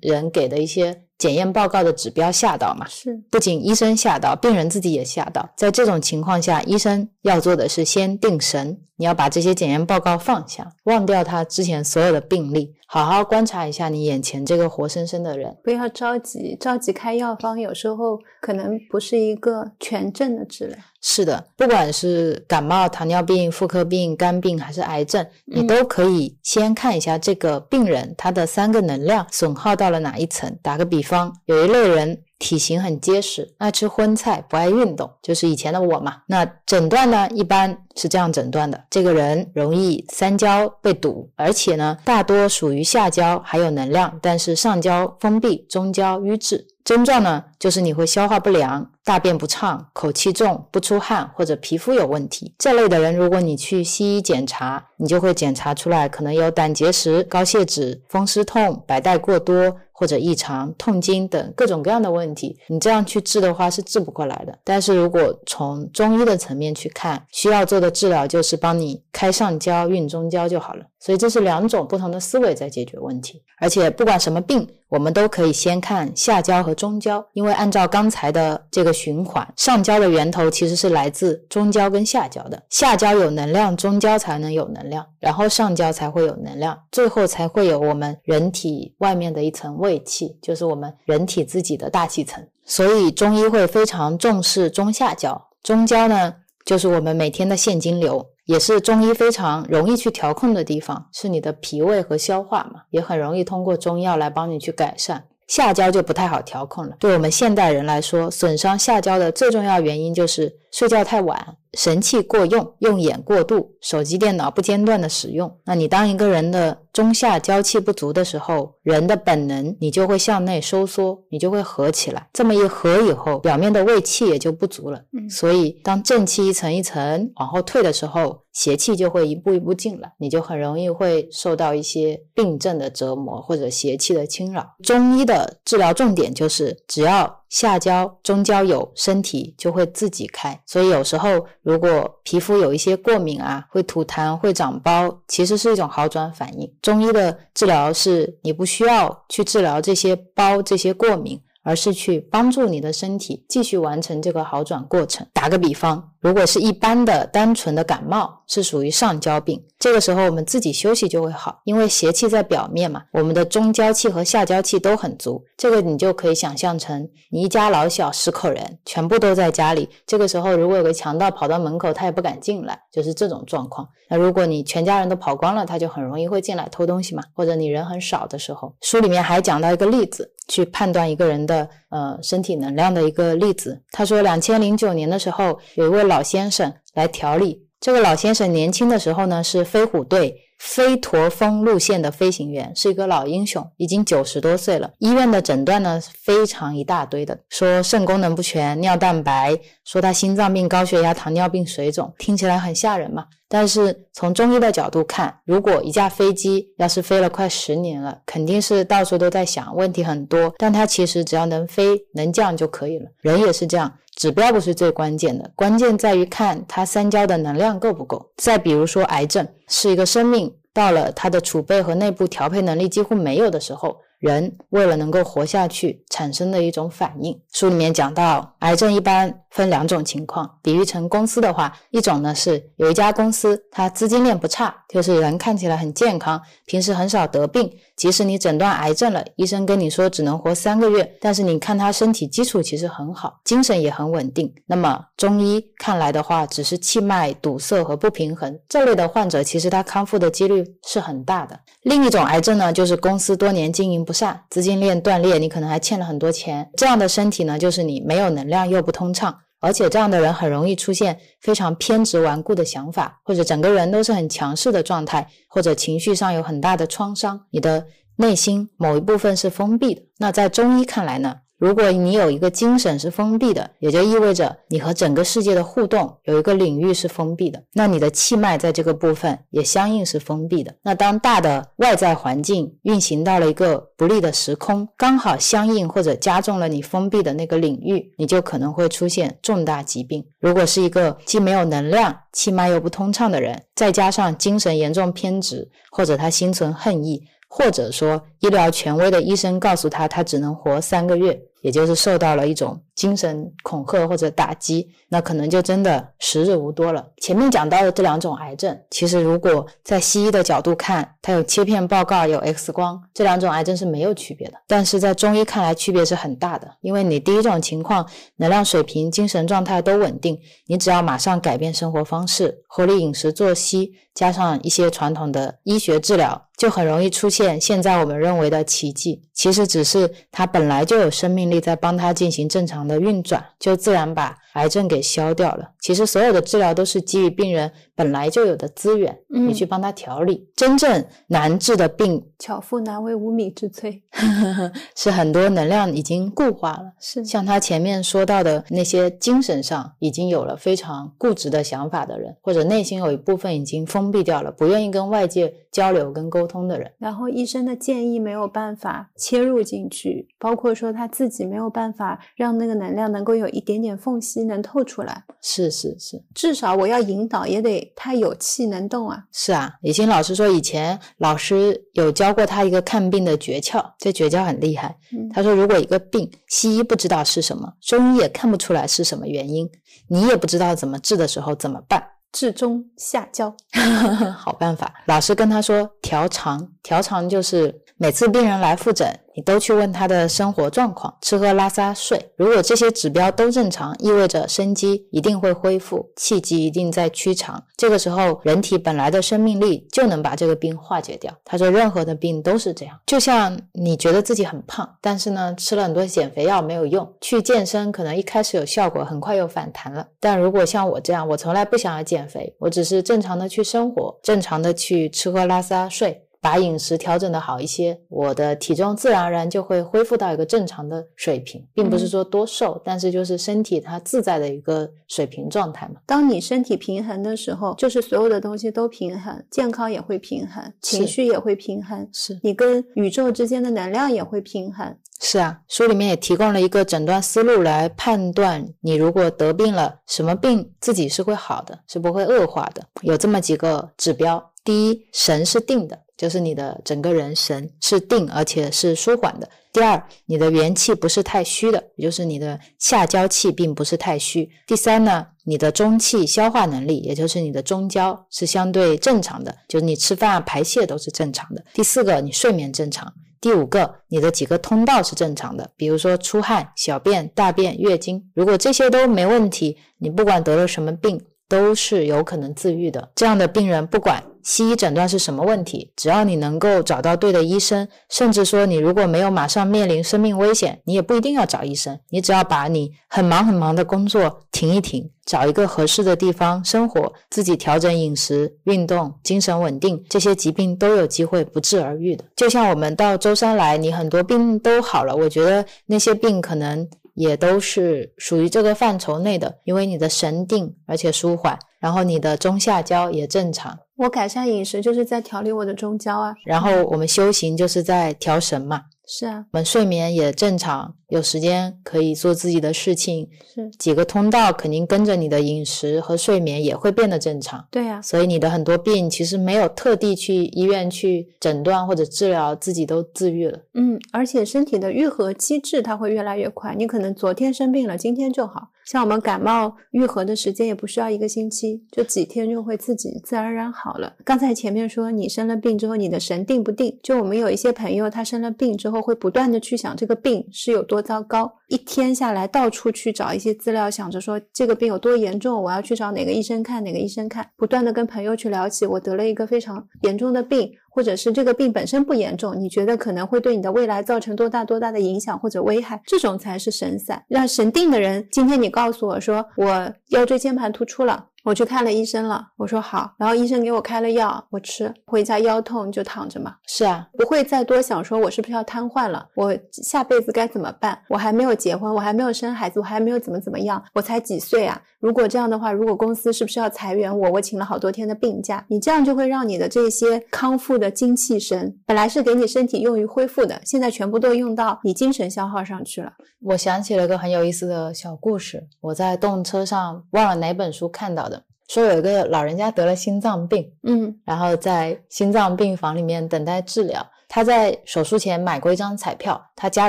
[0.00, 2.86] 人给的一些检验报告的指标吓到嘛。
[2.88, 5.48] 是，不仅医生吓到，病人自己也吓到。
[5.56, 15.56] 在这种情况下，医生要做的是先定神，你要把这些检验报告放下，忘掉他之前所有的病例，好好观察一下你眼前这个活生生的人。
[15.64, 20.76] 不要着急，着急开药方，有时候可能不是一个全症的治疗。
[21.00, 30.58] 是的，不管是感冒、糖尿病、妇科病、肝病还是癌症，你嗯都可以先看一下这个病人他的三个能量损耗到了哪一层。
[30.62, 36.22] 打个比方，有一类人体型很结实，爱吃荤菜，不爱运动，就是以前的我嘛。
[36.26, 46.66] 那诊断呢，一般是这样诊断的：这个人容易三焦被堵，而且呢，大多属于下焦还有能量，但是上焦封闭，中焦瘀滞。
[46.84, 52.54] 症状呢，就是你会消化不良、大便不畅、口气重、不出汗或者皮肤有问题。
[52.58, 62.58] 这类的人，如果你去西医检查，你就会检查出来可能有胆结石、高血脂、风湿痛、白带过多或者异常、痛经等各种各样的问题。
[62.66, 64.58] 你这样去治的话是治不过来的。
[64.62, 70.84] 但是如果从中医的层面去看，需要做的的治疗就是帮你开上焦、运中焦就好了。
[70.98, 73.42] 所以这是两种不同的思维在解决问题。
[73.60, 82.62] 而且不管什么病，我们都可以先看下焦和中焦，因为按照刚才的这个循环，上焦的源头其实是来自中焦跟下焦的。
[82.70, 92.42] 下焦有能量，中焦才能有能量，然后上焦才会有能量，最后才会有我们人体外面的一层胃气，就是我们人体自己的大气层。
[92.64, 105.24] 所以中医会非常重视中下焦，中焦呢就是我们每天的现金流，也是中医非常容易去调控的地方，是你的脾胃和消化嘛，也很容易通过中药来帮你去改善。
[105.46, 106.96] 下焦就不太好调控了。
[106.98, 115.56] 对我们现代人来说，损伤下焦的最重要原因就是睡觉太晚、神气过用、用眼过度、手机、电脑不间断的使用。
[115.64, 122.28] 那你当一个人的中下焦气不足的时候，人的本能你就会向内收缩，你就会合起来。
[122.32, 125.00] 这么一合以后，表面的胃气也就不足了。
[125.12, 134.74] 嗯所以当正气一层一层往后退的时候，邪气就会一步一步进来，你就很容易会受到一些病症的折磨或者邪气的侵扰。
[134.82, 140.60] 中医的治疗重点就是，只要下焦、中焦有，身体就会自己开。
[140.66, 146.68] 所以有时候如果皮肤有一些过敏啊，会吐痰、会长包，其实是一种好转反应。
[146.82, 151.40] 中医的治疗是你不需要去治疗这些包、这些过敏。
[151.66, 155.26] 而是去帮助你的身体继续完成这个好转过程。
[155.32, 165.44] 打个比方，如果是一般的单纯的感冒，是属于上焦病，这个时候我们自己休息就会好，因为邪气在表面嘛，我们的中焦气和下焦气都很足。
[165.56, 173.88] 这个你就可以想象成你一家老小十口人，全部都在家里，这个时候如果有个强盗跑到门口，他也不敢进来，就是这种状况。
[174.10, 178.74] 那如果你全家人都跑光了，他就很容易会进来偷东西嘛，或者你人很少的时候。
[178.82, 183.82] 书里面还讲到一个例子，去判断一个人的呃身体能量的一个例子。
[183.92, 187.63] 他说，两千零九年的时候，有一位老先生来调理。
[187.84, 194.90] 这个老先生年轻的时候呢，是飞虎队飞驼峰路线的飞行员，是一个老英雄，已经九十多岁了。
[195.00, 199.54] 医院的诊断呢非常一大堆的，说肾功能不全、尿蛋白，
[199.84, 203.26] 说他心脏病、高血压、糖尿病、水肿，听起来很吓人嘛。
[203.54, 210.52] 但是从中医的角度看，如果一架飞机要是飞了快十年了，肯定是到处都在想，问题很多。
[210.58, 213.06] 但它其实只要能飞能降就可以了。
[213.20, 218.28] 人也是这样，指标不是最关键的，关键在于看它三焦的能量够不够。
[218.38, 223.96] 再比如说癌症，是一个生命到了它的储备和内部调配能力几乎没有的时候。
[224.20, 227.38] 人为了能够活下去产生的一种反应。
[227.52, 244.52] 书里面讲到，癌症一般分两种情况，比喻成公司的话，一种呢是有一家公司，它资金链不差，就是人看起来很健康，平时很少得病，即使你诊断癌症了，医生跟你说只能活三个月，但是你看他身体基础其实很好，精神也很稳定。
[244.66, 251.56] 那么中医看来的话，只是气脉堵塞和不平衡，这类的患者其实他康复的几率是很大的。
[251.82, 256.68] 另一种癌症呢，就是公司多年经营不善，资金链断裂，你可能还欠了很多钱。
[256.76, 267.86] 这样的身体呢，就是你没有能量又不通畅，而且这样的人很容易出现非常偏执顽固的想法，或者整个人都是很强势的状态，或者情绪上有很大的创伤，你的
[268.16, 270.02] 内心某一部分是封闭的。
[270.18, 271.36] 那在中医看来呢？
[271.58, 280.74] 如果你有一个精神是封闭的，也就意味着你和整个世界的互动有一个领域是封闭的，那你的气脉在这个部分也相应是封闭的。
[280.82, 290.24] 那当大的外在环境运行到了一个不利的时空，刚好相应或者加重了你封闭的那个领域，你就可能会出现重大疾病。
[290.40, 297.22] 如果是一个既没有能量、气脉又不通畅的人，再加上精神严重偏执，或者他心存恨意。
[297.56, 307.02] 或者说，医疗权威的医生告诉他，他只能活三个月，也就是受到了一种精神恐吓或者打击，那可能就真的时日无多了。
[307.22, 314.58] 前面讲到的这两种癌症，其实如果在西医的角度看，它有切片报告，有 X 光，这两种癌症是没有区别的。
[314.66, 318.06] 但是在中医看来，区别是很大的，因为你第一种情况，
[318.36, 326.42] 能量水平、精神状态都稳定，你只要马上改变生活方式，合理饮食作息，加上一些传统的医学治疗。
[326.56, 335.70] 就很容易出现现在我们认为的奇迹，其实只是它本来就有生命力在帮他进行正常的运转，就自然把癌症给消掉了。
[335.80, 340.48] 其实所有的治疗都是基于病人本来就有的资源，嗯你去帮他调理。
[340.56, 344.00] 真正难治的病巧妇难为无米之炊。
[344.96, 346.92] 是很多能量已经固化了。
[346.98, 365.24] 是像他前面说到的那些精神上已经有了非常固执的想法的人，或者内心有一部分已经封闭掉了，不愿意跟外界交流跟沟通的人，然后医生的建议没有办法切入进去，包括说他自己没有办法让那个能量能够有一点点缝隙能透出来。
[365.42, 369.22] 是是是至少我要引导也得他有气能动啊。
[369.32, 374.96] 是啊，李欣老师说以前老师有教过他一个看病的诀窍，这诀窍很厉害。
[375.12, 379.68] 嗯他说，如果一个病西医不知道是什么，中医也看不出来是什么原因，
[380.08, 382.02] 你也不知道怎么治的时候怎么办？
[382.32, 383.54] 治中下焦，
[384.36, 384.92] 好办法。
[385.06, 392.32] 老师跟他说调肠，调肠就是每次病人来复诊，你都去问他的生活状况，吃喝拉撒睡。
[392.36, 397.62] 如果这些指标都正常，意味着生机一定会恢复，气机一定在趋长。
[397.76, 401.32] 这个时候，人体本来的生命力就能把这个病化解掉。
[401.44, 410.04] 他说，任何的病都是这样，就像你觉得自己很胖，但是呢，吃了很多减肥药没有用，去健身可能一开始有效果，很快又反弹了。
[410.18, 416.23] 但如果像我这样，我从来不想要减肥，我只是正常的去生活，正常的去吃喝拉撒睡。
[416.44, 425.94] 把饮食调整的好一些，我的体重自然而然就会恢复到一个正常的水平，并不是说多瘦，但是就是身体它自在的一个水平状态嘛。
[426.04, 434.94] 当你身体平衡的时候，就是所有的东西都平衡，健康也会平衡，情绪也会平衡，是你跟宇宙之间的能量也会平衡。
[435.20, 442.82] 是啊，书里面也提供了一个诊断思路来判断你如果得病了，什么病自己是会好的，是不会恶化的。
[443.00, 463.12] 有这么几个指标：第一，神是定的，就是你的整个人神是定而且是舒缓的；第二，你的元气不是太虚的，也就是你的下焦气并不是太虚；第三呢，你的中气消化能力，也就是你的中焦是相对正常的，就是你吃饭啊、排泄都是正常的；第四个，你睡眠正常。
[463.40, 473.10] 第五个，你的几个通道是正常的，比如说出汗、小便、大便、月经，如果这些都没问题，你不管得了什么病，都是有可能自愈的。
[473.14, 492.24] 这样的病人，不管西医诊断是什么问题，只要你能够找到对的医生，甚至说你如果没有马上面临生命危险，你也不一定要找医生，你只要把你很忙很忙的工作停一停，找一个合适的地方生活，自己调整饮食、运动、精神稳定，这些疾病都有机会不治而愈的。
[492.36, 506.34] 就像我们到舟山来，你很多病都好了，我觉得那些病可能也都是属于这个范畴内的，因为你的神定而且舒缓，然后你的中下焦也正常，我改善饮食就是在调理我的中焦啊。
[506.44, 517.64] 然后我们修行就是在调神嘛，是啊，我们睡眠也正常，有时间可以做自己的事情，是几个通道肯定跟着你的饮食和睡眠也会变得正常。
[517.70, 523.60] 对啊，所以你的很多病其实没有特地去医院去诊断或者治疗，自己都自愈了。
[523.74, 528.70] 嗯，而且身体的愈合机制它会越来越快，你可能昨天生病了，今天就好。
[528.84, 534.14] 像我们感冒愈合的时间也不需要一个星期，就几天就会自己自然而然好了。
[534.24, 536.98] 刚才前面说你生了病之后，你的神定不定？
[537.02, 557.24] 就我们有一些朋友，他生了病之后会不断的去想这个病是有多糟糕，一天下来到处去找一些资料，想着说这个病有多严重，我要去找哪个医生看，哪个医生看，不断的跟朋友去聊起我得了一个非常严重的病，或者是这个病本身不严重，你觉得可能会对你的未来造成多大多大的影响或者危害，这种才是神散。
[557.26, 561.26] 让神定的人，今天你告诉我说我腰椎间盘突出了。
[561.44, 570.98] 我去看了医生了，我说好，然后医生给我开了药，我吃，回家腰痛就躺着嘛，是啊，不会再多想说我是不是要瘫痪了，我下辈子该怎么办？
[571.10, 574.80] 我还没有结婚，我还没有生孩子，我还没有怎么怎么样，我才几岁啊？
[575.04, 577.30] 如果这样的话，如果公司是不是要裁员我？
[577.32, 586.10] 我请了好多天的病假，你这样就会让你的这些康复的精气神，本来是给你身体用于恢复的，现在全部都用到你精神消耗上去了。
[586.40, 597.06] 我想起了个很有意思的小故事，我在动车上忘了哪本书看到的，说有一个老人家得了心脏病，嗯然后在心脏病房里面等待治疗。
[597.28, 599.88] 他在手术前买过一张彩票，他家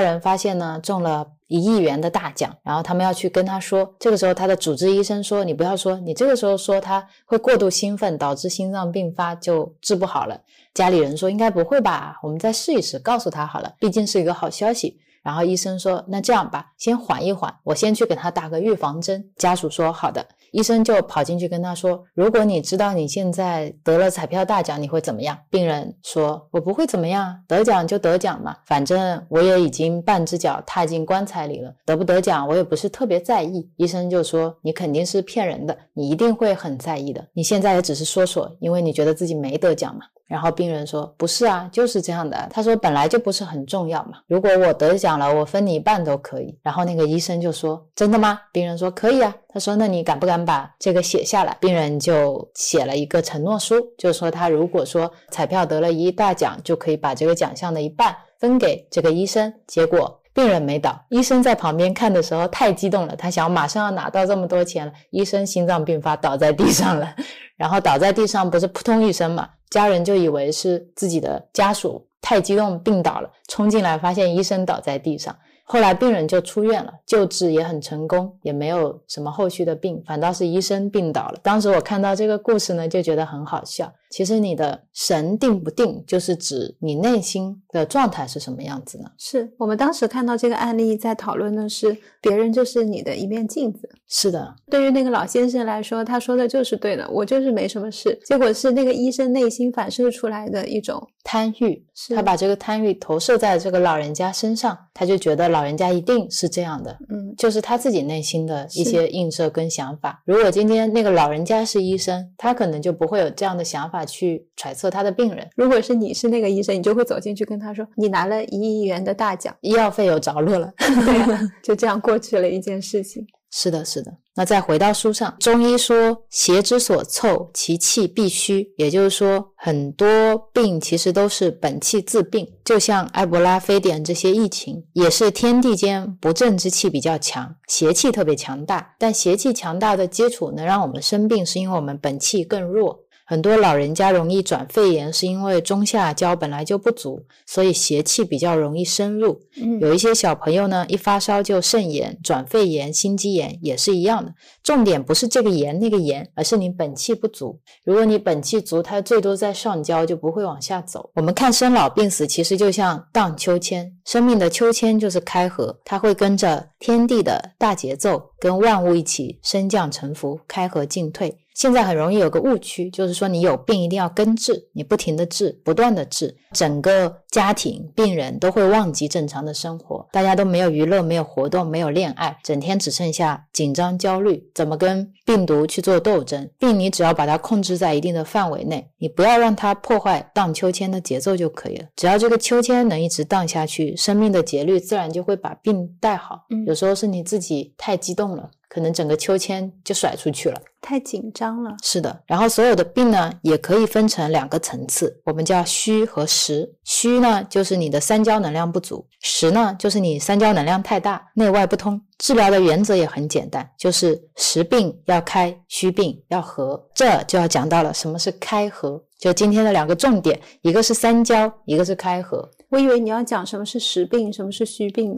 [0.00, 3.94] 人发现呢中了一亿元的大奖，然后他们要去跟他说。
[4.00, 10.40] 这个时候，他的主治医生说：“你不要说，你这个时候说他会过度兴奋，导致心脏病发就治不好了。”
[10.74, 37.26] 家里人说：“应该不会吧，我们再试一试，告诉他好了，毕竟是一个好消息。”然后医生说：“那这样吧，先缓一缓，我先去给他打个预防针。”家属说：“好的。”医生就跑进去跟他说：“如果你知道你现在得了彩票大奖，你会怎么样？”病人说：“我不会怎么样，得奖就得奖嘛，反正我也已经半只脚踏进棺材里了，得不得奖我也不是特别在意。”医生就说：“你肯定是骗人的，你一定会很在意的。
[37.32, 59.54] 你现在也只是说说，因为你觉得自己没得奖嘛。”然后病人说：“不是啊，就是这样的。”他说：“本来就不是很重要嘛，如果我得奖了，我分你一半都可以。”然后那个医生就说：“真的吗？”病人说：“可以啊。”他说：“那你敢不敢把这个写下来？”病人就写了一个承诺书，就说他如果说彩票得了一大奖，就可以把这个奖项的一半分给这个医生。
[59.66, 67.08] 结果病人没倒，医生在旁边看的时候太激动了，他想马上要拿到这么多钱了，医生心脏病发倒在地上了，
[67.56, 75.34] 然后倒在地上不是扑通一声嘛，家人就以为是自己的家属太激动病倒了，冲进来发现医生倒在地上。
[75.68, 81.40] 后来病人就出院了，救治也很成功，也没有什么后续的病，反倒是医生病倒了。
[81.42, 83.92] 当时我看到这个故事呢，就觉得很好笑。
[84.16, 89.10] 其实你的神定不定，就是指你内心的状态是什么样子呢？
[89.18, 93.86] 是我们当时看到这个案例，在讨论的是别人就是你的一面镜子。
[94.08, 98.18] 是的，对于那个老先生来说，他说的就是对的，我就是没什么事。
[98.24, 110.22] 结果是那个医生内心反射出来的一种贪欲，是他把这个贪欲投射在这个老人家身上，他就觉得老人家一定是这样的，嗯，就是他自己内心的一些映射跟想法。
[110.24, 115.46] 如果今天那个老人家是医生，他可能就不会有这样的想法去揣测他的病人。
[115.56, 119.54] 如果是你是那个医生，你就会走进去跟他说：“你拿了一亿元的大奖。
[119.60, 123.26] 医药费有着落了，”对呀、就这样过去了一件事情。
[123.50, 124.12] 是的，是的。
[124.34, 132.46] 那再回到书上，中医说邪之所凑，其气必虚，也就是说，很多病其实都是本气自病。
[132.62, 138.94] 就像埃博拉、非典这些疫情，也是天地间不正之气比较强，邪气特别强大。
[138.98, 143.05] 但邪气强大的基础能让我们生病，是因为我们本气更弱。
[143.26, 149.40] 很多老人家容易转肺炎，是因为中下焦本来就不足，所以邪气比较容易深入。
[149.60, 154.32] 嗯，有一些小朋友呢，一发烧就肾炎、转肺炎、心肌炎，也是一样的。
[154.62, 157.58] 重点不是这个炎那个炎，而是你本气不足。
[157.84, 161.10] 如果你本气足，它最多在上焦，就不会往下走。
[161.16, 171.36] 我们看生老病死，其实就像荡秋千，生命的秋千就是开合，它会跟着天地的大节奏，跟万物一起升降沉浮、开合进退。
[171.56, 186.46] 现在很容易有个误区，就是说你有病一定要根治，你不停的治，不断的治，整个家庭病人都会忘记正常的生活，大家都没有娱乐，没有活动，没有恋爱，整天只剩下紧张焦虑，怎么跟病毒去做斗争？
[186.58, 191.86] 病你只要把它控制在一定的范围内，你不要让它破坏荡秋千的节奏就可以了。
[191.96, 196.44] 只要这个秋千能一直荡下去，生命的节律自然就会把病带好。
[196.50, 198.50] 嗯有时候是你自己太激动了。
[198.76, 200.60] 可能整个秋千就甩出去了。
[200.82, 201.74] 太紧张了。
[201.82, 206.70] 是的，然后所有的病呢，也可以分成两个层次，我们叫虚和实。
[206.84, 211.98] 虚呢，就是你的三焦能量不足；实呢，就是你三焦能量太大，内外不通。
[212.18, 216.86] 治疗的原则也很简单，就是实病要开，虚病要合。
[216.94, 222.48] 这就要讲到了什么是开合，就今天的两个重点，一个是三焦，一个是开合。
[222.68, 225.16] 我以为你要讲什么是实病，什么是虚病。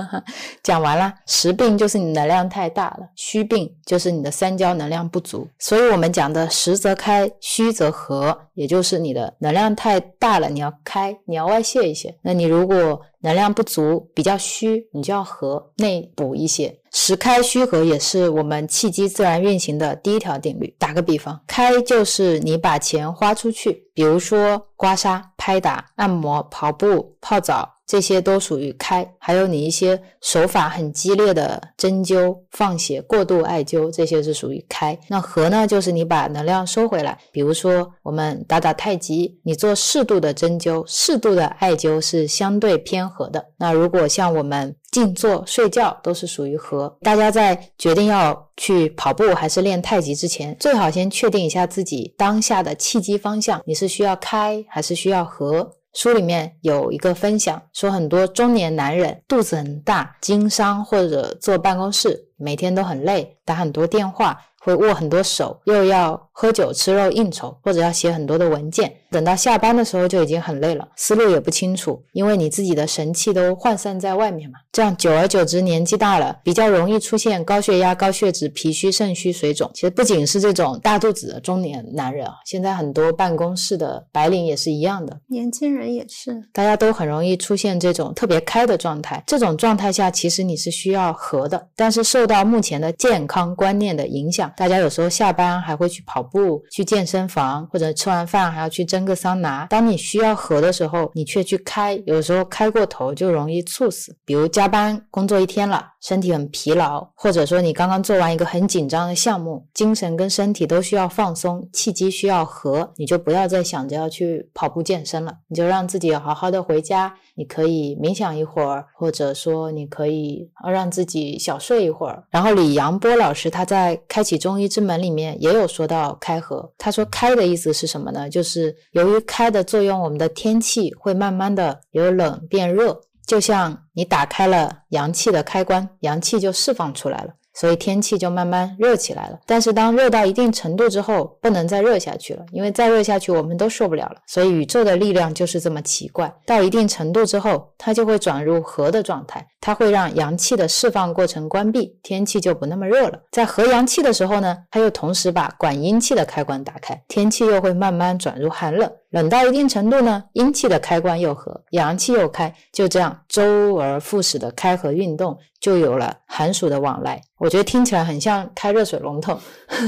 [0.62, 5.48] 讲完了，实病就是你能量太大了，虚病就是你的三焦能量不足。
[5.58, 12.14] 所以我们讲的实则开，虚则合，也就是你的能量太大了，你要开，你要外泄一些。
[12.22, 16.78] 那你如果能量不足，比较虚，你就要和，内补一些。
[16.92, 20.74] 实开虚合也是我们气机自然运行的第一条定律。
[20.78, 27.68] 打个比方，开就是你把钱花出去，比如说刮痧、拍打、按摩、跑步、泡澡。
[27.92, 34.98] 这些都属于开，还有你一些手法很激烈的针灸、放血、过度艾灸，这些是属于开。
[35.08, 43.44] 那合呢，就是你把能量收回来，比如说我们打打太极，你做适度的针灸、适度的艾灸是相对偏合的。
[43.58, 46.96] 那如果像我们静坐、睡觉，都是属于合。
[47.02, 55.72] 大家在决定要去跑步还是练太极之前，最好先确定一下自己当下的气机方向，你是需要开还是需要合。
[55.94, 74.60] 书里面有一个分享，说很多中年男人肚子很大，经商或者坐办公室，每天都很累，打很多电话，会握很多手，又要喝酒吃肉应酬，或者要写很多的文件，等到下班的时候就已经很累了，思路也不清楚，因为你自己的神气都涣散在外面嘛。
[74.70, 79.70] 这样久而久之，年纪大了，比较容易出现高血压、高血脂、脾虚、肾虚、水肿。
[79.74, 85.20] 其实不仅是这种大肚子的中年男人啊，现在很多办公室的白领也是一样的。
[85.26, 89.22] 年轻人也是，大家都很容易出现这种特别开的状态。
[89.26, 99.66] 这种状态下，其实你是需要和的，但是受到目前的健康观念的影响，大家有时候下班还会去跑步、去健身房，或者吃完饭还要去蒸个桑拿。
[99.66, 104.16] 当你需要和的时候，你却去开，有时候开过头就容易猝死。
[104.24, 122.24] 比如加班工作一天了，身体很疲劳，或者说你刚刚做完一个很紧张的项目，精神跟身体都需要放松，气机需要和，你就不要再想着要去跑步健身了，你就让自己好好的回家，你可以冥想一会儿，或者说你可以让自己小睡一会儿。
[122.30, 128.28] 然后李阳波老师他在《开启中医之门》里面也有说到开合，他说开的意思是什么呢？
[128.28, 133.00] 就是由于开的作用，我们的天气会慢慢的由冷变热。
[133.24, 137.34] 就像你打开了阳气的开关，阳气就释放出来了。
[137.54, 139.38] 所以天气就慢慢热起来了。
[139.46, 144.16] 但是当热到一定程度之后，不能再热下去了，因为再热下去我们都受不了了。
[144.26, 153.18] 所以宇宙的力量就是这么奇怪，到一定程度之后，它就会转入和的状态，它会让阳气的释放过程关闭，天气就不那么热了。
[153.30, 158.90] 在和阳气的时候呢，它又同时把管阴气的开关打开，天气又会慢慢转入寒冷。
[159.12, 167.20] 冷到一定程度呢，阴气的开关又合，阳气又开，就这样周而复始的开合运动，就有了寒暑的往来。
[167.38, 169.38] 我觉得听起来很像开热水龙头，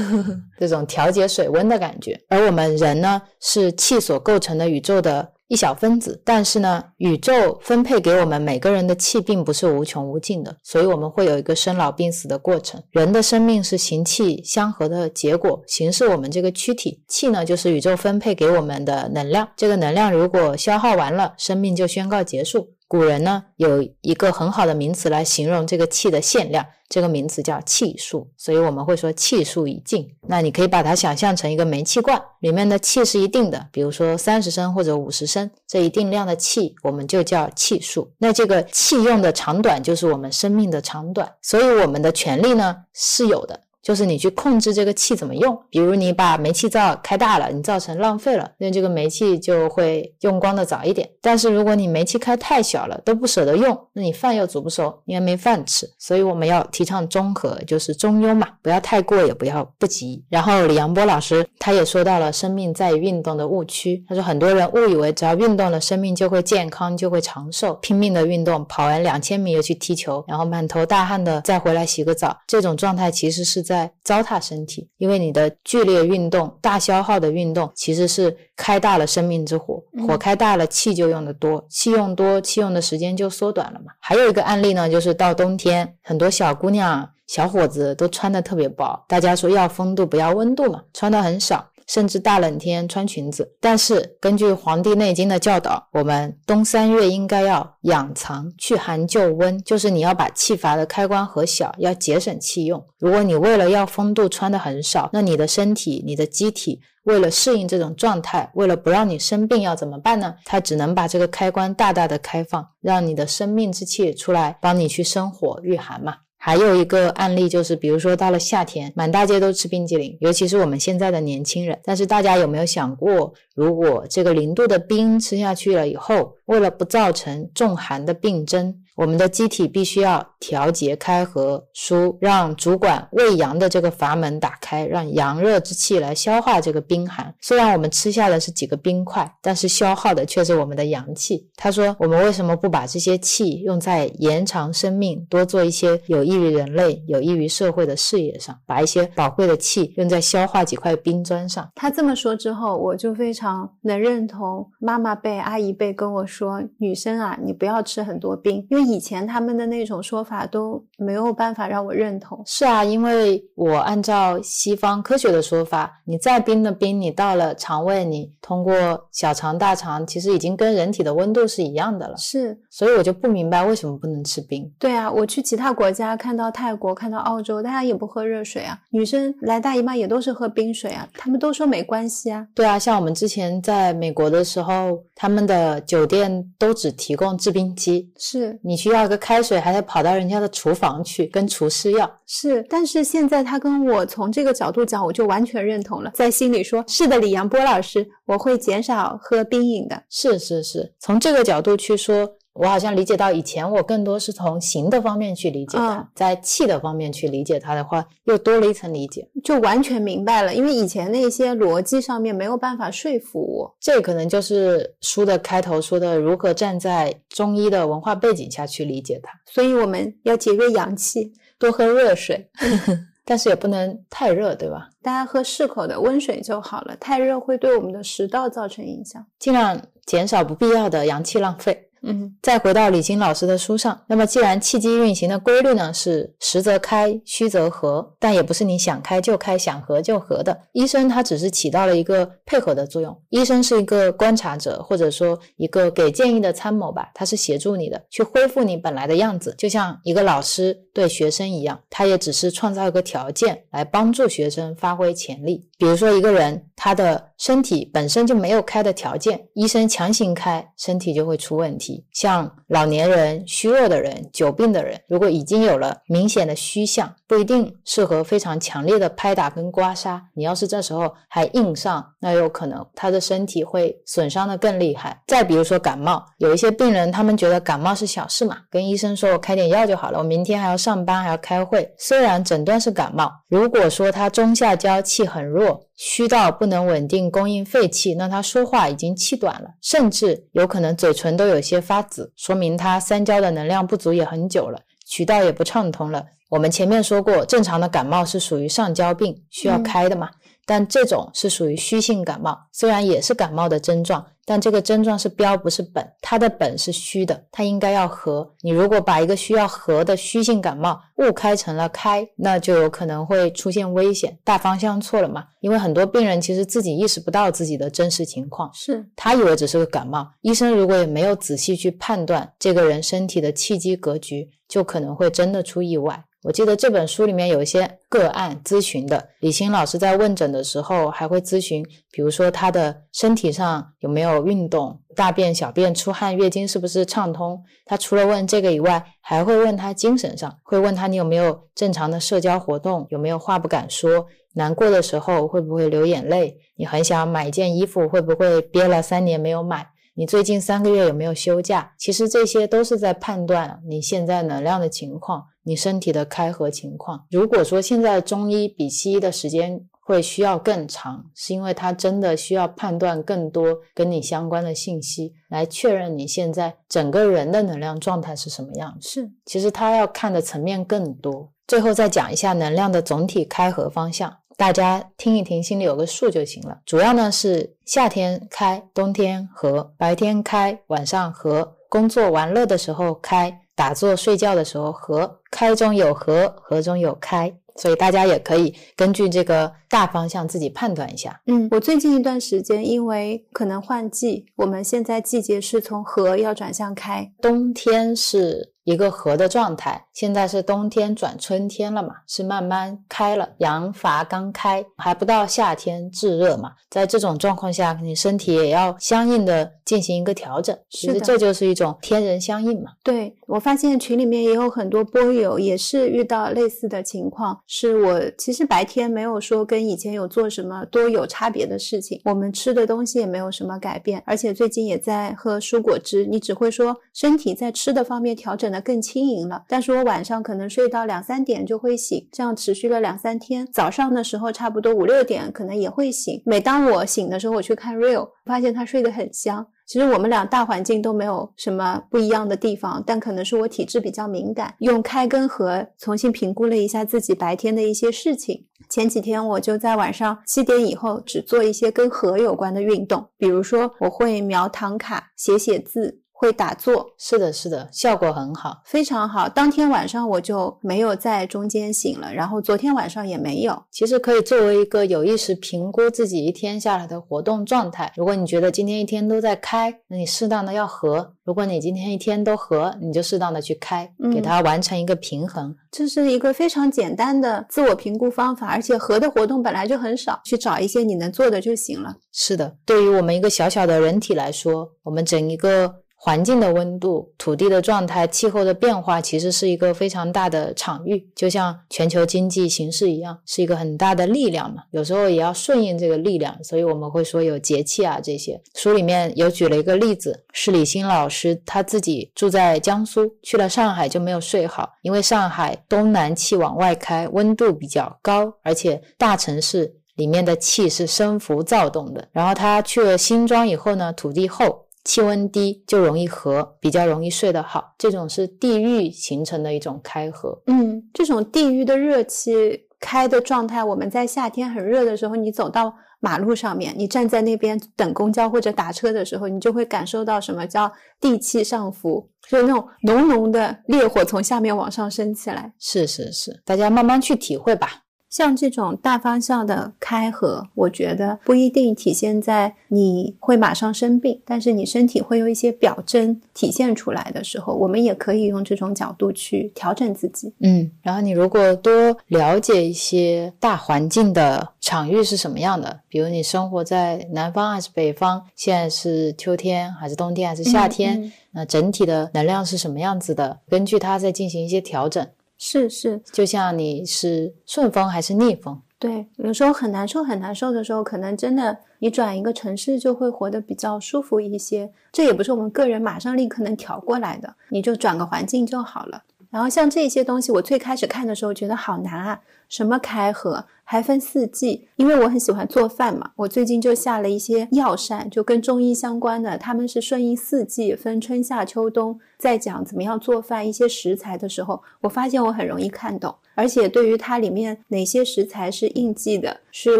[0.59, 2.19] 这种调节水温的感觉。
[2.29, 12.81] 而我们人呢，是气所构成的宇宙的一小分子，但是呢，宇宙分配给我们每个人的气并不是无穷无尽的，所以我们会有一个生老病死的过程。
[12.89, 19.47] 人的生命是形气相合的结果，形是我们这个躯体，气呢就是宇宙分配给我们的能量。
[19.55, 22.71] 这个能量如果消耗完了，生命就宣告结束。
[22.87, 30.07] 古人呢有一个很好的名词来形容这个气的限量，这个名词叫气数，所以我们会说气数已尽。
[30.27, 38.11] 那你可以把它想象成一个煤气罐，里面的气是一定的，比如说三十升或者五十升，这一定量的气我们就叫气数。
[38.19, 43.61] 那这个气用的长短就是我们生命的长短，所以我们的权利呢是有的。
[43.85, 51.07] 就是你去控制这个气怎么用，比如你把煤气灶开大了，你造成浪费了，那这个煤气就会用光的早一点。
[51.21, 55.87] 但是如果你煤气开太小了，都不舍得用，那你饭又煮不熟，你也没饭吃。
[55.99, 60.25] 所以我们要提倡中和，就是中庸嘛，不要太过，也不要不及。
[60.29, 73.74] 然后李阳波老师他也说到了生命在于运动的误区，他说很多人误以为只要运动了，生命就会健康，就会长寿，拼命的运动，跑完两千米又去踢球，然后满头大汗的再回来洗个澡，这种状态其实是在。
[73.75, 83.91] 在糟蹋身体，因为你的剧烈运动、大消耗的运动，其实是开大了生命之火，火开大了，气就用的多，气用多，气用的时间就缩短了嘛。
[83.99, 91.67] 还有一个案例呢，就是到冬天，很多小姑娘、小伙子都穿的特别薄，大家说要风度不要温度嘛，穿的很少。
[91.87, 102.83] 甚至大冷天穿裙子，但是根据《黄帝内经》的教导，我们冬三月应该要养藏去寒救温，就是你要把气阀的开关合小，要节省气用。
[102.99, 110.33] 如果你为了要风度穿的很少，那你的身体、你的机体为了适应这种状态，为了不让你生病，要怎么办呢？
[110.43, 116.15] 它只能把这个开关大大的开放，让你的生命之气出来，帮你去生火御寒嘛。
[116.45, 121.79] 还有一个案例就是，比如说到了夏天，满大街都吃冰激凌，尤其是我们现在的年轻人。
[121.83, 128.75] 但是大家有没有想过，如果这个零度的冰吃下去了以后，为了不造成重寒的病症？
[128.95, 137.35] 我们的机体必须要调节开合疏，让主管喂阳的这个阀门打开，让阳热之气来消化这个冰寒。
[137.41, 141.45] 虽然我们吃下的是几个冰块，但是消耗的却是我们的阳气。
[141.57, 148.57] 他说：“我们为什么不把这些气用在延长生命、多做一些有益于人类、有益于社会的事业上？
[148.65, 162.41] 把一些宝贵的气用在消化几块冰砖上？”他这么说之后，我就非常能认同妈妈辈、阿姨辈跟我说：“女生啊，你不要吃很多冰，因为。”以前他们的那种说法都没有办法让我认同。
[162.45, 172.15] 是啊，因为我按照西方科学的说法，你再冰的冰，你到了肠胃，你通过小肠、大肠，其实已经跟人体的温度是一样的了。
[172.15, 174.71] 是，所以我就不明白为什么不能吃冰。
[174.79, 182.47] 对啊，我去其他国家看到泰国、看到澳洲，大家也不喝热水啊，女生来大姨妈也都是喝冰水啊，他们都说没关系啊。
[182.53, 188.74] 对啊，像我们之前在美国的时候，他们的酒店都只提供制冰机，是你。
[188.75, 192.19] 你去要个开水，还得跑到人家的厨房去跟厨师要。
[192.27, 200.03] 是，但是现在他跟我从这个角度讲，我就完全认同了，在心里说是的，李阳波老师，我会减少喝冰饮的。
[200.09, 202.29] 是是是，从这个角度去说。
[202.55, 210.55] 我好像理解到，以前我更多是从形的方面去理解它，在气的方面去理解它的话，又多了一层理解，就完全明白了。
[210.55, 219.33] 因为以前那些逻辑上面没有办法说服我，这可能就是书的开头说的如何站在中医的文化背景下去理解它。
[219.51, 222.49] 所以我们要节约阳气，多喝热水，
[223.25, 224.89] 但是也不能太热，对吧？
[225.01, 231.84] 大家喝适口的温水就好了，太热会对我们的食道造成影响，尽量减少不必要的阳气浪费。
[232.07, 240.55] 嗯，再回到李菁老师的书上，那么既然气机运行的规律呢是实则开，虚则合，但也不是你想开就开，想合就合的。
[240.73, 255.67] 医生他只是起到了一个配合的作用，医生是一个观察者，或者说一个给建议的参谋吧，他是协助你的，去恢复你本来的样子，就像一个老师对学生一样，他也只是创造一个条件来帮助学生发挥潜力。
[255.77, 261.94] 比如说一个人他的身体本身就没有开的条件，医生强行开，身体就会出问题。
[262.11, 270.19] 像老年人、虚弱的人、久病的人，如果已经有了明显的虚象，不一定适合非常强烈的拍打跟刮痧。
[270.33, 275.21] 你要是这时候还硬上，那有可能他的身体会损伤的更厉害。
[275.27, 281.93] 再比如说感冒，有一些病人他们觉得感冒是小事嘛，跟医生说我开点药就好了，我明天还要上班还要开会。
[281.97, 296.25] 虽然诊断是感冒，如果说他中下焦气很弱，虚到不能稳定供应肺气，那他说话已经气短了，甚至有可能嘴唇都有些发紫，说明他三焦的能量不足也很久了，渠道也不畅通了。
[296.49, 300.29] 我们前面说过，正常的感冒是属于上焦病，需要开的嘛。
[300.65, 308.51] 但这种是属于虚性感冒，虽然也是感冒的症状，但这个症状是标不是本，它的本是虚的，它应该要和。
[308.61, 315.45] 你如果把一个需要和的虚性感冒误开成了开，那就有可能会出现危险，大方向错了嘛。
[315.59, 326.23] 因为很多病人其实自己意识不到自己的真实情况，是他以为只是个感冒，医生如果也没有仔细去判断这个人身体的气机格局，就可能会真的出意外。
[326.45, 337.59] 我记得这本书里面有一些个案咨询的，李欣老师在问诊的时候还会咨询，比如说他的身体上有没有运动，大便、小便、出汗、月经是不是畅通。
[337.83, 349.87] 他除了问这个以外，还会问他精神上，会问他你有没有正常的社交活动，有没有话不敢说，难过的时候会不会流眼泪，你很想买一件衣服，会不会憋了三年没有买。
[350.13, 351.93] 你最近三个月有没有休假？
[351.97, 357.25] 其实这些都是在判断你现在能量的情况，你身体的开合情况。
[357.29, 368.95] 如果说现在中医比西医的时间会需要更长，是因为它真的需要判断更多跟你相关的信息，来确认你现在整个人的能量状态是什么样。
[369.01, 371.51] 是，其实它要看的层面更多。
[371.67, 374.37] 最后再讲一下能量的总体开合方向。
[374.55, 376.79] 大家听一听，心里有个数就行了。
[376.85, 387.55] 主要呢是夏天开，冬天合，白天开，晚上合，工作玩乐的时候开，打坐睡觉的时候合，开中有合，合中有开。
[387.77, 391.41] 所以大家也可以根据这个大方向自己判断一下。
[391.47, 406.71] 嗯，我最近一段时间因为可能换季，我们现在季节是从合要转向开，冬天是一个合的状态，现在是冬天转春天了嘛，是慢慢开了，阳阀刚开，还不到夏天炙热嘛。
[406.89, 410.73] 在这种状况下，你身体也要相应的进行一个调整。
[410.89, 412.91] 其实是的这就是一种天人相应嘛。
[413.03, 439.67] 对我发现群里面也有很多波友也是遇到类似的情况，是我其实白天没有说跟以前有做什么多有差别的事情，我们吃的东西也没有什么改变，而且最近也在喝蔬果汁，你只会说身体在吃的方面调整的更轻盈了，但是我晚上可能睡到两三点就会醒，这样持续了两三天，早上的时候差不多五六点可能也会醒，每当我醒的时候，我去看 real，发现他睡得很香。
[439.85, 444.73] 其实我们俩大环境都没有什么不一样的地方，但可能是我体质比较敏感。
[444.79, 448.65] 用开跟合重新评估了一下自己白天的一些事情。
[448.89, 458.81] 前几天我就在晚上七点以后只做一些跟合有关的运动，比如说我会描唐卡、写写字，会打坐，是的，是的，效果很好。
[458.85, 459.47] 非常好。
[459.47, 463.81] 当天晚上我就没有在中间醒了，然后昨天晚上也没有。
[463.89, 468.11] 其实可以作为一个有意识评估自己一天下来的活动状态。
[468.17, 475.73] 如果你觉得今天一天都在开，那你适当的要合；如果你今天一天都合，你就适当的去开，嗯给它完成一个平衡。
[475.89, 482.17] 这是一个非常简单的自我评估方法，而且合的活动本来就很少，去找一些你能做的就行了。
[482.33, 494.81] 是的，对于我们一个小小的人体来说，我们整一个环境的温度、土地的状态、气候的变化，其实是一个非常大的场域，就像全球经济形势一样，是一个很大的力量嘛。
[494.89, 498.59] 有时候也要顺应这个力量，所以我们会说有节气啊这些。
[498.73, 512.27] 书里面有举了一个例子，是李欣老师他自己住在江苏，去了上海就没有睡好，因为上海东南气往外开，温度比较高，而且大城市里面的气是升浮躁动的。
[512.31, 517.93] 然后他去了新庄以后呢，土地厚，气温低，就容易合，比较容易睡得好。
[517.97, 520.61] 这种是地域形成的一种开合。
[520.65, 530.91] 嗯，这种地域的热气开的状态，我们在夏天很热的时候，你走到马路上面，你站在那边等公交或者打车的时候，你就会感受到什么叫
[531.21, 535.71] 地气上浮，就是那种浓浓的烈火从下面往上升起来。
[535.79, 538.04] 是是是，大家慢慢去体会吧。
[538.35, 550.53] 像这种大方向的开合，我觉得不一定体现在你会马上生病，但是你身体会有一些表征体现出来的时候，我们也可以用这种角度去调整自己。
[550.59, 565.25] 嗯，然后你如果多了解一些大环境的场域是什么样的，比如你生活在南方还是北方，现在是秋天还是冬天还是夏天，嗯嗯那整体的能量是什么样子的，根据它再进行一些调整。
[565.57, 574.91] 是是，就像你是顺风还是逆风，对，有时候很难受很难受的时候，可能真的你转一个城市就会活得比较舒服一些。
[575.11, 579.23] 这也不是我们个人马上立刻能调过来的，你就转个环境就好了。
[579.49, 599.99] 然后像这些东西，我最开始看的时候觉得好难啊，什么开合，还分四季，因为我很喜欢做饭嘛，我最近就下了一些药膳，就跟中医相关的，他们是顺应四季，分春夏秋冬，在讲怎么样做饭一些食材的时候，我发现我很容易看懂，而且对于它里面哪些食材是应季的，是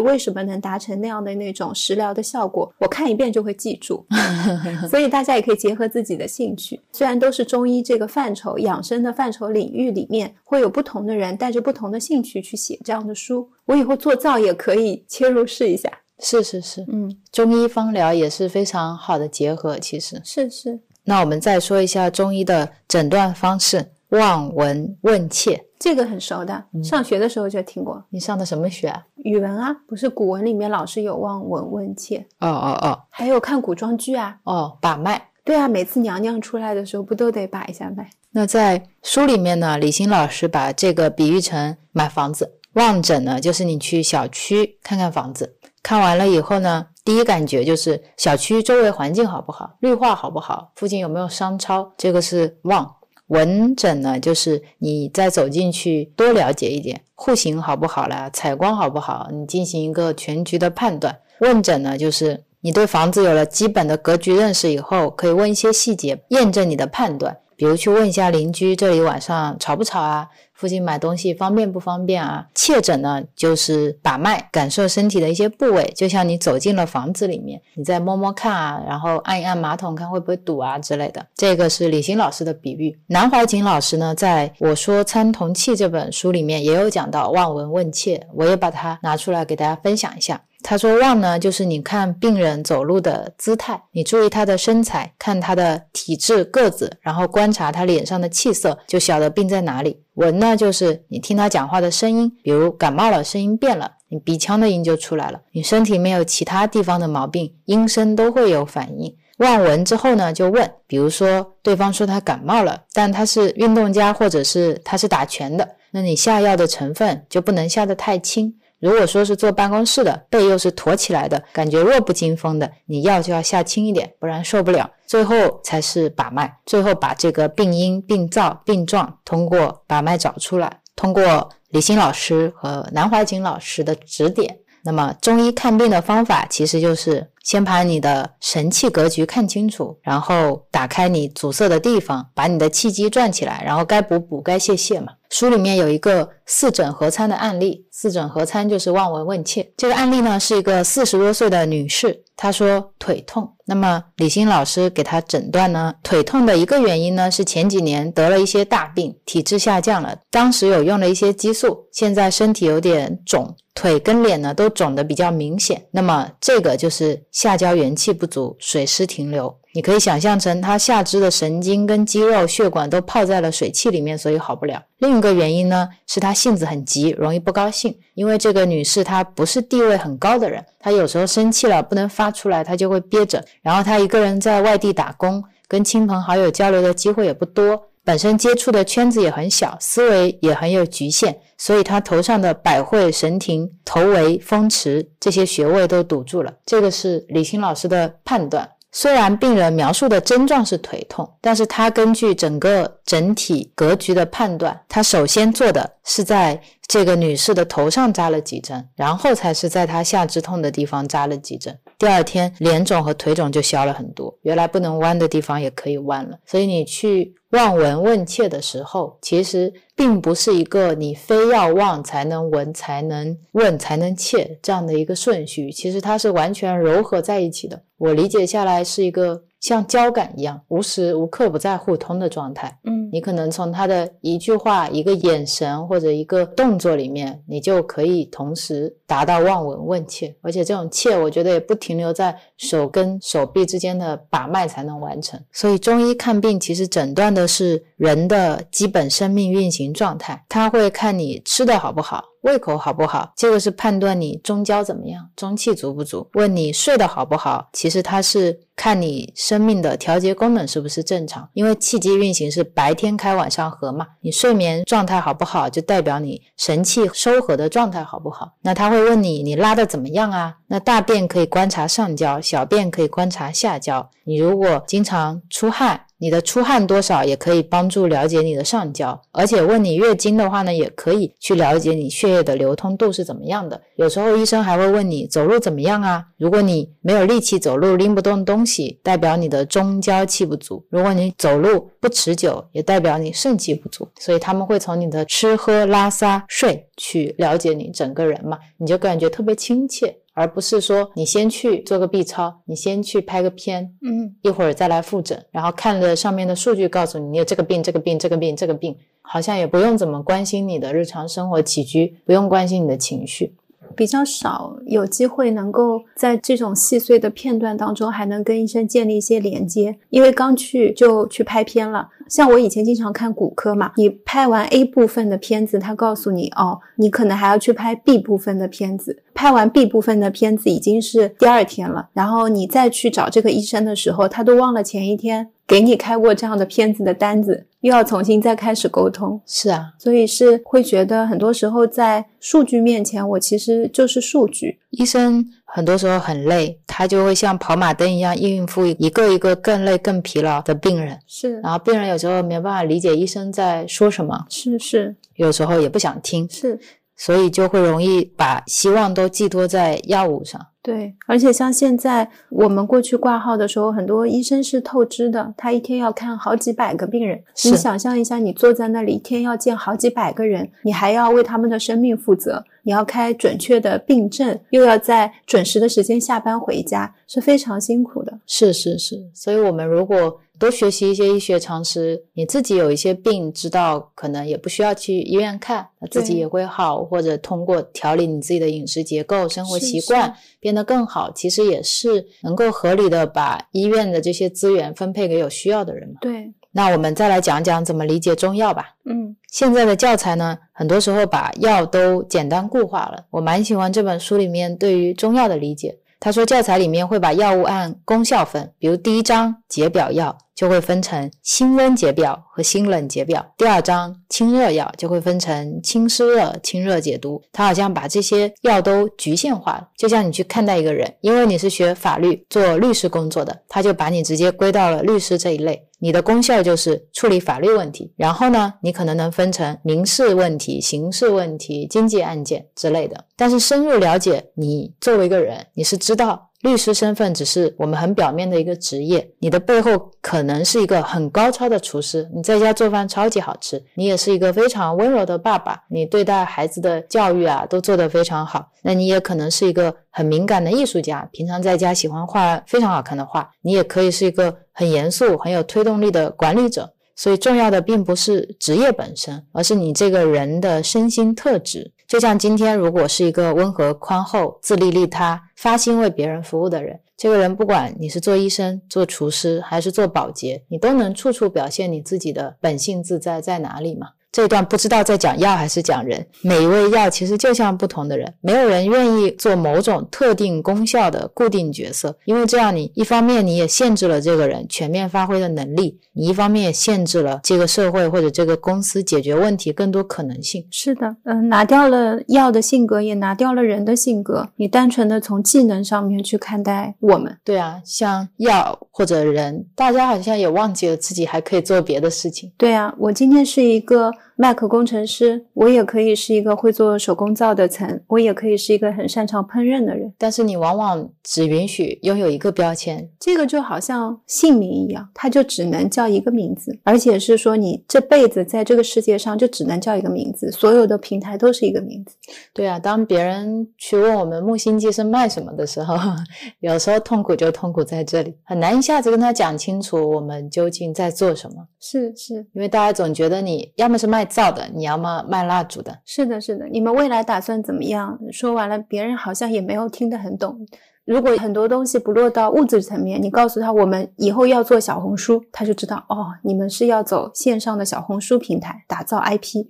[0.00, 4.04] 为什么能达成那样的那种食疗的效果，我看一遍就会记住。
[4.90, 13.48] 所以大家也可以结合自己的兴趣，虽然都是中医这个范畴、养生的范畴领域里面，会有不同的人带着不同的兴趣去写这样的书。
[13.66, 15.90] 我以后做灶也可以切入试一下。
[16.18, 19.78] 是是是，嗯，中医方疗也是非常好的结合。
[19.78, 25.62] 其实，是是，那我们再说一下中医的诊断方式：望闻问切。
[25.78, 28.02] 这个很熟的，上学的时候就听过。
[28.08, 29.06] 你上的什么学啊？
[29.16, 34.38] 语文啊，不是古文里面老是有望闻问切，哦哦哦还有看古装剧啊。
[34.44, 35.28] 哦，把脉。
[35.44, 38.08] 对啊，每次娘娘出来的时候，不都得把一下脉？
[38.30, 52.94] 那在书里面呢，李欣老师把这个比喻成买房子，望诊呢就是你去小区看看房子，看完了以后呢，第一感觉就是小区周围环境好不好，绿化好不好，附近有没有商超，这个是望。
[53.28, 61.18] 闻诊呢，就是你再走进去多了解一点，户型好不好啦，采光好不好，你进行一个全局的判断。
[61.40, 67.38] 问诊呢，就是你对房子有了基本的格局认识以后，可以问一些细节，验证你的判断。
[67.56, 70.28] 比如去问一下邻居，这里晚上吵不吵啊？
[70.52, 72.46] 附近买东西方便不方便啊？
[72.54, 81.26] 切诊呢，就是把脉，感受身体的一些部位，就像你走进了房子里面，你再摸摸看啊，然后按一按马桶，看会不会堵啊之类的。
[81.34, 82.98] 这个是李欣老师的比喻。
[83.08, 90.40] 南怀瑾老师呢，在我说参同契这本书里面也有讲到望闻问切，我也把它拿出来给大家分享一下。
[90.62, 100.02] 他说望呢，就是你看病人走路的姿态，你注意他的身材，看他的体质、个子，然后观察他脸上的气色，就晓得病在哪里。
[100.14, 105.40] 闻呢，就是你听他讲话的声音，比如感冒了，声音变了，你鼻腔的音就出来了。
[105.52, 109.14] 你身体没有其他地方的毛病，音声都会有反应。
[109.38, 118.56] 望闻之后呢，就问，比如说对方说他感冒了，但他是运动家或者是他是打拳的，那你下药的成分就不能下得太轻。
[118.80, 124.90] 如果说是坐办公室的，背又是驼起来的，感觉弱不禁风的，你药就要下轻一点，不然受不了。
[125.06, 134.58] 最后才是把脉，最后把这个病因、病灶、病状通过把脉找出来，通过李欣老师和南怀瑾老师的指点。
[134.84, 145.12] 那么中医看病的方法其实就是先把你的神气格局看清楚，然后打开你阻塞的地方，把你的气机转起来，然后该补补，该泄泄嘛。
[145.30, 149.72] 书里面有一个四诊合参的案例，四诊合参就是望闻问切。
[149.76, 153.52] 这个案例呢是一个四十多岁的女士，她说腿痛。
[153.68, 165.84] 那么李欣老师给她诊断呢，腿痛的一个原因呢是前几年得了一些大病，体质下降了，当时有用了一些激素，现在身体有点肿，腿跟脸呢都肿得比较明显。
[165.90, 169.52] 那么这个就是下焦元气不足，水湿停留。
[169.76, 174.82] 你可以想象成她下肢的神经跟肌肉、血管都泡在了水汽里面，所以好不了。
[175.00, 177.94] 另一个原因呢，是她性子很急，容易不高兴。
[178.14, 183.44] 因为这个女士她不是地位很高的人，她有时候生气了不能发出来，她就会憋着。
[183.60, 196.54] 然后她一个人在外地打工，跟亲朋好友交流的机会也不多，本身接触的圈子也很小，思维也很有局限，所以她头上的百会、神庭、头围、风池这些穴位都堵住了。
[196.64, 198.70] 这个是李欣老师的判断。
[198.98, 211.78] 虽然病人描述的症状是腿痛，但是他根据整个整体格局的判断，他首先做的是在这个女士的头上扎了几针，然后才是在她下肢痛的地方扎了几针。
[211.98, 216.38] 第二天脸肿和腿肿就消了很多，原来不能弯的地方也可以弯了。
[216.44, 227.82] 所以你去望闻问切的时候，其实并不是一个你非要望才能闻、才能问、才能切这样的一个顺序，其实它是完全糅合在一起的。
[227.96, 232.78] 我理解下来是一个像交感一样，无时无刻不在互通的状态。
[232.84, 245.40] 嗯你可能从他的一句话、一个眼神或者一个动作里面，你就可以同时达到望闻问切，而且这种切，我觉得也不停留在手跟手臂之间的把脉才能完成。
[245.52, 252.24] 所以中医看病其实诊断的是人的基本生命运行状态，他会看你吃的好不好。
[252.46, 256.30] 胃口好不好，这个是判断你中焦怎么样，中气足不足。
[256.34, 261.48] 问你睡得好不好，其实它是看你生命的调节功能是不是正常。
[261.54, 268.52] 因为气机运行是白天开晚上合嘛，你睡眠状态好不好，就代表你神气收合的状态好不好。
[268.62, 270.54] 那他会问你，你拉的怎么样啊？
[270.68, 274.10] 那大便可以观察上焦，小便可以观察下焦。
[274.24, 283.80] 你如果经常出汗，你的出汗多少也可以帮助了解你的上焦，而且问你月经的话呢，也可以去了解你血液的流通度是怎么样的。
[283.96, 286.24] 有时候医生还会问你走路怎么样啊？
[286.38, 294.08] 如果你没有力气走路，拎不动东西，代表你的中焦气不足；如果你走路不持久，也代表你肾气不足。
[294.18, 300.16] 所以他们会从你的吃喝拉撒睡去了解你整个人嘛，你就感觉特别亲切。
[300.36, 313.56] 而不是说你先去做个 B 超，你先去拍个片，嗯一会儿再来复诊，然后看了上面的数据，告诉你你有这个病、这个病、这个病、这个病，好像也不用怎么关心你的日常生活起居，不用关心你的情绪。
[313.94, 319.96] 比较少有机会能够在这种细碎的片段当中，还能跟医生建立一些连接。
[320.10, 329.22] 因为刚去就去拍片了，像我以前经常看骨科嘛，你拍完 A 部分的片子，他告诉你哦，你可能还要去拍 B 部分的片子。
[329.34, 339.40] 拍完 B 部分的片子已经是第二天了，然后你再去找这个医生的时候，他都忘了前一天给你开过这样的片子的单子，又要重新再开始沟通。
[339.46, 344.78] 是啊，所以是会觉得很多时候在数据面前，我其实就是数据。
[344.90, 351.60] 医生很多时候很累，他就会像跑马灯一样应付一个一个更累、更疲劳的病人，是。
[351.60, 355.16] 然后病人有时候没办法理解医生在说什么，是是。
[355.34, 356.78] 有时候也不想听，是，
[357.16, 360.58] 所以就会容易把希望都寄托在药物上。
[360.86, 361.12] 对。
[361.26, 367.42] 而且像现在我们过去挂号的时候，很多医生是透支的，他一天要看好几百个病人。
[367.64, 378.38] 你想象一下，你坐在那里一天要见好几百个人，你还要为他们的生命负责，你要开准确的病症，又要在准时的时间下班回家，是非常辛苦的。
[378.46, 396.14] 是是是，所以我们如果多学习一些医学常识，你自己有一些病，知道可能也不需要去医院看，那自己也会好，或者通过调理你自己的饮食结构、生活习惯变得更好，其实也是能够合理的把医院的这些资源分配给有需要的人嘛。
[396.20, 398.94] 对，那我们再来讲讲怎么理解中药吧。
[399.04, 403.24] 嗯现在的教材呢，很多时候把药都简单固化了。
[403.30, 405.98] 我蛮喜欢这本书里面对于中药的理解。
[406.20, 417.40] 他说教材里面会把药物按功效分，比如第一章解表药就会分成辛温解表和辛冷解表，第二章清热药就会分成清湿热、清热解毒。
[417.52, 425.86] 他好像把这些药都局限化了，就像你去看待一个人，因为你是学法律、做律师工作的，他就把你直接归到了律师这一类。
[425.98, 433.24] 你的功效就是处理法律问题，然后呢，你可能能分成民事问题、刑事问题、经济案件之类的。
[433.34, 448.68] 但是深入了解你作为一个人，你是知道律师身份只是我们很表面的一个职业，你的背后可能是一个很高超的厨师，你在家做饭超级好吃，你也是一个非常温柔的爸爸，你对待孩子的教育啊都做得非常好。
[448.82, 453.48] 那你也可能是一个很敏感的艺术家，平常在家喜欢画非常好看的画。
[453.62, 456.92] 你也可以是一个很严肃、很有推动力的管理者。
[457.18, 461.90] 所以重要的并不是职业本身，而是你这个人的身心特质。
[462.06, 474.10] 就像今天，如果是一个温和、宽厚、自利利他、发心为别人服务的人，这个人不管你是做医生、做厨师还是做保洁，你都能处处表现你自己的本性自在在哪里嘛？
[474.36, 490.66] 这一段不知道在讲药还是讲人，每一味药其实就像不同的人，没有人愿意做某种特定功效的固定角色，因为这样你一方面你也限制了这个人全面发挥的能力，你一方面也限制了这个社会或者这个公司解决问题更多可能性。
[490.70, 494.46] 是的，嗯、拿掉了药的性格，也拿掉了人的性格。
[494.56, 502.52] 你单纯的从技能上面去看待我们，对啊，像药或者人，大家好像也忘记了自己还可以做别的事情。
[502.58, 510.12] 对啊，我今天是一个 Mac 工程师，我也可以是一个会做手工皂的层，我也可以是一个很擅长烹饪的人。
[510.18, 522.14] 但是你往往只允许拥有一个标签，这个就好像姓名一样，它就只能叫一个名字，而且是说你这辈子在这个世界上就只能叫一个名字，所有的平台都是一个名字。
[522.52, 525.96] 对啊，当别人去问我们木星记是卖什么的时候，
[526.60, 535.98] 有时候痛苦就痛苦在这里，很难一下子跟他讲清楚我们究竟在做什么，是是因为大家总觉得你要么是卖皂的，你要么卖蜡烛的。
[536.04, 538.18] 是的，是的，你们未来打算怎么样？
[538.32, 540.66] 说完了，别人好像也没有听得很懂。
[541.04, 549.64] 如果很多东西不落到物质层面，你告诉他我们以后要做小红书，他就知道哦，你们是要走线上的小红书平台，打造 IP。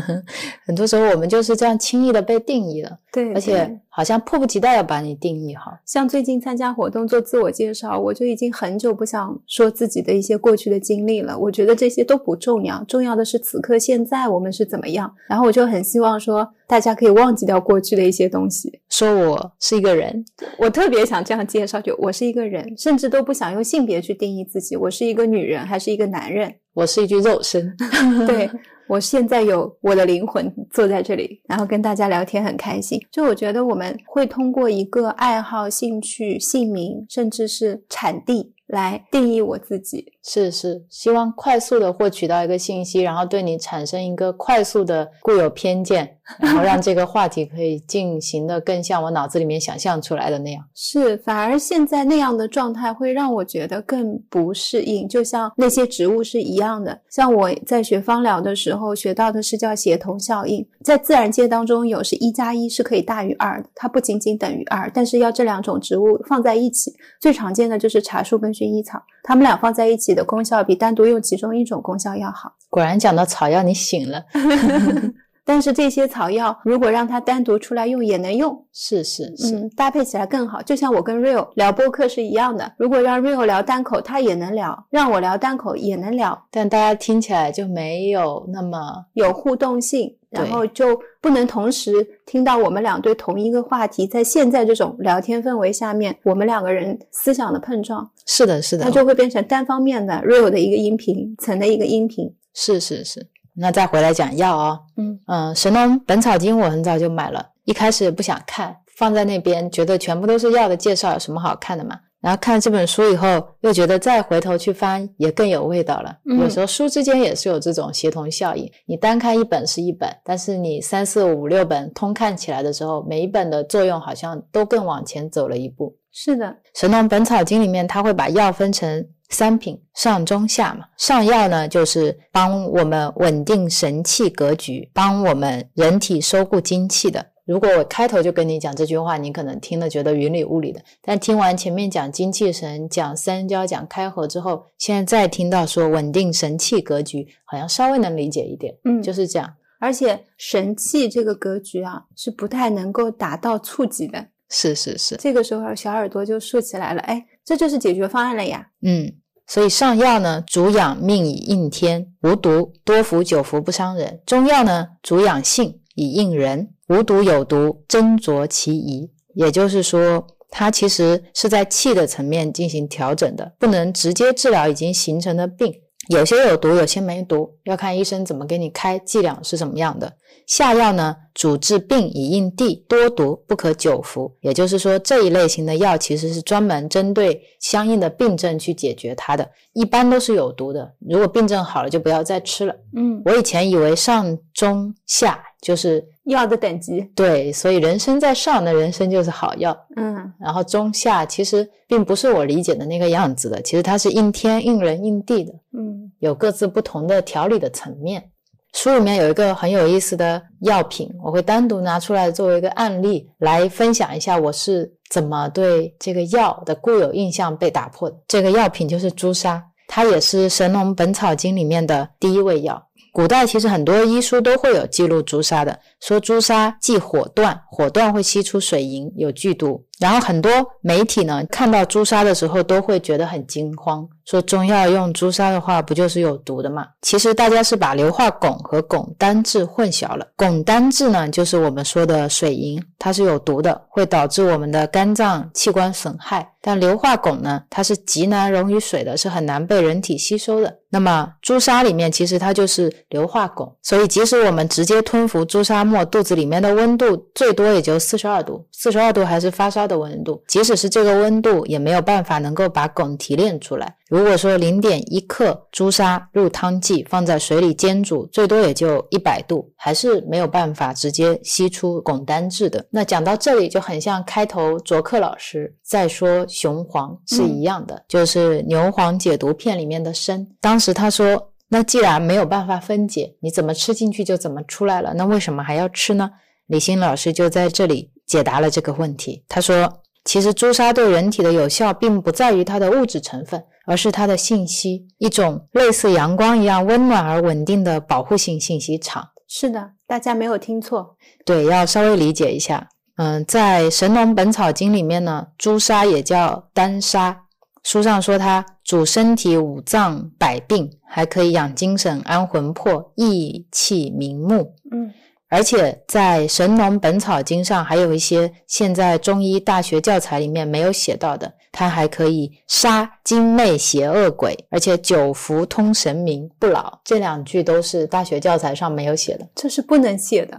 [0.66, 5.72] 很多时候我们就是这样轻易的被定义了，对，而且对好像迫不及待要把你定义好。
[5.86, 11.38] 像最近参加活动做自我介绍，我就已经很久不想说自己的一些过去的经历了。
[11.38, 15.10] 我觉得这些都不重要，重要的是此刻现在我们是怎么样。
[15.26, 18.80] 然后我就很希望说，大家可以忘记掉过去的一些东西。
[18.90, 20.22] 说我是一个人，
[20.58, 26.54] 我特别想这样介绍，就我是一个人，甚至都不想用性别去定义自己，我是一个女人还是一个男人。
[26.74, 27.74] 我是一具肉身。
[28.26, 28.50] 对
[28.88, 33.00] 我现在有我的灵魂坐在这里，然后跟大家聊天很开心。
[33.10, 40.12] 就我觉得我们会通过一个爱好、兴趣、姓名，甚至是产地来定义我自己。
[40.28, 50.64] 是是，希望快速的获取到一个信息，然后对你产生一个快速的固有偏见，然后让这个话题可以进行的更像我脑子里面想象出来的那样。
[50.74, 57.00] 是，反而现在那样的状态会让我觉得更不适应，就像那些植物是一样的。
[57.08, 72.52] 像我在学芳疗的时候学到的是叫协同效应，在自然界当中有是一加一是可以大于二的，它不仅仅等于二，但是要这两种植物放在一起，最常见的就是茶树跟薰衣草，它们俩放在一起的功效比单独用其中一种功效要好。
[72.68, 74.24] 果然讲到草药，你醒了。
[75.48, 80.60] 但是这些草药如果让它单独出来用也能用，是是是，嗯，搭配起来更好。
[80.60, 91.92] 就像我跟 Real 聊播客是一样的，如果让 Real 聊单口，他也能聊；让我聊单口也能聊，但大家听起来就没有那么有互动性，然后就不能同时
[92.24, 102.34] 听到我们俩对同一个话题，在现在这种聊天氛围下面，我们两个人思想的碰撞，是的，是的它，就会变成单方面的 Real 的一个音频，层的一个音频。
[102.54, 103.26] 是是是。
[103.58, 111.98] 那再回来讲药哦，嗯嗯，《神农本草经》我很早就买了，一开始不想看，放在那边，觉得全部都是药的介绍，有什么好看的嘛？
[112.20, 116.16] 然后看了这本书以后，又觉得再回头去翻也更有味道了。
[116.28, 125.96] 嗯有时候书之间也是有这种协同效应，你单看一本是一本，但是你三四五六本通看起来的时候，每一本的作用好像都更往前走了一步。
[126.12, 130.86] 是的，《神农本草经》里面，它会把药分成三品，上中下嘛。
[130.96, 137.24] 上药呢，就是帮我们稳定神气格局，帮我们人体收固精气的。
[137.46, 149.54] 如果我开头就跟你讲这句话，你可能听了觉得云里雾里的，但听完前面讲精气神、讲三焦、讲开合之后，现在再听到说稳定神气格局，好像稍微能理解一点，嗯，就是这样。
[149.78, 154.26] 而且神气这个格局啊，是不太能够达到触及的。
[154.48, 158.66] 是是是，这个时候小耳朵就竖起来了，哎，这就是解决方案了呀。
[158.82, 159.12] 嗯，
[159.46, 169.10] 所以上药呢，主养命以应天，无毒，多服久服不伤人；中药呢，主养性以应人，无毒有毒，斟酌其宜。
[169.34, 175.74] 也就是说，它其实是在气的层面进行调整的，不能直接治疗已经形成的病。
[176.08, 180.12] 有些有毒，有些没毒，要看医生怎么给你开，剂量是什么样的。
[180.46, 184.32] 下药呢，主治病以应地，多毒不可久服。
[184.40, 190.94] 也就是说，这一类型的药其实是专门针对相应的病症去解决它的，一般都是有毒的。
[191.00, 192.72] 如果病症好了，就不要再吃了。
[192.96, 199.76] 嗯，我以前以为上中下就是药的等级，对，所以人参在上，那人参就是好药。
[199.96, 205.52] 嗯然后中下其实并不是我理解的那个样子的，其实它是应天、应人、应地的。
[205.76, 208.30] 嗯有各自不同的调理的层面。
[208.74, 218.16] 书里面有一个很有意思的药品，我会单独拿出来作为一个案例来分享一下，我是怎么对这个药的固有印象被打破的。
[218.28, 222.85] 这个药品就是朱砂，它也是《神农本草经》里面的第一味药。
[223.16, 229.85] 古代其实很多医书都会有记录朱砂的，说朱砂忌火断，火断会吸出水银，有剧毒。
[229.98, 230.50] 然后很多
[230.82, 236.86] 媒体呢看到朱砂的时候都会觉得很惊慌，说中药用朱砂的话不就是有毒的吗？
[237.02, 240.26] 其实大家是把硫化汞和汞单质混淆了。
[240.36, 246.52] 汞单质呢就是我们说的水银，它是有毒的，会导致我们的肝脏器官损害。
[246.60, 250.78] 但硫化汞呢，它是极难溶于水的，是很难被人体吸收的。
[250.90, 263.96] 那么朱砂里面其实它就是硫化汞，所以即使我们直接吞服朱砂末，肚子里面的温度最多也就四十二度，四十二度还是发烧的温度，即使是这个温度，也没有办法能够把汞提炼出来。
[264.08, 272.86] 如果说零点一克朱砂入汤剂，放在水里煎煮，最多也就一百度，还是没有办法直接吸出汞单质的。
[272.90, 280.46] 那讲到这里就很像开头卓克老师在说雄黄是一样的，就是牛黄解毒片里面的砷。
[280.60, 286.30] 当时他说，那既然没有办法分解，你怎么吃进去就怎么出来了，那为什么还要吃呢？
[286.68, 289.44] 李欣老师就在这里解答了这个问题。
[289.48, 293.64] 他说，其实朱砂对人体的有效，并不在于它的物质成分。
[293.88, 299.28] 而是它的信息，一种类似阳光一样温暖而稳定的保护性信息场。
[299.46, 301.16] 是的，大家没有听错。
[301.44, 302.88] 对，要稍微理解一下。
[303.16, 307.44] 嗯，在《神农本草经》里面呢，朱砂也叫丹砂。
[307.84, 314.74] 书上说它主身体五脏百病，还可以养精神、安魂魄、益气明目。
[314.90, 315.12] 嗯，
[315.48, 321.52] 而且在《神农本草经》上还有一些现在中医大学教材里面没有写到的。
[321.72, 327.00] 它还可以杀精魅邪恶鬼，而且久服通神明不老。
[327.04, 330.58] 这两句都是大学教材上没有写的，这是不能写的，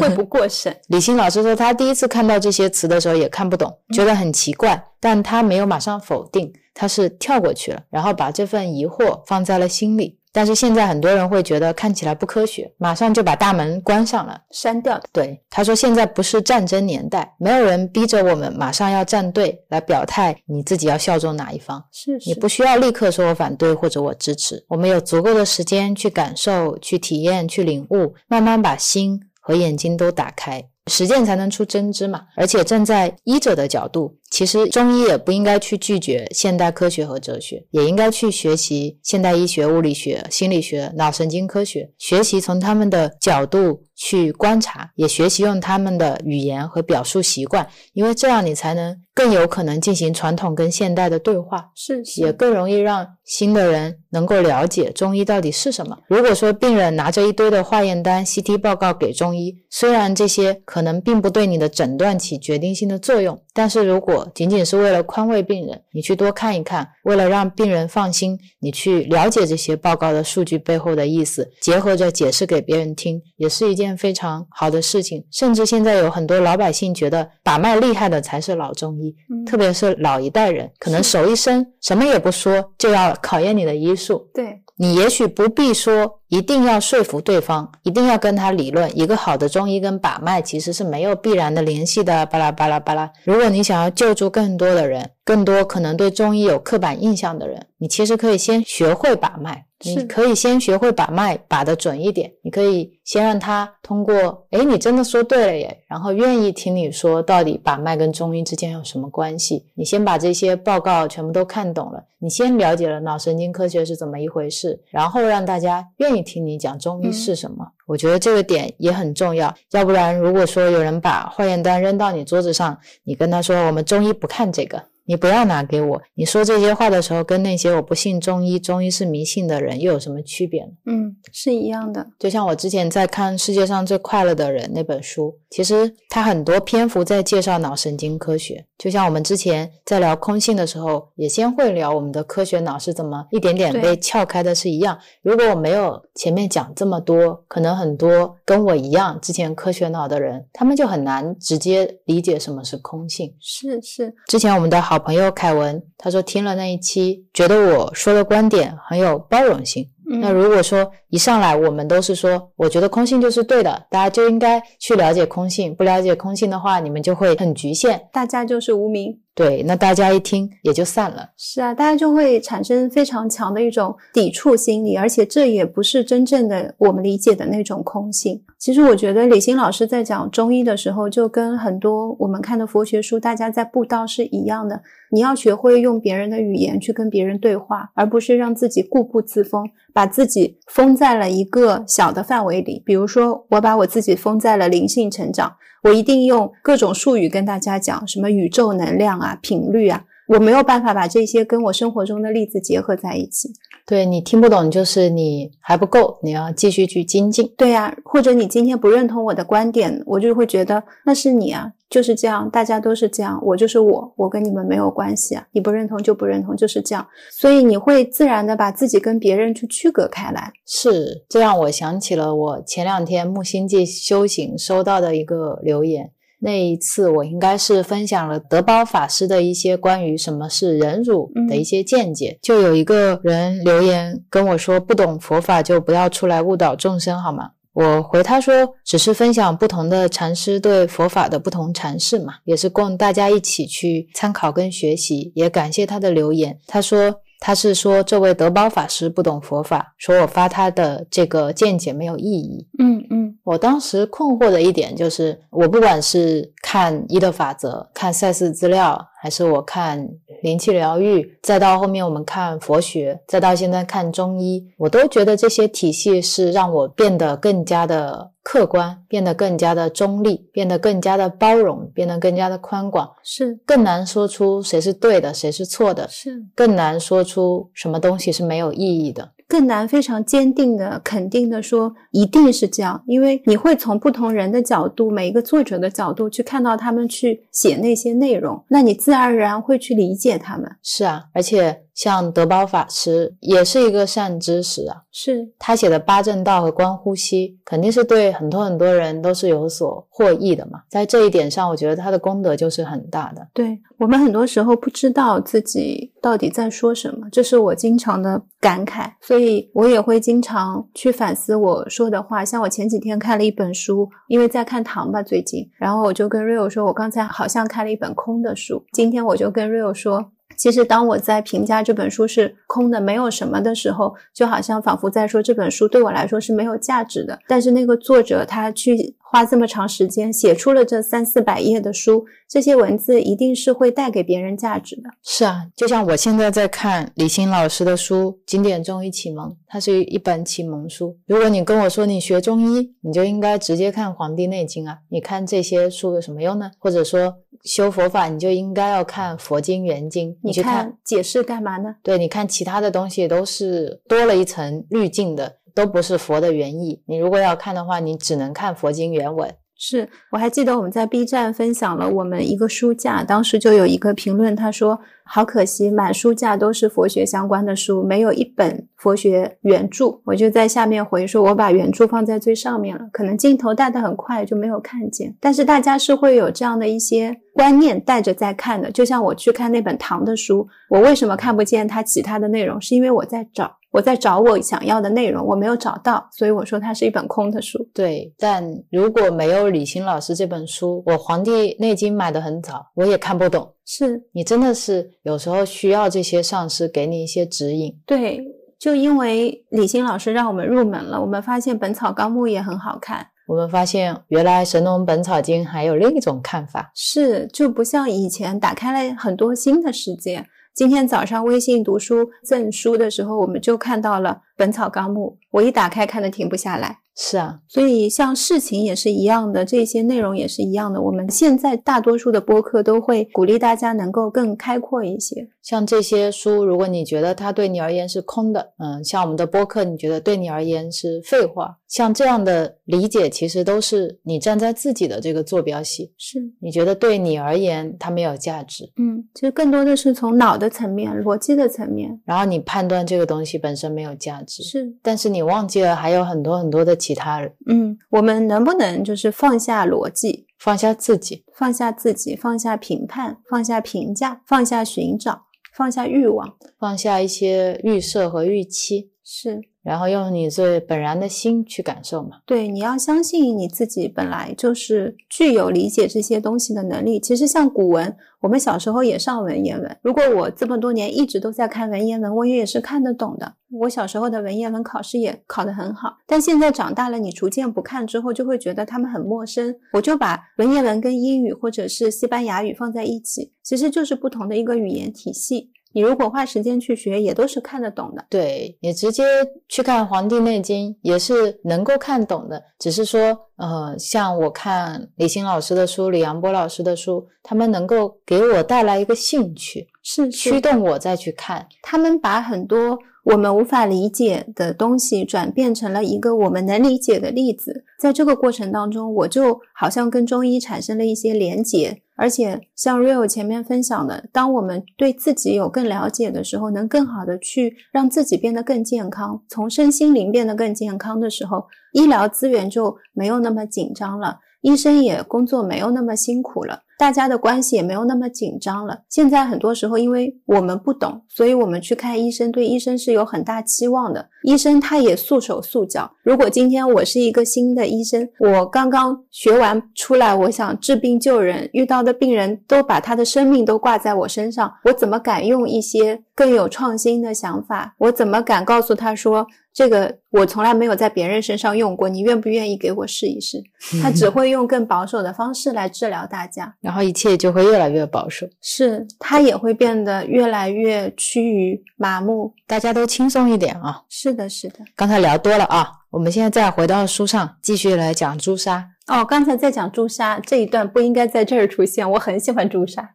[0.00, 0.74] 会不过审。
[0.86, 10.19] 李欣老师说，他第一次看到这些词的时候也看不懂，觉得很奇怪，但他没有马上否定，他是跳过去了，然后把这份疑惑放在了心里。
[10.32, 15.00] 但是现在很多人会觉得看起来不科学，马上就把大门关上了，删掉。
[15.12, 21.84] 对，他说现在不是战争年代，没有人逼着我们马上要站队来表态，你自己要效忠哪一方？
[21.92, 30.64] 是，你不需要立刻说我反对或者我支持，我们有足够的时间去感受、去体验、去领悟，慢慢把心和眼睛都打开。
[30.86, 32.22] 实践才能出真知嘛！
[32.34, 55.98] 而且站在医者的角度，其实中医也不应该去拒绝现代科学和哲学，也应该去学习现代医学、物理学、心理学、脑神经科学，学习从他们的角度去观察，也学习用他们的语言和表述习惯，因为这样你才能更有可能进行传统跟现代的对话，是也更容易让新的人能够了解中医到底是什么。
[56.08, 75.24] 如果说病人拿着一堆的化验单、CT 报告给中医，虽然这些可能并不对你的诊断起决定性的作用，但是如果仅仅是为了宽慰病人，你去多看一看，为了让病人放心，你去了解这些报告的数据背后的意思，结合着解释给别人听，也是一件非常好的事情。
[75.30, 79.14] 甚至现在有很多老百姓觉得把脉厉害的才是老中医，
[79.46, 84.28] 特别是老一代人，可能手一伸，什么也不说，就要考验你的医术。
[84.34, 88.90] 对你也许不必说，一定要说服对方，一定要跟他理论。
[88.98, 92.24] 一个好的中医跟把脉其实是没有必然的联系的。
[92.26, 93.12] 巴拉巴拉巴拉。
[93.24, 99.66] 如果你想要救助更多的人，更多可能对中医有刻板印象的人，你其实可以先学会把脉。
[99.82, 102.30] 你可以先学会把脉，把得准一点。
[102.42, 109.64] 你可以先让他通过，哎，你真的说对了耶，然后愿意听你说到底把脉跟中医之间有什么关系。
[109.74, 117.72] 你先把这些报告全部都看懂了，你先了解了脑神经科学是怎么一回事，然后让大家愿意听你讲中医是什么。
[117.86, 124.89] 我觉得这个点也很重要，要不然如果说有人把化验单扔到你桌子上，你跟他说我们中医不看这个。
[125.10, 126.00] 你不要拿给我。
[126.14, 130.70] 你说这些话的时候，跟那些我不信中医、中医是迷信的人又有什么区别呢？
[130.86, 132.06] 嗯，是一样的。
[132.16, 138.64] 就像我之前在看《世界上最快乐的人》那本书，其实它很多篇幅在介绍脑神经科学。
[138.78, 144.96] 就像我们之前在聊空性的时候，也先会聊我们的科学脑是怎么一点点被撬开的，是一样。
[145.22, 153.34] 如果我没有前面讲这么多，可能很多跟我一样之前科学脑的人，他们就很难直接理解什么是空性。
[153.40, 159.88] 是是，之前我们的好朋友凯文，他说听了那一期，觉得我说的观点很有包容性。
[160.20, 168.08] 那如果说一上来我们都是说，我觉得空性就是对的，大家就应该去了解空性，不了解空性的话，你们就会很局限。
[168.12, 169.20] 大家就是无名。
[169.40, 171.26] 对，那大家一听也就散了。
[171.34, 178.42] 是啊，大家就会产生非常强的一种抵触心理，而且这也不是真正的我们理解的那种空性。
[178.58, 184.82] 其实我觉得李欣老师在讲中医的时候，就跟很多我们看的佛学书，大家在布道是一样的。
[185.10, 192.82] 你要学会用别人的语言去跟别人对话，而不是让自己固步自封，把自己封在了一个小的范围里。
[192.84, 195.50] 比如说，我把我自己封在了灵性成长，
[195.82, 203.50] 我一定用各种术语跟大家讲什么宇宙能量啊、频率啊，我没有办法把这些跟我生活中的例子结合在一起。
[203.90, 207.52] 对你听不懂，就是你还不够，你要继续去精进。
[207.56, 220.52] 对呀、或者你今天不认同我的观点，我就会觉得那是你啊，就是这样，大家都是这样，我就是我，我跟你们没有关系啊，你不认同就不认同，就是这样，所以你会自然的把自己跟别人去区隔开来。
[220.64, 226.12] 是，这让我想起了我前两天木星记修行收到的一个留言。
[226.40, 237.50] 那一次我应该是分享了德包法师的一些关于什么是忍辱的一些见解，就有一个人留言跟我说，不懂佛法就不要出来误导众生好吗？
[237.72, 245.30] 我回他说，只是分享不同的禅师对佛法的不同阐释嘛，也是供大家一起去参考跟学习。
[245.36, 252.68] 也感谢他的留言，他说他是说这位德宝法师不懂佛法，说我发他的这个见解没有意义。
[252.78, 260.08] 嗯嗯我当时困惑的一点就是，我不管是看一的法则、看赛事资料，还是我看
[260.42, 273.60] 灵气疗愈，再到后面我们看佛学，再到现在看中医，我都觉得这些体系是让我变得更加的客观，变得更加的中立，变得更加的包容，变得更加的宽广，是。
[273.66, 279.32] 更难说出谁是对的，谁是错的，是，更难说出什么东西是没有意义的。
[279.50, 290.70] 更难非常坚定的、肯定的说一定是这样，因为你会从不同人的角度、每一个作者的角度去看到他们去写那些内容，那你自然而然会去理解他们。
[290.84, 300.80] 是啊，而且像德宝法师也是一个善知识啊，是他写的八正道和观呼吸，肯定是对很多很多人都是有所获益的嘛。
[300.88, 303.46] 在这一点上，我觉得他的功德就是很大的。
[303.52, 312.44] 对我们很多时候不知道自己到底在说什么，这是我经常的感慨，所以我也会经常去反思我说的话。
[312.44, 318.84] 像我前几天看了一本书，因为在看糖吧最近，然后我就跟 Rio 说，我刚才好像看了一本空的书。
[318.92, 320.32] 今天我就跟 Rio 说。
[320.60, 327.38] 其实，当我在评价这本书是空的、没有什么的时候，就好像仿佛在说这本书对我来说是没有价值的。
[327.48, 335.04] 但是那个作者他去花这么长时间写出了这三四百页的书，这些文字一定是会带给别人价值的。
[335.22, 341.16] 是啊，就像我现在在看李欣老师的书《经典中医启蒙》，它是一本启蒙书。
[341.24, 346.70] 如果你跟我说你学中医，你就应该直接看《黄帝内经》啊，你看这些书有什么用呢？
[346.78, 351.96] 或者说修佛法，你就应该要看佛经原经，你去看看解释干嘛呢？
[352.02, 357.02] 对，你看其他的东西都是多了一层滤镜的，都不是佛的原意。
[357.06, 359.54] 你如果要看的话，你只能看佛经原文。
[359.82, 370.20] 是我还记得我们在 B 站分享了我们一个书架，当时就有一个评论，他说好可惜，满书架都是佛学相关的书，没有一本佛学原著。
[370.26, 378.90] 我就在下面回说，我把原著放在最上面了，可能镜头带得很快就没有看见，但是大家是会有这样的一些观念带着在看的。
[378.90, 382.78] 就像我去看那本唐的书，我为什么看不见它其他的内容？
[382.78, 383.79] 是因为我在找。
[383.92, 387.78] 我在找我想要的内容，我没有找到，所以我说它是一本空的书。
[387.92, 393.74] 对，但如果没有李欣老师这本书，我《黄帝内经》买的很早，我也看不懂。
[393.84, 397.92] 是你真的是有时候需要这些上师给你一些指引。
[398.06, 398.40] 对，
[398.78, 403.26] 就因为李欣老师让我们入门了，我们发现《本草纲目》也很好看。
[403.48, 406.92] 我们发现，原来《神农本草经》还有另一种看法。
[406.94, 410.46] 是，就不像以前打开了很多新的世界。
[410.72, 417.00] 今天早上微信读书赠书的时候，我们就看到了《本草纲目》，我一打开看的停不下来。
[417.22, 420.98] 是啊，所以像事情也是一样的，这些内容也是一样的。
[420.98, 425.46] 我们现在大多数的播客都会鼓励大家能够更开阔一些。
[425.60, 442.18] 像这些书，如果你觉得它对你而言是空的，嗯，像我们的播客，你觉得对你而言是废话，像这样的理解，其实都是你站在自己的这个坐标系，是，你觉得对你而言它没有价值，嗯，其实更多的是从脑的层面、逻辑的层面。
[442.24, 455.42] 然后你判断这个东西本身没有价值，是，但是你忘记了还有很多很多的其他人，嗯，我们能不能就是放下逻辑，放下自己，放下自己，放下评判，放下评价，放下寻找，
[455.74, 456.56] 放下欲望？
[456.78, 462.40] 放下一些预设和预期，是然后用你最本然的心去感受嘛。
[462.44, 467.20] 对，你要相信你自己本来就是具有理解这些东西的能力。
[467.20, 469.96] 其实像古文，我们小时候也上文言文。
[470.02, 473.54] 如果我这么多年一直都在看文言文，我也是看得懂的。
[473.70, 479.72] 我小时候的文言文考试也考得很好，但现在长大了，你逐渐不看之后，就会觉得他们很陌生。
[479.92, 485.70] 我就把文言文跟英语或者是西班牙语放在一起，其实就是不同的一个语言体系。
[485.92, 488.24] 你如果花时间去学，也都是看得懂的。
[488.30, 489.24] 对你直接
[489.68, 501.66] 去看《黄帝内经》也是能够看懂的，只是说，呃，像我看李欣老师的书、李阳波老师的书，他们能够给我带来一个兴趣，是驱动我再去看。
[501.82, 512.00] 他们把很多我们无法理解的东西转变成了一个我们能理解的例子，在这个过程当中，我就好像跟中医产生了一些连结。
[512.20, 521.64] 而且像 Real 前面分享的，当我们对自己有更了解的时候，能更好的去让自己变得更健康，从身心灵变得更健康的时候，
[521.94, 526.82] 医疗资源就没有那么紧张了，医生也工作没有那么辛苦了。
[527.00, 528.98] 大家的关系也没有那么紧张了。
[529.08, 534.28] 现在很多时候，因为我们不懂，所以我们去看医生，对医生是有很大期望的。
[534.42, 536.10] 医生他也束手束脚。
[536.22, 547.94] 如果今天我是一个新的医生，我刚刚学完出来，我想治病救人，遇到的病人都把他的生命都挂在我身上，我怎么敢用一些更有创新的想法？
[547.96, 549.46] 我怎么敢告诉他说？
[549.72, 553.62] 这个我从来没有在别人身上用过，你愿不愿意给我试一试？
[554.02, 562.52] 他只会用更保守的方式来治疗大家，然后一切就会越来越保守，是他也会变得越来越趋于麻木。
[562.66, 564.02] 大家都轻松一点啊！
[564.08, 564.80] 是的，是的。
[564.96, 568.90] 刚才聊多了啊，我们现在再回到书上，继续来讲朱砂。
[569.06, 573.08] 哦，刚才在讲朱砂这一段不应该在这儿出现，我很喜欢朱砂。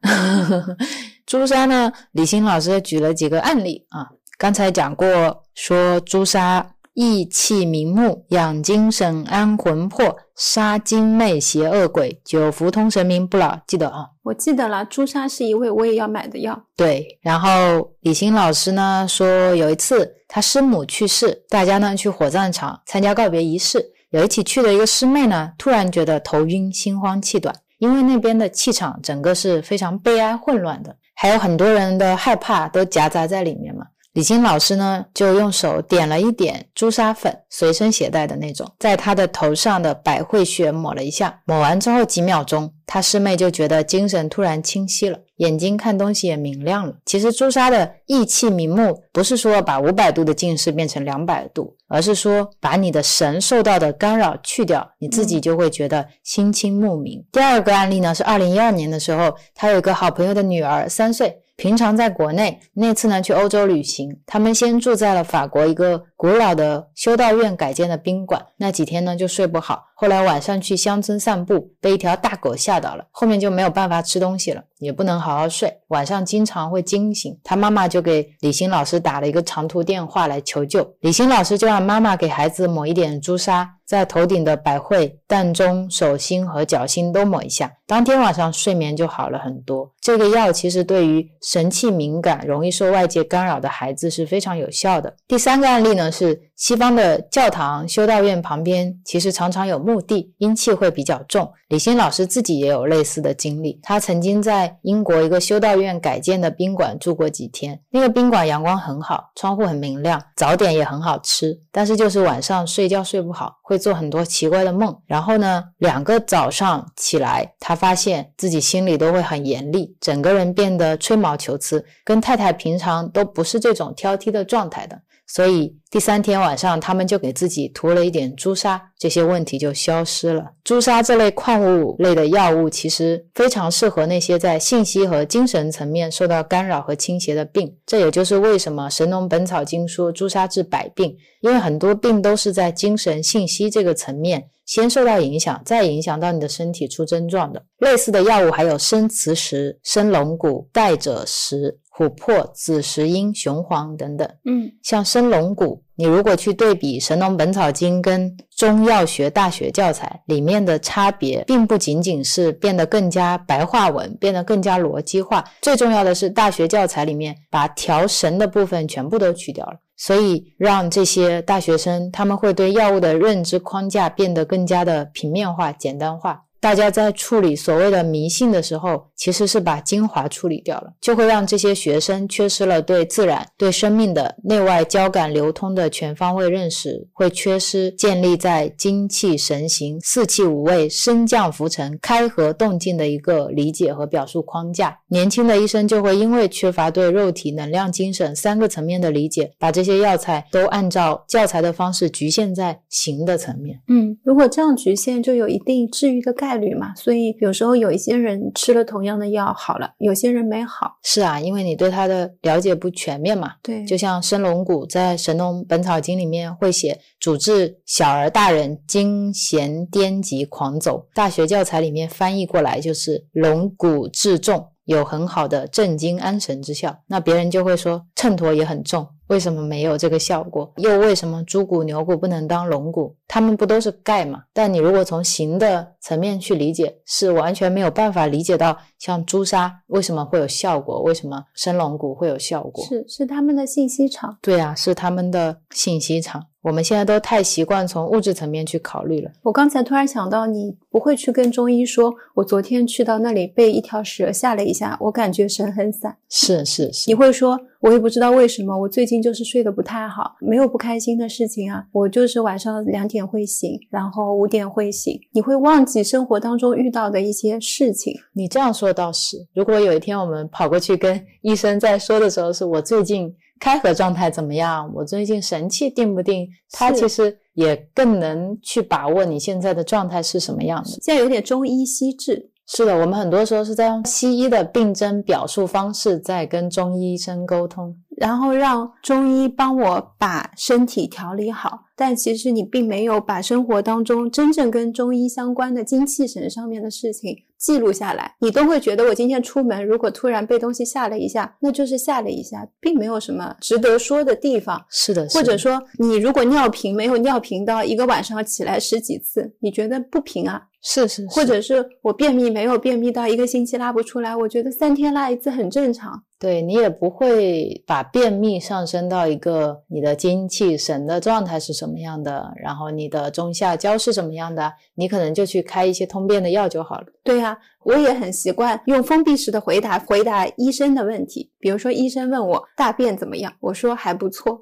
[1.26, 4.10] 朱砂呢，李欣老师举了几个案例啊。
[4.38, 13.58] 刚才讲过，说朱砂益气明目，养精神，安魂魄，杀精魅邪恶鬼，久服通神明不老。
[13.66, 14.84] 记得啊，我记得了。
[14.84, 16.66] 朱砂是一味我也要买的药。
[16.76, 33.86] 对，然后李欣老师呢说，有一次他师母去世，大家呢去火葬场参加告别仪式，有一起去的一个师妹呢，突然觉得头晕、心慌、气短，因为那边的气场整个是非常悲哀、混乱的，还有很多人的害怕都夹杂在里面嘛。
[34.16, 41.42] 李欣老师呢，就用手点了一点朱砂粉，随身携带的那种，在他的头上的百会穴抹了一下。
[41.44, 46.94] 抹完之后几秒钟，他师妹就觉得精神突然清晰了，眼睛看东西也明亮了。
[47.06, 57.22] 其实朱砂的益气明目，不是说把五百度的近视变成两百度，而是说把你的神受到的干扰去掉，你自己就会觉得心清目明。
[57.34, 61.42] 第二个案例呢，是二零一二年的时候，他有一个好朋友的女儿三岁。
[61.58, 68.46] 平常在国内，那次呢去欧洲旅行，他们先住在了法国一个古老的修道院改建的宾馆。
[68.58, 77.38] 那几天呢就睡不好，后来晚上去乡村散步，被一条大狗吓到了，后面就没有办法吃东西了，也不能好好睡，晚上经常会惊醒。
[77.44, 83.72] 他妈妈就给李欣老师打了一个长途电话来求救，李欣老师就让妈妈给孩子抹一点朱砂。
[83.86, 89.92] 在头顶的百会、膻中、手心和脚心都抹一下，当天晚上睡眠就好了很多。
[90.02, 95.14] 这个药其实对于神气敏感、容易受外界干扰的孩子是非常有效的。
[95.28, 101.52] 第三个案例呢是西方的教堂、修道院旁边，其实常常有墓地，阴气会比较重。
[101.68, 113.76] 李欣老师自己也有类似的经历，他曾经在英国一个修道院改建的宾馆住过几天，那个宾馆阳光很好，窗户很明亮，早点也很好吃，但是就是晚上睡觉睡不好，会。
[113.76, 124.98] 会做很多奇怪的梦，然后呢，两个早上起来，他发现自己心里都会很严厉，整个人变得吹毛求疵，跟太太平常都不是这种挑剔的状态的。
[125.28, 130.46] 所以第三天晚上，他们就给自己涂了一点朱砂，这些问题就消失了。
[130.64, 137.76] 朱砂这类矿物类的药物，其实非常适合那些在信息和精神层面受到干扰和倾斜的病。
[137.86, 147.64] 这也就是为什么《神农本草经》说朱砂治百病，因为很多病都是在精神信息这个层面先受到影响，再影响到你的身体出症状的。
[147.80, 151.80] 类似的药物还有生磁石、生龙骨、带赭石。
[151.98, 176.42] 琥珀、紫石英、雄黄等等，嗯，像生龙骨，你如果去对比《神农本草经》跟《中药学大学教材》里面的差别，并不仅仅是变得更加白话文，变得更加逻辑化，最重要的是大学教材里面把调神的部分全部都去掉了，所以让这些大学生他们会对药物的认知框架变得更加的平面化、简单化。
[176.66, 194.98] 大家在处理所谓的迷信的时候，其实是把精华处理掉了，就会让这些学生缺失了对自然、对生命的内外交感流通的全方位认识，会缺失建立在精气神行、四气五味升降浮沉、开合动静的一个理解和表述框架。
[195.10, 203.80] 年轻的医生就会因为缺乏对肉体、能量、精神三个层面的理解，把这些药材都按照教材的方式局限在形的层面。
[203.88, 206.94] 嗯，如果这样局限，就有一定治愈的概率嘛。
[206.96, 210.98] 所以有时候有一些人吃了同样的药好了，有些人没好。
[211.04, 213.54] 是啊，因为你对他的了解不全面嘛。
[213.62, 226.98] 对，就像生龙骨在《神农本草经》里面会写主治小儿大人惊痫癫疾狂走，大学教材里面翻译过来就是龙骨治重，有很好的镇惊安神之效。
[227.08, 230.72] 那别人就会说秤砣也很重，为什么没有这个效果？
[230.78, 233.16] 又为什么猪骨牛骨不能当龙骨？
[233.28, 234.44] 它们不都是钙吗？
[234.54, 242.86] 但你如果从形的层面去理解，是完全没有办法理解到像朱砂为什么会有效果，为什么生龙骨会有效果。
[242.86, 244.38] 是是他们的信息场。
[244.42, 246.46] 对啊，是他们的信息场。
[246.66, 249.30] 我们现在都太习惯从物质层面去考虑了。
[249.44, 256.18] 我刚才突然想到，你不会去跟中医说，我昨天去到那里被一条蛇吓了一下，我感觉神很散。
[256.28, 265.22] 是是是，你会说，我也不知道为什么，我最近就是睡得不太好，没有不开心的事情啊，我就是晚上两点会醒，然后五点会醒。
[265.34, 268.12] 你会忘记生活当中遇到的一些事情。
[268.34, 269.46] 你这样说倒是。
[269.54, 274.92] 如果有一天我们跑过去跟医生在说的时候，是我最近开合状态怎么样？
[274.94, 276.48] 我最近神气定不定？
[276.72, 280.90] 它其实也更能去把握你现在的状态是什么样的。
[281.02, 287.96] 现在有点中医西治，是的，我们很多时候是在用西医的病症表述方式在跟中医医生沟通。
[288.16, 304.86] 然后让中医帮我把身体调理好，但其实你并没有把生活当中真正跟中医相关的精气神上面的事情记录下来，你都会觉得我今天出门如果突然被东西吓了一下，那就是吓了一下，并没有什么值得说的地方。
[304.90, 310.62] 是的，是的或者说，你如果尿频没有尿频到一个晚上起来十几次，你觉得不平啊？
[310.82, 316.24] 是是，或者是我便秘没有便秘到一个星期拉不出来，我觉得三天拉一次很正常。
[316.38, 327.08] 对你也不会把便秘上升到一个你的精气神的状态是什么样的，然后你的中下焦是什么样的，你可能就去开一些通便的药就好了。
[327.26, 331.52] 对呀、我也很习惯用封闭式的回答回答医生的问题。
[331.60, 334.60] 比如说，医生问我大便怎么样，我说还不错，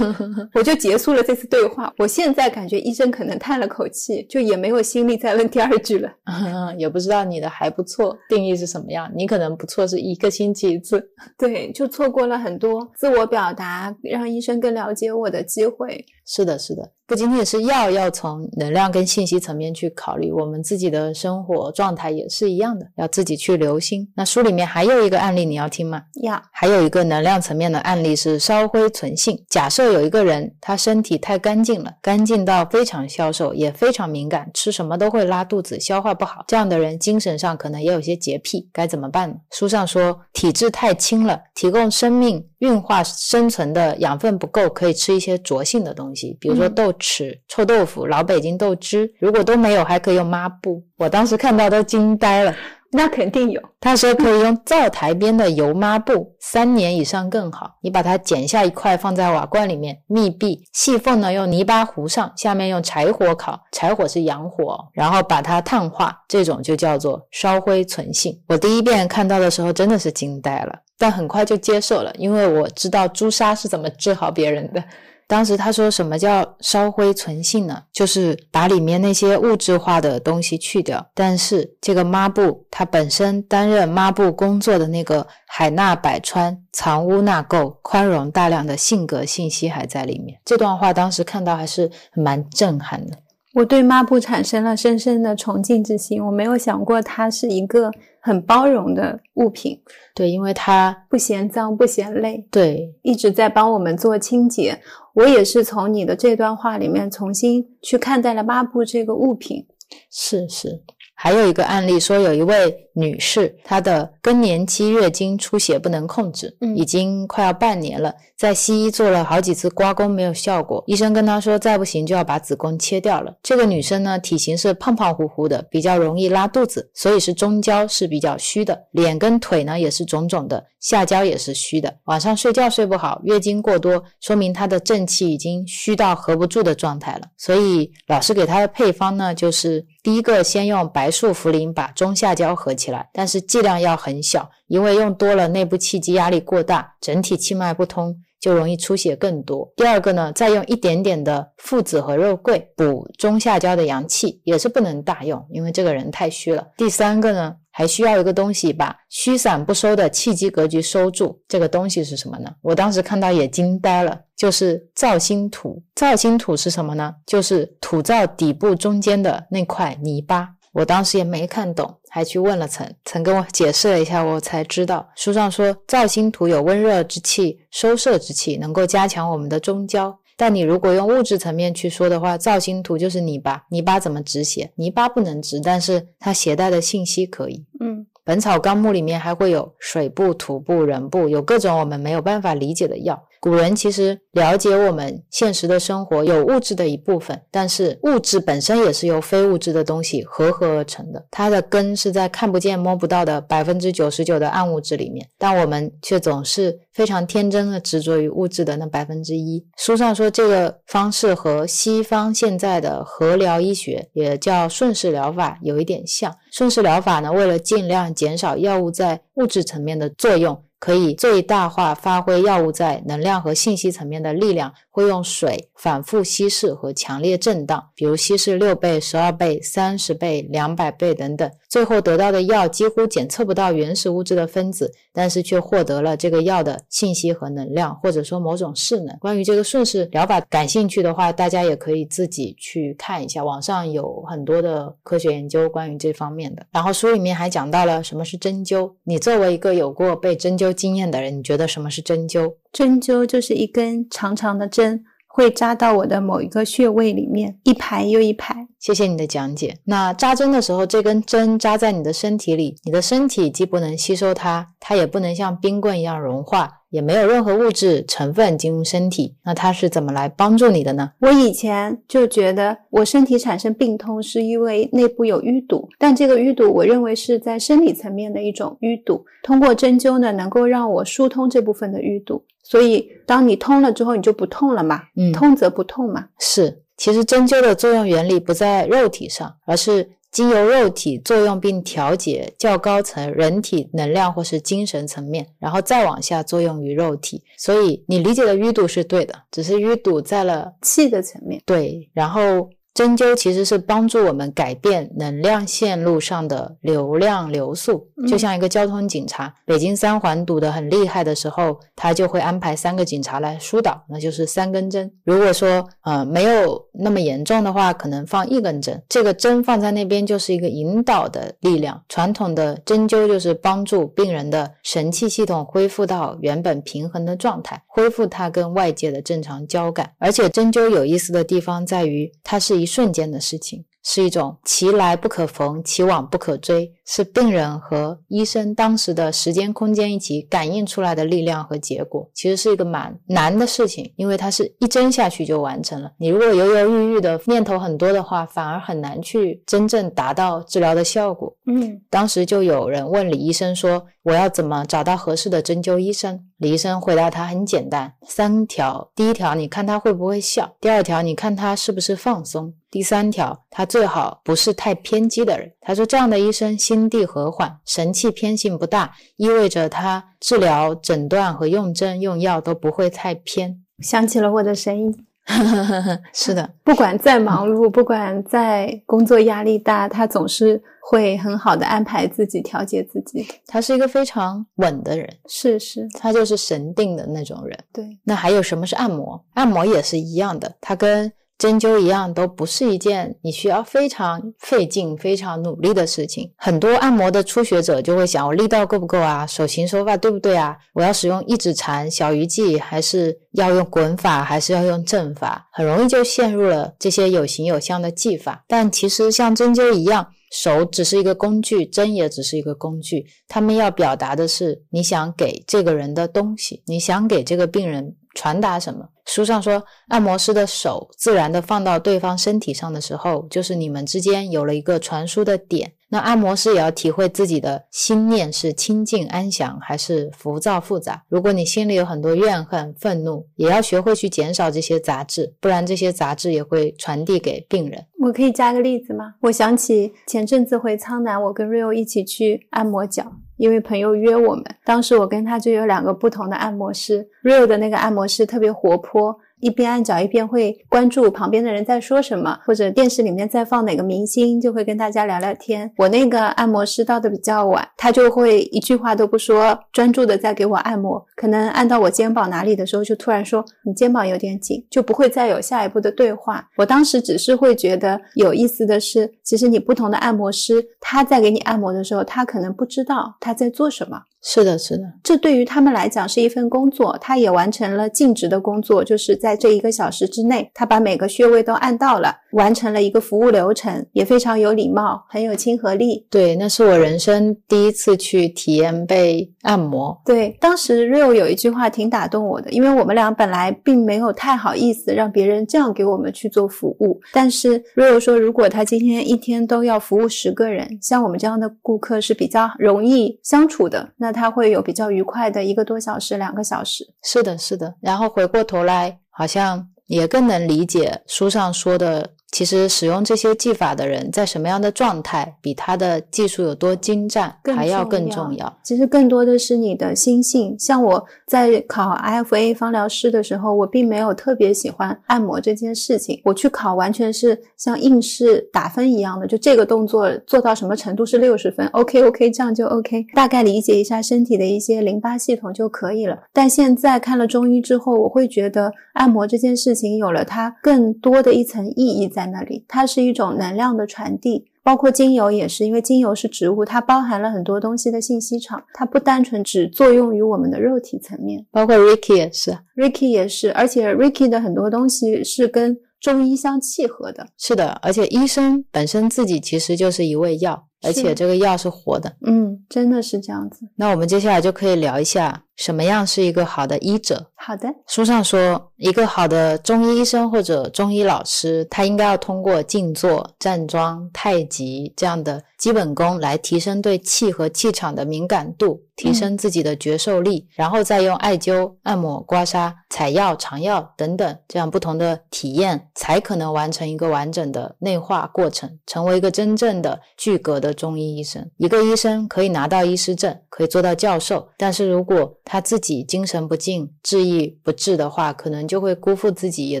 [0.52, 1.90] 我就结束了这次对话。
[1.96, 6.12] 我现在感觉医生可能叹了口气，就也没有心力再问第二句了。
[6.76, 11.02] 也不知道你的还不错定义是什么样，你可能不错是一个星期一次。
[11.38, 16.04] 对，就错过了很多自我表达，让医生更了解我的机会。
[16.26, 24.10] 是的，是的，不仅仅是药要从能量跟信息层面去考虑，我们自己的生活状态也是一样的，要自己去留心。
[24.16, 26.04] 那书里面还有一个案例，你要听吗？
[26.22, 29.38] 呀，还有一个能量层面的案例是烧灰存性。
[29.50, 36.42] 假设有一个人，他身体太干净了，干净到非常消瘦，也非常敏感，吃什么都会拉肚子，消化不好。
[36.48, 39.36] 这样的人精神上可能也有些洁癖，该怎么办呢？
[39.50, 49.12] 书上说，体质太轻了，提供生命运化生存的养分不够，可以吃一些浊性的东西，比如说嗯豆豉、臭豆腐、老北京豆汁。
[49.18, 50.82] 如果都没有，还可以用抹布。
[50.96, 52.54] 我当时看到都惊呆了。
[52.94, 53.58] 那肯定有。
[53.80, 57.78] 他说可以用灶台边的油抹布，三年以上更好。
[57.80, 68.38] 你把它剪下一块放在瓦罐里面，密闭，细缝呢用泥巴糊上，下面用柴火烤，柴火是洋火哦，然后把它碳化，这种就叫做烧灰存性。
[68.46, 74.84] 我第一遍看到的时候真的是惊呆了，但很快就接受了，因为我知道朱砂是怎么治好别人的。
[75.32, 77.82] 当时他说什么叫烧灰存性呢？
[77.90, 81.02] 就是把里面那些物质化的东西去掉。
[81.14, 90.38] 但是这个抹布它本身担任抹布工作的那个海纳百川、藏污纳垢、宽容大量的性格信息还在里面。
[90.44, 93.16] 这段话当时看到还是蛮震撼的。
[93.54, 96.22] 我对抹布产生了深深的崇敬之心。
[96.22, 97.90] 我没有想过它是一个
[98.20, 99.80] 很包容的物品，
[100.14, 104.78] 对，因为它不嫌脏不嫌累，对一直在帮我们做清洁。
[105.14, 109.66] 我也是从你的这段话里面重新去看待了抹布这个物品。
[110.10, 110.82] 是是，
[111.14, 123.34] 还有一个案例说，有一位女士，她的更年期月经出血不能控制，嗯已经快要半年了，在西医做了好几次刮宫没有效果，医生跟她说再不行就要把子宫切掉了。
[123.42, 137.22] 这个女生呢，体型是胖胖乎乎的，比较容易拉肚子，所以是中焦是比较虚的，脸跟腿呢也是肿肿的，下焦也是虚的，晚上睡觉睡不好，月经过多，说明她的正气已经虚到合不住的状态了。
[137.36, 148.16] 所以老师给她的配方呢，就是第一个先用白术茯苓把中下焦合起来，但是剂量要很小，因为用多了内部气机压力过大，整体气脉不通。
[148.42, 149.72] 就容易出血更多。
[149.76, 156.66] 第二个呢，再用一点点的附子和肉桂补中下焦的阳气，也是不能大用，因为这个人太虚了。
[156.76, 161.40] 第三个呢，还需要一个东西把虚散不收的气机格局收住。
[161.46, 162.50] 这个东西是什么呢？
[162.62, 165.80] 我当时看到也惊呆了，就是造心土。
[165.94, 167.14] 造心土是什么呢？
[167.24, 170.48] 就是土灶底部中间的那块泥巴。
[170.72, 180.18] 我当时也没看懂，还去问了曾，曾跟我解释了一下，我才知道书上说造心土有温热之气、收摄之气，能够加强我们的中焦。
[180.34, 184.72] 但你如果用物质层面去说的话，造星土就是泥巴，泥巴怎么止血？
[184.76, 187.64] 泥巴不能止，但是它携带的信息可以。
[187.80, 193.20] 嗯《本草纲目》里面还会有水部、土部、人部，有各种我们没有办法理解的药。
[193.42, 209.66] 古人其实了解我们现实的生活，有物质的一部分，但是物质本身也是由非物质的东西合合而成的，它的根是在看不见摸不到的百分之九十九的暗物质里面，但我们却总是非常天真的执着于物质的那百分之一。
[209.76, 216.32] 书上说这个方式和西方现在的合疗医学，也叫顺势疗法，有一点像。
[216.52, 220.62] 顺势疗法呢，为了尽量减少药物在物质层面的作用。
[220.82, 239.16] 可以最大化发挥药物在能量和信息层面的力量，会用水反复稀释和强烈震荡，比如稀释六倍、十二倍、三十倍、两百倍等等，最后得到的药几乎检测不到原始物质的分子，但是却获得了这个药的信息和能量，或者说某种势能。
[239.18, 246.66] 关于这个顺势疗法感兴趣的话，大家也可以自己去看一下，网上有很多的科学研究关于这方面的。
[246.70, 252.52] 然后书里面还讲到了什么是针灸，你作为一个有过被针灸经验的人，你觉得什么是针灸？
[252.72, 258.66] 针灸就是一根长长的针，会扎到我的某一个穴位里面，一排又一排。
[258.78, 259.76] 谢谢你的讲解。
[259.84, 269.34] 那扎针的时候，这根针扎在你的身体里，你的身体既不能吸收它，它也不能像冰棍一样融化，也没有任何物质成分进入身体。
[269.44, 271.10] 那它是怎么来帮助你的呢？
[271.20, 279.24] 我以前就觉得我身体产生病痛是因为内部有淤堵，但这个淤堵我认为是在生理层面的一种淤堵。
[279.42, 282.44] 通过针灸呢，能够让我疏通这部分的淤堵。
[282.62, 285.02] 所以，当你通了之后，你就不痛了嘛。
[285.16, 286.26] 嗯通则不痛嘛。
[286.38, 297.42] 是，其实针灸的作用原理不在肉体上，而是经由肉体作用并调节较高层人体能量或是精神层面，然后再往下作用于肉体。
[297.58, 315.10] 所以你理解的淤堵是对的，只是淤堵在了气的层面，对，然后针灸其实是帮助我们改变能量线路上的流量流速，就嗯像一个交通警察，北京三环堵得很厉害的时候，他就会安排三个警察来疏导，那就是三根针。
[315.24, 322.02] 如果说呃没有那么严重的话，可能放一根针，这个针放在那边就是一个引导的力量。
[322.10, 330.12] 传统的针灸就是帮助病人的神气系统恢复到原本平衡的状态，恢复它跟外界的正常交感。
[330.18, 333.84] 而且针灸有意思的地方在于，它是一瞬间的事情。
[334.04, 342.28] 是一种其来不可逢，其往不可追，是病人和医生当时的时间空间一起感应出来的力量和结果。
[342.34, 346.10] 其实是一个蛮难的事情，因为它是一针下去就完成了。
[346.18, 351.56] 你如果犹犹豫豫的念头很多的话，反而很难去真正达到治疗的效果。
[351.66, 365.72] 嗯，当时就有人问李医生说：“我要怎么找到合适的针灸医生？”李医生回答他很简单，三条：第一条，你看他会不会笑；第二条，你看他是不是放松；第三条，他最好不是太偏激的人。
[365.80, 373.82] 他说，这样的医生心地和缓，神气偏性不大，意味着他治疗、诊断和用针用药都不会太偏。
[373.98, 375.26] 想起了我的声音。
[376.32, 383.46] 是的，不管再忙碌，不管再工作压力大，他总是会很好的安排自己，调节自己。
[383.66, 387.76] 他是一个非常稳的人，是是，他就是神定的那种人。
[387.92, 389.44] 对，那还有什么是按摩？
[389.54, 391.30] 按摩也是一样的，它跟
[391.62, 396.50] 针灸一样，都不是一件你需要非常费劲、非常努力的事情。
[396.56, 399.46] 很多按摩的初学者就会想：我力道够不够啊？
[399.46, 400.76] 手型手法对不对啊？
[400.92, 405.68] 我要使用一指禅、小鱼际，还是要用滚法，还是要用正法？
[405.70, 408.64] 很容易就陷入了这些有形有相的技法。
[408.66, 410.26] 但其实像针灸一样。
[410.52, 413.24] 手只是一个工具，针也只是一个工具。
[413.48, 419.08] 他们要表达的是你想给这个人的东西，你想给这个病人传达什么。
[419.24, 425.94] 书上说，按摩师的手自然的放到对方身体上的时候，就是你们之间有了一个传输的点。
[426.12, 431.22] 那按摩师也要体会自己的心念是清静安详还是浮躁复杂。
[431.30, 438.04] 如果你心里有很多怨恨、愤怒，也要学会去减少这些杂质，不然这些杂质也会传递给病人。
[438.20, 439.36] 我可以加个例子吗？
[439.40, 444.62] 我想起前阵子回苍南，我跟 Rio 一起去按摩脚，因为朋友约我们。
[444.84, 449.34] 当时我跟他就有两个不同的按摩师，Rio 的那个按摩师特别活泼。
[449.62, 455.88] 一边按脚一边会关注旁边的人在说什么，或者电视里面在放哪个明星，就会跟大家聊聊天。
[455.96, 461.24] 我那个按摩师到的比较晚，他就会一句话都不说，专注的在给我按摩。
[461.36, 466.68] 可能按到我肩膀哪里的时候，就突然说你肩膀有点紧，就不会再有下一步的对话。
[466.76, 474.22] 我当时只是会觉得有意思的是，其实你不同的按摩师，他在给你按摩的时候，他可能不知道他在做什么。
[474.44, 486.26] 是的，是的，这对于他们来讲是一份工作，他也完成了尽职的工作，就是在这一个小时之内，他把每个穴位都按到了，完成了一个服务流程，也非常有礼貌，很有亲和力。
[486.30, 490.20] 对，那是我人生第一次去体验被按摩。
[490.24, 507.04] 对，当时 Rio 有一句话挺打动我的，因为我们俩本来并没有太好意思让别人这样给我们去做服务，但是 Rio 说，如果他今天一天都要服务十个人，像我们这样的顾客是比较容易相处的，那他会有比较愉快的一个多小时、两个小时。
[507.22, 507.94] 是的，是的。
[508.00, 512.30] 然后回过头来，好像也更能理解书上说的。
[512.52, 518.72] 其实使用这些技法的人在什么样的状态，比他的技术有多精湛还要更重要。
[518.82, 520.76] 其实更多的是你的心性。
[520.78, 526.40] 像我在考 IFA 芳疗师的时候，我并没有特别喜欢按摩这件事情。
[526.44, 536.38] 我去考完全是像应试打分一样的，就这个动作做到什么程度是六十分，OK OK，这样就 OK，大概理解一下身体的一些淋巴系统就可以了。
[536.52, 544.66] 但现在看了中医之后，我会觉得按摩这件事情有了它更多的一层意义在那里，它是一种能量的传递。
[544.84, 551.64] 包括精油也是，因为精油是植物，它包含了很多东西的信息场，它不单纯只作用于我们的肉体层面。
[551.70, 557.46] 包括 Ricky 也是，Ricky 也是，而且 Ricky 的很多东西是跟中医相契合的。
[557.56, 562.32] 是的，而且医生本身自己其实就是一味药，而且这个药是活的。
[562.44, 563.86] 嗯，真的是这样子。
[563.94, 567.48] 那我们接下来就可以聊一下什么样是一个好的医者。
[567.56, 591.70] 好的，书上说，一个好的中医医生或者中医老师，他应该要通过静坐、站桩、太极这样的基本功来提升对气和气场的敏感度，提升自己的觉受力，然后再用艾灸、按摩、刮痧、采药、尝药等等这样不同的体验，才可能完成一个完整的内化过程，成为一个真正的具格的中医医生。
[591.76, 600.00] 一个医生可以拿到医师证，可以做到教授，但是如果他自己精神不静、志意不治的话，可能就会辜负自己，也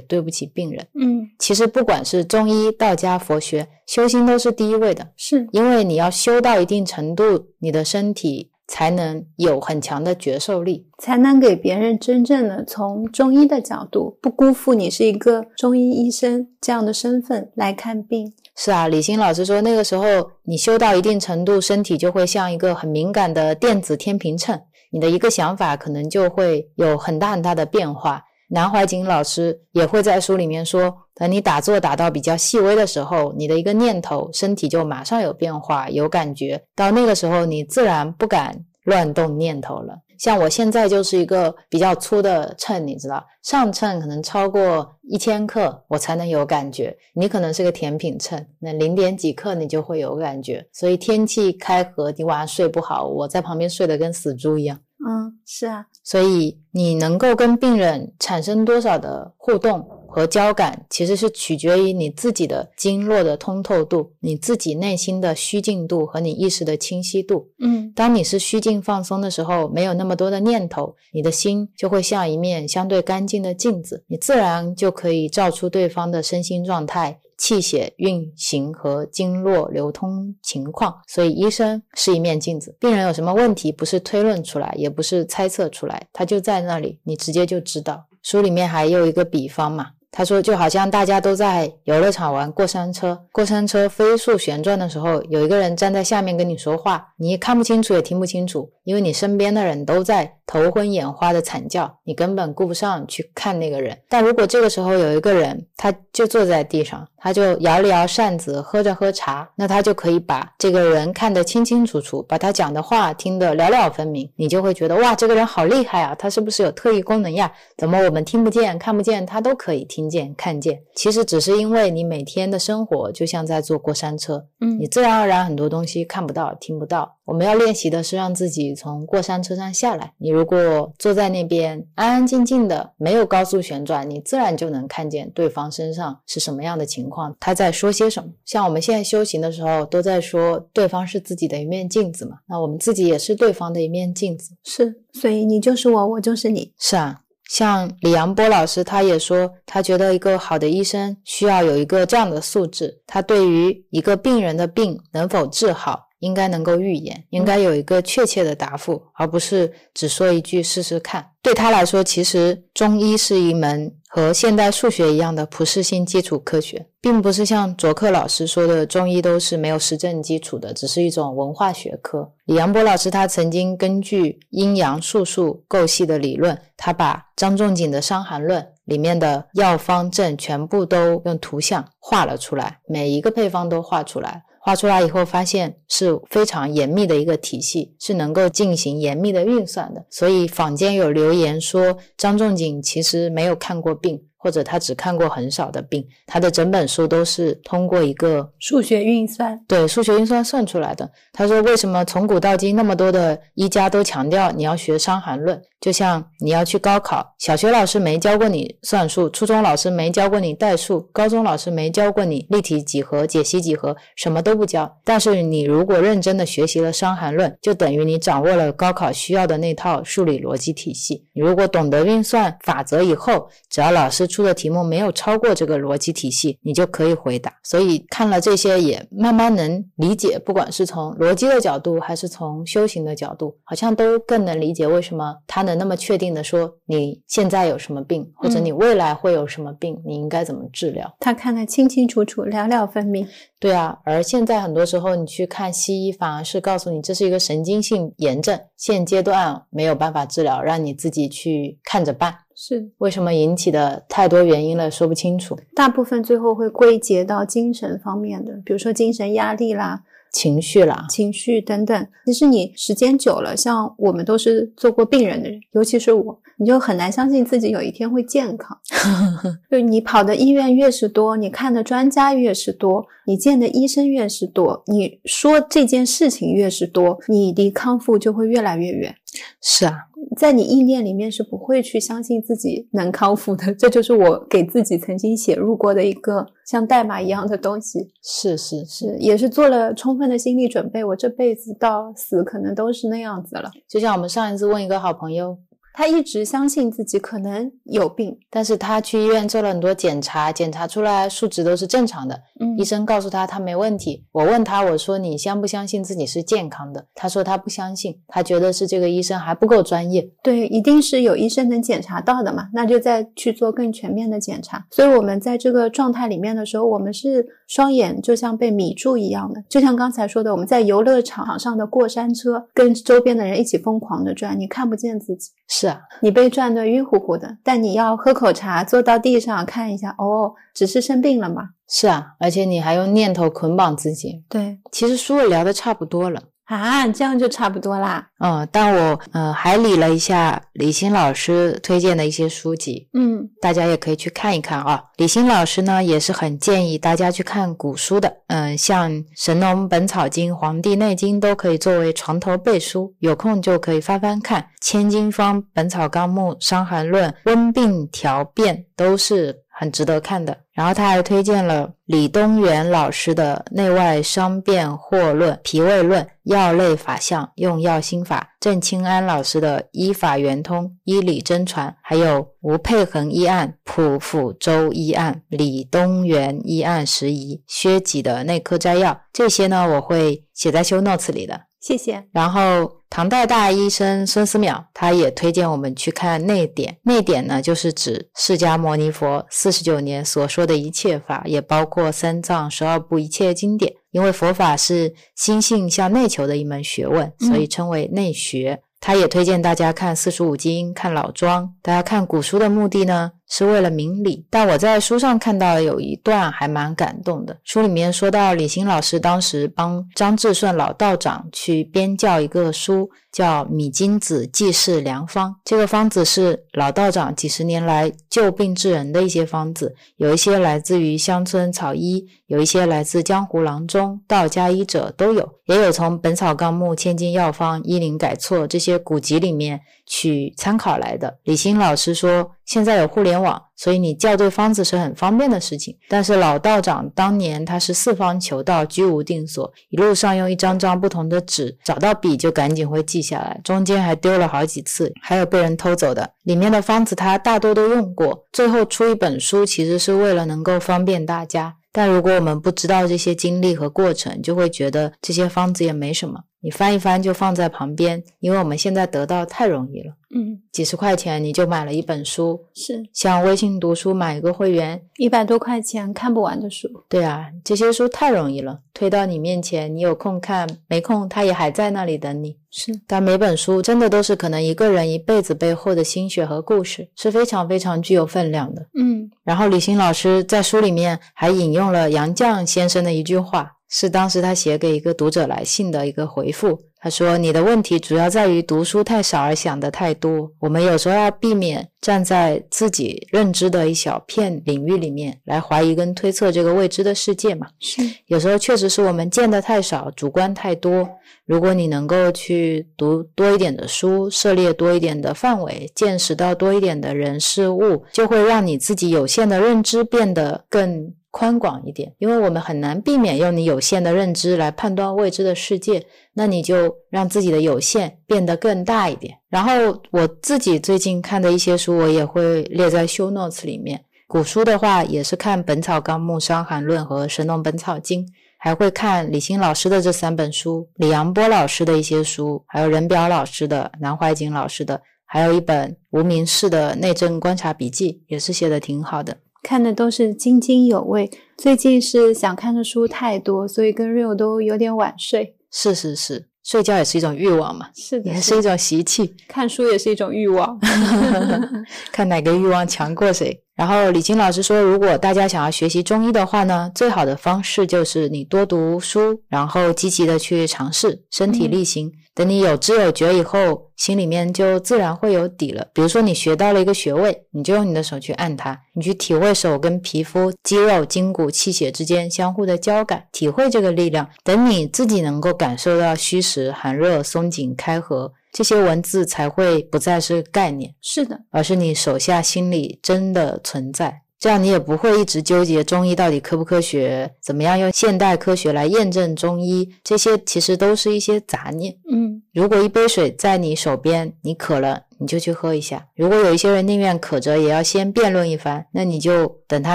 [0.00, 0.86] 对不起病人。
[1.00, 10.86] 嗯，其实不管是中医、道家、佛学，修心都是第一位的，是因为你要修到一定程度，你的身体才能有很强的觉受力。
[10.98, 18.32] 才能给别人真正的从中医的角度，不辜负你是一个中医医生这样的身份来看病。
[18.54, 20.04] 是啊，李欣老师说，那个时候
[20.44, 24.60] 你修到一定程度，身体就会像一个很敏感的电子天平秤，
[24.92, 28.22] 你的一个想法可能就会有很大很大的变化。
[28.48, 36.62] 南怀瑾老师也会在书里面说，等你打坐打到比较细微的时候，你的一个念头，身体就马上有变化、有感觉。
[36.76, 39.96] 到那个时候，你自然不敢乱动念头了。
[40.22, 46.96] 像我现在就是一个比较粗的秤，你知道，上秤可能超过一千克，我才能有感觉。
[47.12, 50.64] 你可能是个甜品秤，那零点几克你就会有感觉。
[50.72, 54.78] 所以天气开合，你晚上睡不好，我在旁边睡得跟死猪一样。
[55.04, 67.48] 嗯，是啊，所以你能够跟病人产生多少的互动和交感，其实是取决于你自己的经络的通透度，你自己内心的虚静度和你意识的清晰度。
[67.58, 80.94] 嗯当你是虚静放松的时候，没有那么多的念头，你的心就会像一面相对干净的镜子，你自然就可以照出对方的身心状态、气血运行和经络流通情况。
[81.06, 88.06] 所以，医生是一面镜子，病人有什么问题，不是推论出来，也不是猜测出来，他就在那里，你直接就知道。
[88.22, 103.96] 书里面还有一个比方嘛，他说，就好像大家都在游乐场玩过山车，过山车飞速旋转的时候，有一个人站在下面跟你说话，你看不清楚，也听不清楚，因为你身边的人都在头昏眼花的惨叫，你根本顾不上去看那个人。
[104.08, 114.30] 但如果这个时候有一个人，他就坐在地上，他就摇了摇扇子，喝着喝茶，那他就可以把这个人看得清清楚楚，把他讲的话听得了了分明。
[114.36, 117.50] 你就会觉得哇，这个人好厉害啊，他是不是有特异功能呀？
[117.76, 120.82] 怎么我们听不见、看不见，他都可以听见、看见？
[120.94, 127.16] 其实只是因为你每天的生活就像在坐过山车，嗯你自然而然很多东西看不到、听不到。
[127.24, 130.12] 我们要练习的是让自己从过山车上下来。
[130.18, 138.30] 你如果坐在那边安安静静的，没有高速旋转，你自然就能看见对方身上是什么样的情况，他在说些什么。
[138.44, 144.50] 像我们现在修行的时候，都在说对方是自己的一面镜子嘛，那我们自己也是对方的一面镜子。
[144.64, 146.72] 是，所以你就是我，我就是你。
[146.78, 161.30] 是啊，像李阳波老师，他也说，他觉得一个好的医生需要有一个这样的素质，他对于一个病人的病能否治好，应该能够预言，应该有一个确切的答复，而不是只说一句试试看。
[161.42, 172.32] 对他来说，其实中医是一门和现代数学一样的普适性基础科学，并不是像卓克老师说的，中医都是没有实证基础的，只是一种文化学科。
[172.44, 184.44] 李阳波老师他曾经根据阴阳术数构系的理论，他把张仲景的《伤寒论》里面的药方证全部都用图像画了出来，每一个配方都画出来。
[184.64, 190.06] 画出来以后，发现是非常严密的一个体系，是能够进行严密的运算的。
[190.08, 201.08] 所以坊间有留言说，张仲景其实没有看过病，或者他只看过很少的病，他的整本书都是通过一个数学运算，对数学运算算出来的。
[201.32, 205.56] 他说，为什么从古到今那么多的医家都强调你要学《伤寒论》？
[205.80, 214.96] 就像你要去高考，小学老师没教过你算术，初中老师没教过你代数，高中老师没教过你立体几何、解析几何，什么都不教。
[215.02, 221.26] 但是你如果认真的学习了《伤寒论》，就等于你掌握了高考需要的那套数理逻辑体系。
[221.32, 227.52] 你如果懂得运算法则以后，只要老师出的题目没有超过这个逻辑体系，你就可以回答。
[227.62, 241.14] 所以看了这些，也慢慢能理解，不管是从逻辑的角度，还是从修行的角度，好像都更能理解为什么他能那么确定的说你现在有什么病，或者嗯你未来会有什么病，你应该怎么治疗。
[241.20, 243.28] 他看得清清楚楚，了了分明。
[243.60, 252.34] 对啊，而现在很多时候你去看西医，反而是告诉你这是一个神经性炎症，现阶段没有办法治疗，让你自己去看着办。
[252.54, 255.58] 是，为什么引起的太多原因了，说不清楚。
[255.74, 260.02] 大部分最后会归结到精神方面的，比如说精神压力啦、
[260.32, 262.06] 情绪啦，情绪等等。
[262.26, 268.78] 其实你时间久了，像我们都是做过病人的人，尤其是我，你就很难相信自己有一天会健康。
[269.70, 279.14] 就你跑的医院越是多，你看的专家越是多，你见的医生越是多，你说这件事情越是多，你离康复就会越来越远。
[279.62, 279.94] 是啊，
[280.36, 293.70] 在你意念里面是不会去相信自己能康复的，这就是我给自己曾经写入过的一个像代码一样的东西，是是是，也是做了充分的心理准备，我这辈子到死可能都是那样子了。
[293.88, 295.58] 就像我们上一次问一个好朋友，
[295.94, 304.24] 他一直相信自己可能有病，但是他去医院做了很多检查，检查出来数值都是正常的，嗯医生告诉他他没问题。
[304.32, 307.06] 我问他，我说你相不相信自己是健康的？
[307.14, 310.28] 他说他不相信，他觉得是这个医生还不够专业。
[310.42, 314.86] 对，一定是有医生能检查到的嘛，那就再去做更全面的检查。
[314.90, 327.56] 所以我们在这个状态里面的时候，我们是双眼就像被迷住一样的，就像刚才说的，我们在游乐场上的过山车，跟周边的人一起疯狂的转，你看不见自己，是啊，你被转得晕乎乎的。
[327.64, 331.70] 但你要喝口茶，坐到地上看一下，哦，只是生病了嘛。
[331.88, 334.44] 是啊，而且你还用念头捆绑自己。
[334.50, 336.42] 对其实书也聊得差不多了。
[336.64, 338.26] 啊，这样就差不多啦。
[338.38, 345.02] 嗯，但我呃还理了一下李欣老师推荐的一些书籍，嗯大家也可以去看一看啊。
[345.16, 354.62] 李欣老师呢也是很建议大家去看古书的，嗯，像《神农本草经》《黄帝内经》都可以作为床头背书，有空就可以翻翻看。
[354.80, 360.56] 《千金方》《本草纲目》《伤寒论》《温病调变》都是很值得看的。
[360.72, 381.60] 然后他还推荐了李东垣老师的《内外伤变惑论》《脾胃论》《药类法相》《用药心法》，郑清安老师的《医法圆通》《医理真传》，还有吴佩恒医案、蒲辅周医案、李东垣医案拾遗、薛己的内科摘要，这些呢我会写在修 notes 里的。
[381.82, 382.24] 谢谢。
[382.32, 386.92] 然后唐代大医生孙思邈，他也推荐我们去看《内典》。
[387.02, 393.92] 《内典》呢，就是指释迦牟尼佛四十九年所说的一切法，也包括三藏十二部一切经典。
[394.12, 398.80] 因为佛法是心性向内求的一门学问，所以称为内学。
[399.00, 401.74] 他也推荐大家看四书五经、看老庄。
[401.82, 404.46] 大家看古书的目的呢，是为了明理。
[404.48, 415.50] 但我在书上看到有一段还蛮感动的，书里面说到李欣老师当时帮张志顺老道长去编教一个书，叫《米金子济世良方》。
[415.66, 429.78] 这个方子是老道长几十年来救病治人的一些方子，有一些来自于乡村草医，有一些来自江湖郎中、道家医者都有，也有从《本草纲目》《千金药方》《医林改错》这些古籍里面
[430.12, 431.38] 去参考来的。
[431.44, 435.96] 李欣老师说，现在有互联网，所以你校对方子是很方便的事情。
[436.06, 446.30] 但是老道长当年他是四方求道，居无定所，一路上用一张张不同的纸，找到笔就赶紧会记下来，中间还丢了好几次，还有被人偷走的。
[446.42, 451.76] 里面的方子他大多都用过，最后出一本书，其实是为了能够方便大家。
[451.90, 466.88] 但如果我们不知道这些经历和过程，就会觉得这些方子也没什么，你翻一翻就放在旁边，因为我们现在得到太容易了，嗯，几十块钱你就买了一本书，是像微信读书买一个会员，一百多块钱看不完的书。
[467.08, 472.56] 对啊，这些书太容易了，推到你面前，你有空看，没空它也还在那里等你。
[472.70, 478.86] 是，但每本书真的都是可能一个人一辈子背后的心血和故事，是非常非常具有分量的。
[478.94, 486.80] 嗯然后李欣老师在书里面还引用了杨绛先生的一句话，是当时他写给一个读者来信的一个回复。
[486.98, 490.48] 他说：“你的问题主要在于读书太少而想得太多。
[490.60, 497.66] 我们有时候要避免站在自己认知的一小片领域里面来怀疑跟推测这个未知的世界嘛。
[497.80, 501.06] 是，有时候确实是我们见得太少，主观太多。
[501.44, 512.14] 如果你能够去读多一点的书，涉猎多一点的范围，见识到多一点的人事物，就会让你自己有限的认知变得更宽广一点。
[512.18, 519.36] 因为我们很难避免用你有限的认知来判断未知的世界，那你就让自己的有限变得更大一点。
[519.48, 524.04] 然后我自己最近看的一些书，我也会列在 show notes 里面。
[524.28, 528.24] 古书的话，也是看《本草纲目》《伤寒论》和《神农本草经》。
[528.64, 539.36] 还会看李欣老师的这三本书，李阳波老师的一些书，还有任表老师的、南怀瑾老师的，还有一本无名氏的内政观察笔记，也是写的挺好的。
[539.62, 541.30] 看的都是津津有味。
[541.56, 545.54] 最近是想看的书太多，所以跟 Rio 都有点晚睡。
[545.70, 550.78] 是是是，睡觉也是一种欲望嘛，是的，也是一种习气，看书也是一种欲望。
[552.12, 553.58] 看哪个欲望强过谁。
[553.74, 562.12] 然后李金老师说，如果大家想要学习中医的话呢，最好的方式就是你多读书，然后积极的去尝试，身体力行。
[562.34, 565.88] 等你有知有觉以后，心里面就自然会有底了。
[565.92, 574.28] 比如说你学到了一个穴位，你就用你的手去按它，你去体会手跟皮肤、肌肉、筋骨、气血之间相互的交感，体会这个力量。
[574.42, 578.32] 等你自己能够感受到虚实、寒热、松紧、开合。
[578.52, 584.22] 这些文字才会不再是概念，是的，而是你手下心里真的存在。
[584.42, 591.94] 这样你也不会一直纠结中医到底科不科学，怎么样用现代科学来验证中医，这些其实都是一些杂念。
[592.10, 596.08] 嗯，如果一杯水在你手边，你渴了，你就去喝一下。
[596.16, 599.94] 如果有一些人宁愿渴着也要先辩论一番，那你就等他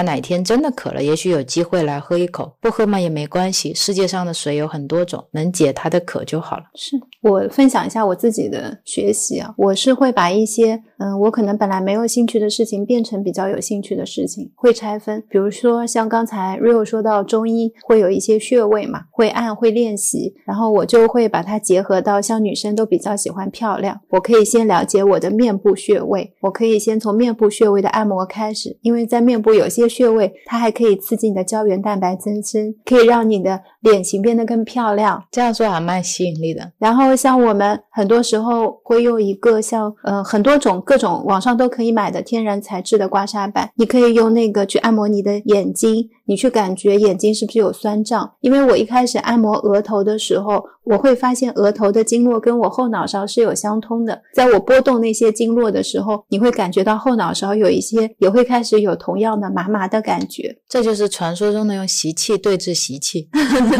[0.00, 2.56] 哪天真的渴了，也许有机会来喝一口。
[2.58, 6.62] 不喝嘛也没关系，世界上的水有很多种，能解他的渴就好了。
[6.74, 15.22] 是我分享一下我自己的学习啊，我是会把一些嗯，我可能本来没有兴趣的事情变成比较有兴趣的事情，会拆分。
[15.28, 35.22] 比如说像刚才 Rio 说到中医会有一些穴位嘛，会按会练习，然后我就会把它结合到像女生都比较喜欢漂亮，我可以先了解我的面部穴位，我可以先从面部穴位的按摩开始，因为在面部有些穴位它还可以刺激你的胶原蛋白增生，可以让你的脸型变得更漂亮。
[35.30, 36.72] 这样说还蛮吸引力的。
[36.78, 48.32] 然后像我们很多时候会用一个像呃很多种各种网上都可以买的天然材质的刮痧板，你可以用那个去按摩你的眼睛，你去感觉眼睛是不是有酸胀。
[48.40, 60.56] 因为我一开始按摩额头的时候，我会发现额头的经络跟我后脑勺是有相通的，在我拨动那些经络的时候，你会感觉到后脑勺有一些也会开始有同样的麻麻的感觉。
[60.66, 63.28] 这就是传说中的用习气对治习气。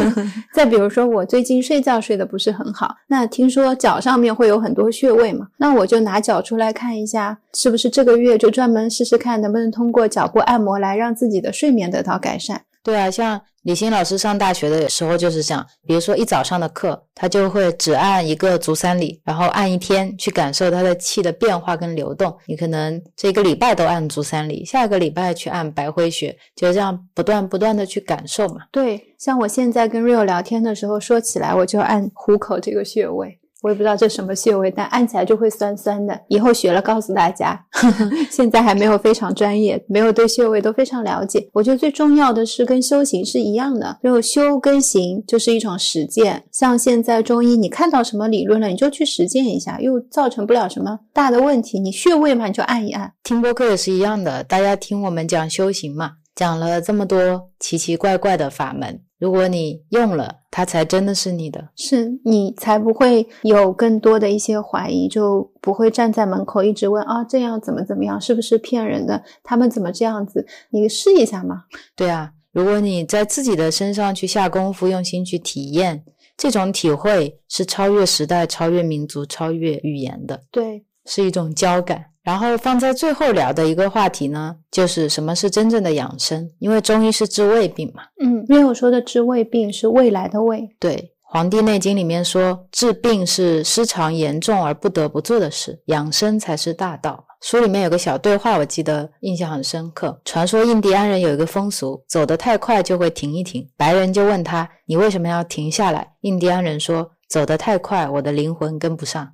[0.53, 12.63] 再比如说，我最近睡觉睡得不是很好，那听说脚上面会有很多穴位嘛，那我就拿脚出来看一下，是不是这个月就专门试试看能不能通过脚部按摩来让自己的睡眠得到改善。
[12.85, 22.35] 对啊，像李欣老师上大学的时候就是这样，比如说一早上的课，他就会只按一个足三里，然后按一天去感受他的气的变化跟流动。
[22.47, 28.63] 你可能这个礼拜都按足三里，下个礼拜去按白灰穴，就这样不断不断的去感受嘛。
[28.73, 33.38] 对，像我现在跟 Rio 聊天的时候，说起来我就按虎口这个穴位。
[33.63, 36.19] 我也不知道这什么穴位，但按起来就会酸酸的。
[36.29, 37.61] 以后学了告诉大家，
[38.31, 41.49] 现在还没有非常专业，没有对穴位都非常了解。
[41.53, 46.45] 我觉得最重要的是跟修行是一样的，就修跟行就是一种实践。
[46.53, 51.81] 像现在中医，你看到什么理论了，你就去实践一下，又造成不了什么大的问题。
[51.81, 53.13] 你穴位嘛，你就按一按。
[53.25, 61.69] 听播客也是一样的，大家听我们讲修行嘛，讲了这么多奇奇怪怪的法门，如果你用了，它才真的是你的。
[61.77, 69.23] 是你才不会有更多的一些怀疑，就不会站在门口一直问啊，这样怎么怎么样，是不是骗人的？
[69.43, 70.47] 他们怎么这样子？
[70.71, 71.65] 你试一下嘛。
[71.97, 76.05] 对啊，如果你在自己的身上去下功夫，用心去体验，
[76.37, 82.07] 这种体会是超越时代、超越民族、超越语言的，对，是一种交感。
[82.29, 86.47] 然后放在最后聊的一个话题呢，就是什么是真正的养生？
[86.59, 88.03] 因为中医是治胃病嘛。
[88.23, 90.69] 嗯因为我说的治胃病是未来的胃。
[90.79, 97.25] 对，《黄帝内经》里面说，治病是失常严重而不得不做的事，养生才是大道。
[97.41, 100.21] 书里面有个小对话，我记得印象很深刻。
[100.27, 103.67] 传说印第安人有一个风俗，走得太快就会停一停。
[103.75, 109.31] 白人就问他：“你为什么要停下来？”印第安人说：“走得太快，我的灵魂跟不上。”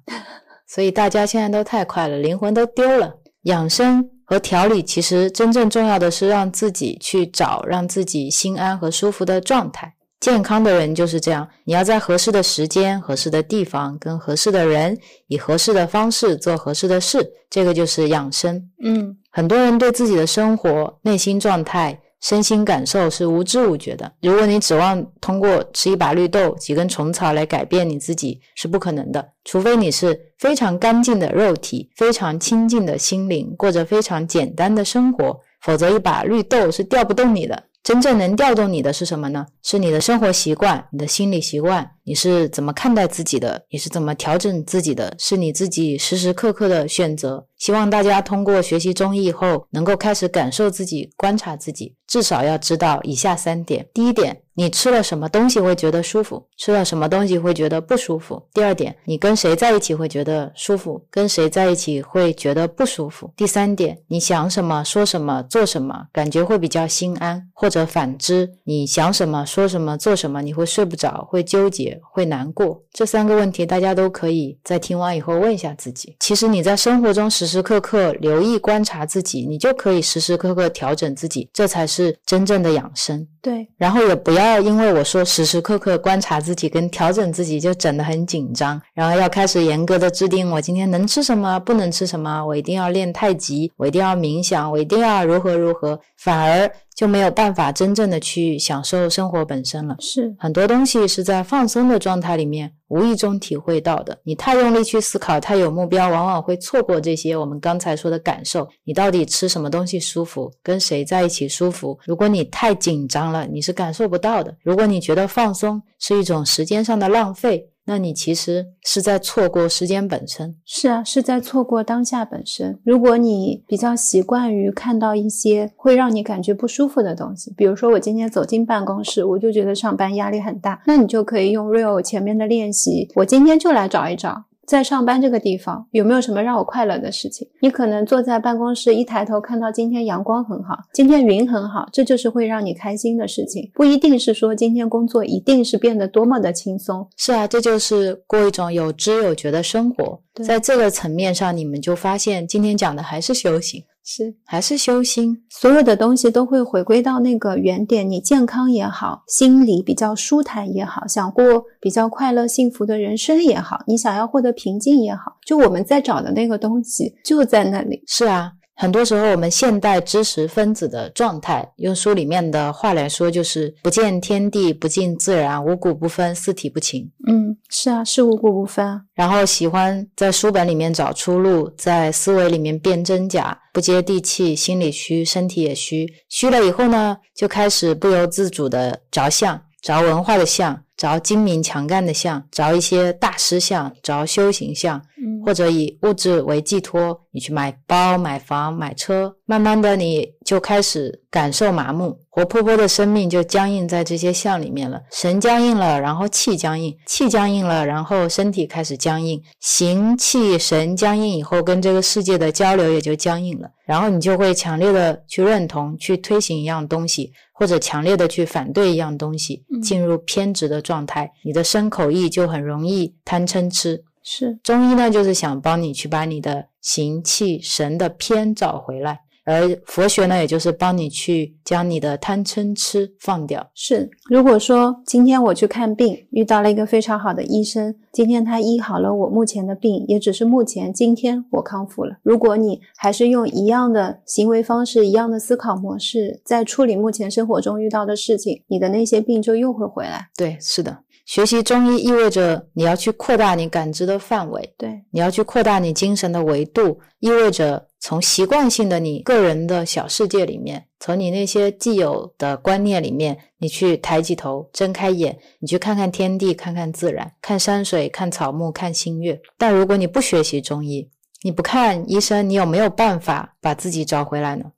[0.66, 3.14] 所以大家现在都太快了，灵魂都丢了。
[3.42, 9.94] 养生和调理其实真正重要的是让自己去找让自己心安和舒服的状态。
[10.20, 18.70] 健康的人就是这样，你要在合适的时间、合适的地方、跟合适的人，以合适的方式做合适的事，这个就是养生。
[18.82, 24.10] 嗯，很多人对自己的生活、内心状态、身心感受是无知无觉的。
[24.22, 29.28] 如果你指望通过吃一把绿豆、几根虫草来改变你自己，是不可能的。
[29.44, 37.64] 除非你是非常干净的肉体、非常清净的心灵，过着非常简单的生活，否则一把绿豆是调不动你的。
[37.82, 39.44] 真正能调动你的是什么呢？
[39.62, 47.46] 是你的生活习惯、你的心理习惯，你是怎么看待自己的，你是怎么调整自己的，是你自己时时刻刻的选择。
[47.56, 72.82] 希望大家通过学习中医后，能够开始感受自己、观察自己，至少要知道以下三点：第一点，你吃了什么东西会觉得舒服，吃了什么东西会觉得不舒服；第二点，你跟谁在一起会觉得舒服，跟谁在一起会觉得不舒服；第三点，你想什么、说什么、做什么，感觉会比较心安，或者反之，你想什么、说什么、做什么，你会睡不着，会纠结，会难过。
[72.92, 76.16] 这三个问题，大家都可以在听完以后问一下自己。
[76.20, 83.26] 其实你在生活中时时刻刻留意观察自己，你就可以时时刻刻调整自己，这才是真正的养生。
[83.44, 99.94] 对，然后也不要因为我说时时刻刻观察自己跟调整自己就整得很紧张，然后要开始严格的制定我今天能吃什么，不能吃什么，我一定要练太极，我一定要冥想，我一定要如何如何，反而就没有办法真正的去享受生活本身了。
[100.00, 100.34] 是。
[100.38, 104.18] 很多东西是在放松的状态里面无意中体会到的。
[104.24, 108.68] 你太用力去思考，太有目标，往往会错过这些我们刚才说的感受。
[108.84, 111.98] 你到底吃什么东西舒服，跟谁在一起舒服？
[112.04, 114.56] 如果你太紧张了，你是感受不到的。
[114.62, 120.56] 如果你觉得放松是一种时间上的浪费，那你其实是在错过时间本身。
[120.64, 122.78] 是啊，是在错过当下本身。
[122.84, 134.44] 如果你比较习惯于看到一些会让你感觉不舒服的东西，比如说我今天走进办公室，我就觉得上班压力很大，那你就可以用 Real 前面的练习，我今天就来找一找。
[134.66, 137.48] 在上班这个地方有没有什么让我快乐的事情？
[137.60, 143.70] 你可能坐在办公室，一抬头看到今天阳光很好，今天云很好，这就是会让你开心的事情。
[143.74, 150.20] 不一定是说今天工作一定是变得多么的轻松，是啊，这就是过一种有知有觉的生活。
[150.42, 155.42] 在这个层面上，你们就发现今天讲的还是修行，是还是修心。
[155.48, 158.08] 所有的东西都会回归到那个原点。
[158.08, 168.02] 你健康也好，心里比较舒坦也好，想过比较快乐幸福的人生也好，你想要获得平静也好，就我们在找的那个东西就在那里。
[168.06, 177.10] 是啊，很多时候我们现代知识分子的状态，用书里面的话来说，就是不见天地，不近自然，五谷不分，四体不勤。
[177.28, 179.02] 嗯，是啊，是五谷不分啊。
[179.14, 186.06] 然后喜欢在书本里面找出路，在思维里面辨真假，不接地气，心里虚，身体也虚。
[186.28, 205.00] 虚了以后呢，就开始不由自主的着相，着文化的相，着精明强干的相，着一些大师相，着修行相，嗯或者以物质为寄托，你去买包、买房、买车，慢慢的你就开始感受麻木，活泼泼的生命就僵硬在这些相里面了。
[205.10, 213.70] 神僵硬了，然后气僵硬，气僵硬了，然后身体开始僵硬，形气神僵硬以后，跟这个世界的交流也就僵硬了。
[213.86, 224.04] 然后你就会强烈的去认同、去推行一样东西，或者强烈的去反对一样东西，嗯进入偏执的状态，你的身口意就很容易贪嗔痴。
[224.26, 233.70] 是中医呢，就是想帮你去把你的形气神的偏找回来，而佛学呢，也就是帮你去将你的贪嗔痴放掉。
[233.74, 234.10] 是。
[234.30, 242.16] 如果说今天我去看病，遇到了一个非常好的医生，今天他医好了我目前的病，也只是目前今天我康复了。
[242.22, 250.28] 如果你还是用一样的行为方式、一样的思考模式，在处理目前生活中遇到的事情，你的那些病就又会回来。
[250.36, 269.40] 对，是的，学习中医意味着你要去扩大你感知的范围，对，你要去扩大你精神的维度，意味着从习惯性的你个人的小世界里面，从你那些既有的观念里面，你去抬起头，睁开眼，你去看看天地，看看自然，看山水，看草木，看星月。
[269.56, 271.08] 但如果你不学习中医，
[271.40, 274.72] 你不看医生，你有没有办法把自己找回来呢？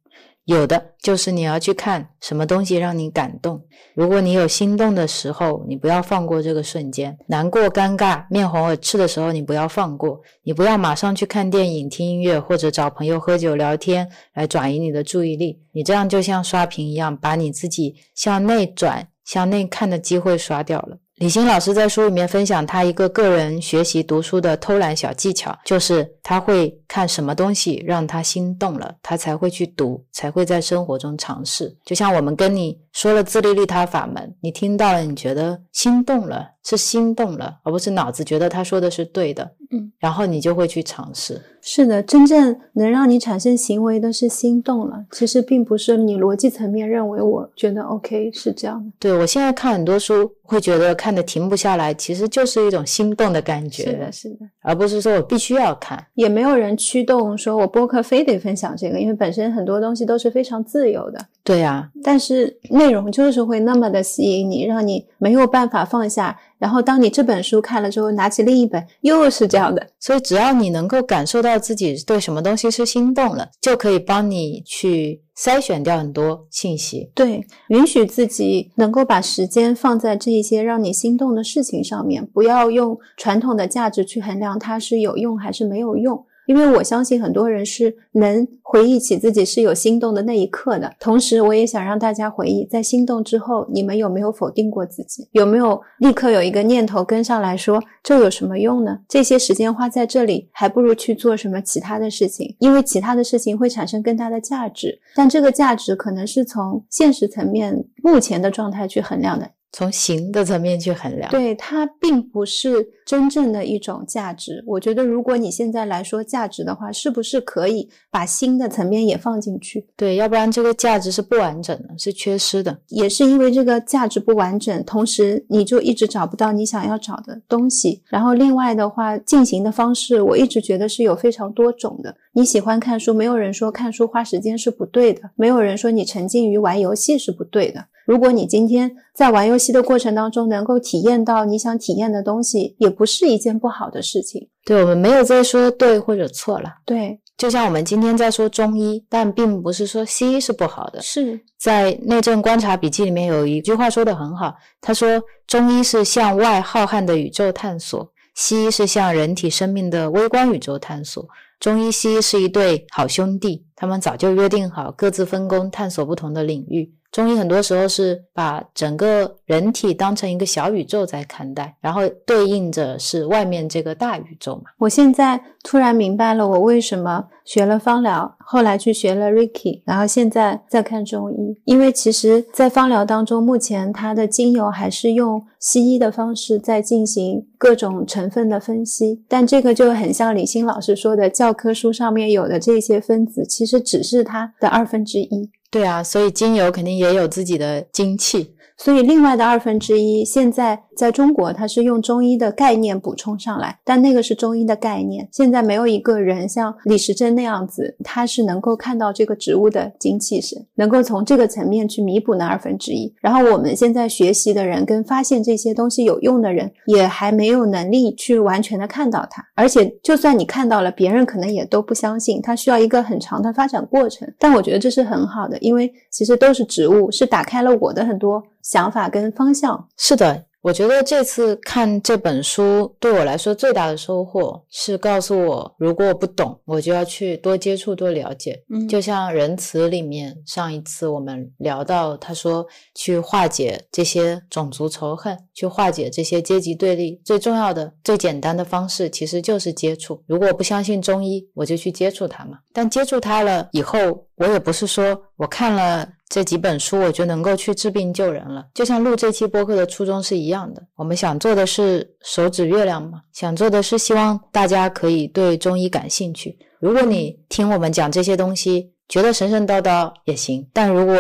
[0.47, 3.61] 有的就是你要去看什么东西让你感动。
[3.97, 10.21] 如果你有心动的时候，你不要放过这个瞬间；难过、尴尬、面红耳赤的时候，你不要放过。
[10.45, 15.61] 你不要马上去看电影、听音乐或者找朋友喝酒聊天来转移你的注意力。
[15.73, 20.99] 你这样就像刷屏一样，把你自己向内转、向内看的机会刷掉了。
[21.17, 31.75] 李欣老师在书里面分享他一个个人学习读书的偷懒小技巧，就是他会看什么东西让他心动了，他才会去读，才会在生活中尝试。
[31.87, 41.41] 就像我们跟你说了自利利他法门，你听到了，你觉得心动了，是心动了，而不是脑子觉得他说的是对的，嗯，然后你就会去尝试。
[41.63, 48.91] 是的，真正能让你产生行为的是心动了，其实并不是你逻辑层面认为我觉得 OK 是这样的。
[48.99, 56.05] 对我现在看很多书，会觉得看的停不下来，其实就是一种心动的感觉，是的，是的，而不是说我必须要看。
[56.15, 66.39] 也没有人驱动说我播客非得分享这个，因为本身很多东西都是非常自由的，对呀、但是内容就是会那么的吸引你，让你没有办法放下。
[66.59, 69.87] 然后当你这本书看了之后，拿起另一本，又是这样的。
[70.01, 77.11] 所以只要你能够感受到自己对什么东西是心动了，就可以帮你去筛选掉很多信息。
[77.15, 86.25] 对，允许自己能够把时间放在这一些让你心动的事情上面，不要用传统的价值去衡量它是有用还是没有用。
[86.47, 95.29] 因为我相信很多人是能回忆起自己是有心动的那一刻的，同时我也想让大家回忆，在心动之后，你们有没有否定过自己？
[95.33, 98.99] 有没有立刻有一个念头跟上来说，这有什么用呢？
[99.09, 114.65] 这些时间花在这里，还不如去做什么其他的事情，因为其他的事情会产生更大的价值，但这个价值可能是从现实层面目前的状态去衡量的，从形的层面去衡量，对，它并不是真正的一种价值。
[114.67, 119.87] 我觉得，如果你现在来说价值的话，是不是可以把新的层面也放进去？
[119.95, 122.79] 对，要不然这个价值是不完整的，是缺失的。
[122.89, 128.03] 也是因为这个价值不完整，同时你就一直找不到你想要找的东西。
[128.09, 132.17] 然后另外的话，进行的方式，我一直觉得是有非常多种的。
[132.33, 137.85] 你喜欢看书，没有人说看书花时间是不对的，没有人说你沉浸于玩游戏是不对的。
[138.07, 144.49] 如果你今天在玩游戏的过程当中能够体验到你想体验的东西，也不是一件不好的事情。
[144.65, 151.03] 对我们没有在说对或者错了，对，就像我们今天在说中医，但并不是说西医是不好的。
[151.03, 161.27] 是在《内政观察笔记》里面有一句话说的很好，他说中医是向外浩瀚的宇宙探索，西医是向人体生命的微观宇宙探索。
[161.59, 166.93] 中医西医是一对好兄弟，他们早就约定好各自分工，探索不同的领域。
[167.13, 174.63] 中医很多时候是把整个人体当成一个小宇宙在看待，然后对应着是外面这个大宇宙嘛。
[174.79, 181.57] 我现在突然明白了，我为什么学了芳疗，后来去学了 Ricky，然后现在在看中医。
[181.65, 195.51] 因为其实，在芳疗当中，目前它的精油还是用西医的方式在进行各种成分的分析，但这个就很像李欣老师说的，教科书上面有的这些分子，其实只是它的二分之一。
[195.77, 198.56] 对啊，所以精油肯定也有自己的精气。
[198.79, 205.27] 所以，另外的二分之一，现在在中国，它是用中医的概念补充上来，但那个是中医的概念。
[205.33, 213.13] 现在没有一个人像李时珍那样子，他是能够看到这个植物的精气神，能够从这个层面去弥补那二分之一。
[213.21, 219.43] 然后，我们现在学习的人跟发现这些东西有用的人，也还没有能力去完全的看到它。
[219.55, 224.31] 而且，就算你看到了，别人可能也都不相信，它需要一个很长的发展过程。
[224.39, 228.43] 但我觉得这是很好的，因为其实都是植物，是打开了我的很多。
[228.67, 238.61] 想法跟方向是的，我觉得这次看这本书对我来说最大的收获是告诉我，如果我不懂，我就要去多接触、多了解。
[238.69, 250.21] 嗯就像仁慈里面上一次我们聊到，他说去化解这些种族仇恨，去化解这些阶级对立，最重要的、最简单的方式其实就是接触。
[250.27, 252.59] 如果我不相信中医，我就去接触它嘛。
[252.73, 256.09] 但接触它了以后，我也不是说我看了。
[256.29, 260.83] 这几本书我就能够去治病救人了，就像录这期播客的初衷是一样的。
[260.97, 266.59] 我们想做的是手指月亮嘛，想做的是希望大家可以对中医感兴趣。
[266.81, 271.15] 如果你听我们讲这些东西，觉得神神叨叨也行，但如果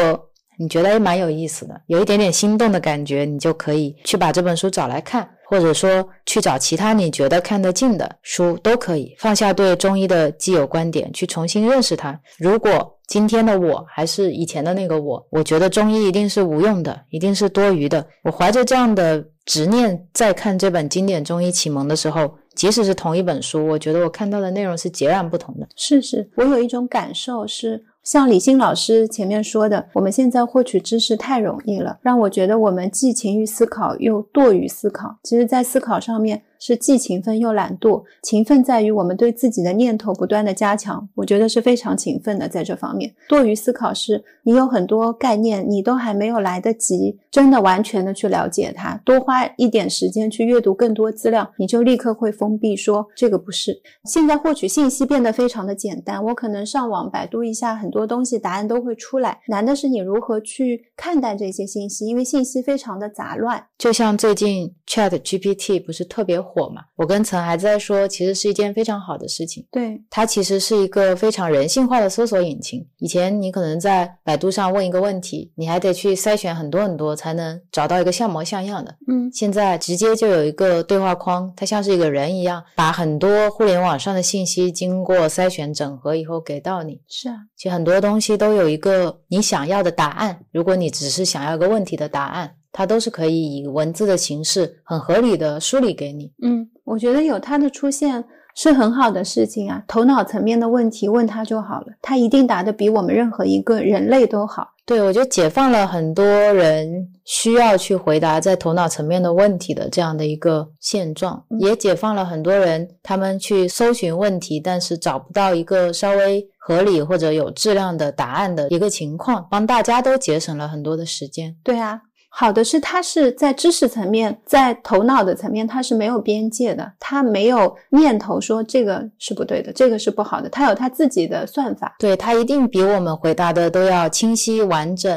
[0.59, 12.20] 你觉得诶蛮有意思的，有一点点心动的感觉，你就可以去把这本书找来看，或者说去找其他你觉得看得进的书都可以，放下对中医的既有观点，去重新认识它。
[12.39, 18.05] 如果今天的我还是以前的那个我，我觉得中医一定是无用的，一定是多余的。
[18.25, 25.68] 我怀着这样的执念在看这本经典中医启蒙的时候，即使是同一本书，我觉得我看到的内容是截然不同的。
[25.76, 35.18] 是是，我有一种感受是，像李欣老师前面说的，我们现在获取知识太容易了，让我觉得我们既勤于思考又惰于思考。
[35.25, 38.02] 其实，在思考上面是既勤奋又懒惰。
[38.23, 43.15] 勤奋在于我们对自己的念头不断的加强，我觉得是非常勤奋的在这方面。
[43.28, 53.81] 惰于思考是你有很多概念，你都还没有来得及真的完全的去了解它，多花一点时间去阅读更多资料，你就立刻会封闭说这个不是。
[54.05, 59.41] 现在获取信息变得非常的简单，我可能上网百度一下很多东西，答案都会出来。
[59.49, 63.65] 难的是你如何去看待这些信息，因为信息非常的杂乱。
[63.76, 69.67] 就像最近 Chat GPT 不是特别火嘛，我跟曾还在说，其实是一件非常好的事情。
[69.70, 72.86] 对，它其实是一个非常人性化的搜索引擎。
[72.99, 78.97] 以前你可能在百度上问一个问题，你还得去筛选很多很多才能找到一个像模像样的。
[79.09, 87.01] 嗯，现在直接就有一个对话框，它像是一个人一样，把很多互联网上的信息经过筛选整合以后给到你。
[87.07, 90.41] 是啊，其实很多东西都有一个你想要的答案。
[90.51, 96.30] 如果你只是想要一个问题的答案，它都是可以以文字的形式很合理的梳理给你。
[96.42, 98.22] 嗯，我觉得有它的出现
[98.55, 99.82] 是很好的事情啊。
[99.88, 104.68] 头脑层面的问题问他就好了，他一定答得比我们任何一个人类都好。
[104.84, 121.56] 对，我觉得解放了很多人需要去回答在头脑层面的问题的这样的一个现状，嗯也解放了很多人他们去搜寻问题，但是找不到一个稍微合理或者有质量的答案的一个情况，帮大家都节省了很多的时间。
[121.64, 122.00] 对啊，
[122.39, 131.97] 好的是它是在知识层面，在头脑的层面，它是没有边界的，它没有念头说这个是不对的，这个是不好的，它有它自己的算法。
[131.98, 135.10] 对，它一定比我们回答的都要清晰、完整、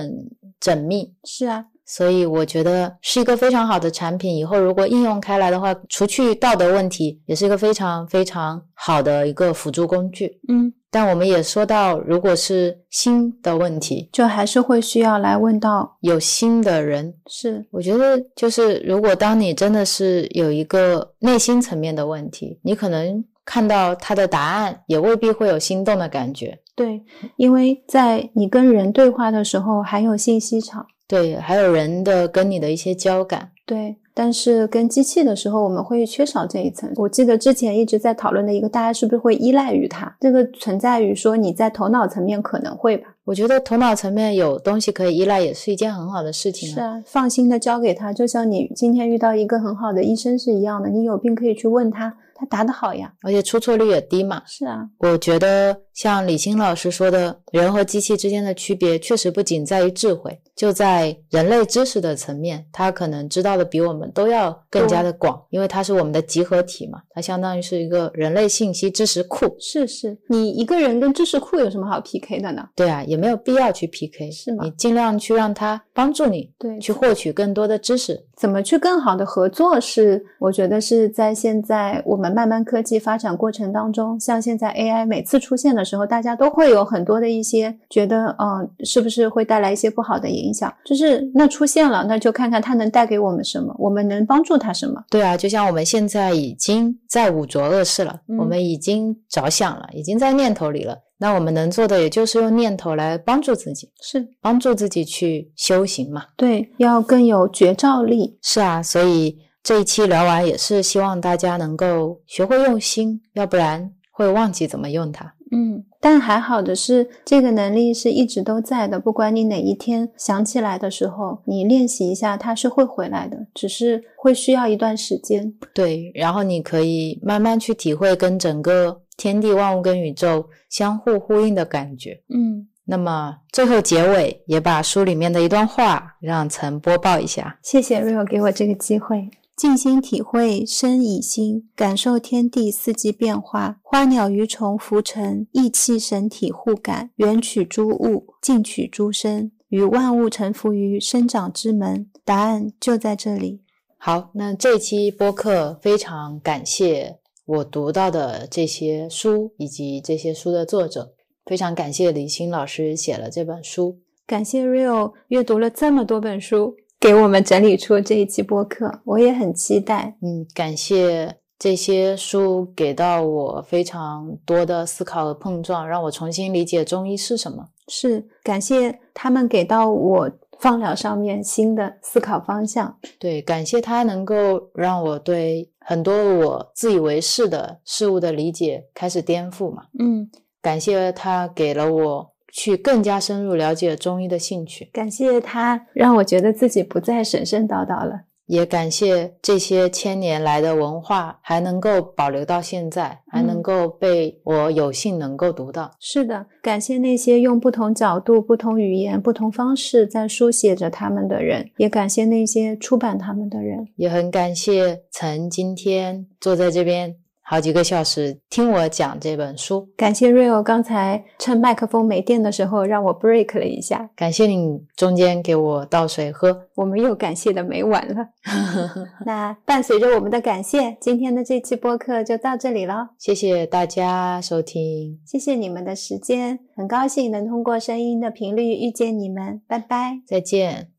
[0.62, 1.14] 缜密。
[1.26, 4.38] 是啊，所以我觉得是一个非常好的产品。
[4.38, 10.40] 以后如果应用开来的话，除去道德问题，也是一个非常非常好的一个辅助工具。
[10.48, 26.60] 嗯，但我们也说到，如果是心的问题，就还是会需要来问到，有心的人，是我觉得就是如果当你真的是有一个内心层面的问题，你可能看到他的答案，也未必会有心动的感觉。
[26.76, 27.02] 对，
[27.36, 30.86] 因为在你跟人对话的时候，还有信息场。
[31.10, 33.50] 对，还有人的跟你的一些交感。
[33.66, 36.92] 对，但是跟机器的时候，我们会缺少这一层。
[36.98, 40.16] 我记得之前一直在讨论的一个，大家是不是会依赖于它？
[40.20, 43.16] 这个存在于说你在头脑层面可能会吧？
[43.26, 53.14] 我觉得头脑层面有东西可以依赖，也是一件很好的事情是啊，放心的交给他，就像你今天遇到一个很好的医生是一样的，你有病可以去问他，他答得好呀。
[53.22, 54.42] 而且出错率也低嘛。
[54.46, 69.54] 是啊，我觉得像李欣老师说的，人和机器之间的区别，确实不仅在于智慧，就在人类知识的层面，他可能知道的比我们都要更加的广，因为它是我们的集合体嘛，它相当于是一个人类信息知识库。
[69.60, 72.66] 是是，你一个人跟知识库有什么好 PK 的呢？
[72.76, 78.26] 对啊，也没有必要去 PK，是吗你尽量去让它帮助你对，去获取更多的知识。
[78.38, 90.74] 怎么去更好的合作是，我觉得是在现在我们慢慢科技发展过程当中，像现在 AI 每次出现的时候，大家都会有很多的一些觉得，嗯、是不是会带来一些不好的影响？
[90.86, 95.04] 就是那出现了，那就看看它能带给我们什么，我们能帮助它什么。
[95.10, 100.98] 对啊，就像我们现在已经在五浊恶世了，嗯我们已经着想了，已经在念头里了。
[101.22, 106.24] 那我们能做的，也就是用念头来帮助自己，是帮助自己去修行嘛。
[106.38, 108.38] 对，要更有觉照力。
[108.42, 115.36] 是啊，所以这一期聊完，也是希望大家能够学会用心，要不然会忘记怎么用它。
[115.52, 119.00] 嗯，但还好的是，这个能力是一直都在的。
[119.00, 125.52] 不管你哪一天想起来的时候，你练习一下，它是会回来的，只是会需要一段时间。
[125.74, 132.22] 对，然后你可以慢慢去体会跟整个天地万物跟宇宙相互呼应的感觉。
[132.30, 137.58] 嗯，那么最后结尾也把书里面的一段话让陈播报一下。
[137.64, 139.28] 谢谢 Rio 给我这个机会。
[139.60, 152.10] 静心体会身以心，感受天地四季变化，花鸟鱼虫浮沉，意气神体互感，缘取诸物，尽取诸身，与万物臣服于生长之门。
[152.24, 153.60] 答案就在这里。
[153.98, 161.16] 好，那这期播客非常感谢我读到的这些书以及这些书的作者，
[161.46, 164.00] 非常感谢李欣老师写了这本书。
[164.26, 170.18] 感谢 Rio 阅读了这么多本书，给我们整理出这一期播客，我也很期待。
[170.22, 177.70] 嗯，感谢这些书给到我非常多的思考和碰撞，让我重新理解中医是什么。
[177.88, 182.98] 是感谢他们给到我放疗上面新的思考方向。
[183.18, 189.84] 对，感谢他能够让我对很多我自以为是的事物的理解开始颠覆嘛。
[189.98, 190.30] 嗯，
[190.62, 198.22] 感谢他给了我去更加深入了解中医的兴趣，感谢他让我觉得自己不再神神叨叨了。
[198.48, 205.92] 也感谢这些千年来的文化还能够保留到现在，还能嗯够被我有幸能够读到。
[206.00, 213.88] 是的，感谢那些用不同角度、不同语言、不同方式在书写着他们的人，也感谢那些出版他们的人。
[213.98, 217.18] 也很感谢曾今天坐在这边
[217.50, 226.68] 好几个小时听我讲这本书，感谢 Rio 刚才趁麦克风没电的时候让我 break 了一下，感谢你中间给我倒水喝。
[226.76, 228.28] 我们又感谢的没完了。
[229.26, 233.10] 那伴随着我们的感谢，今天的这期播客就到这里了。
[233.18, 240.20] 谢谢大家收听，谢谢你们的时间，很高兴能通过声音的频率遇见你们，拜拜。
[240.28, 240.90] 再见。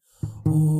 [0.44, 0.79] Om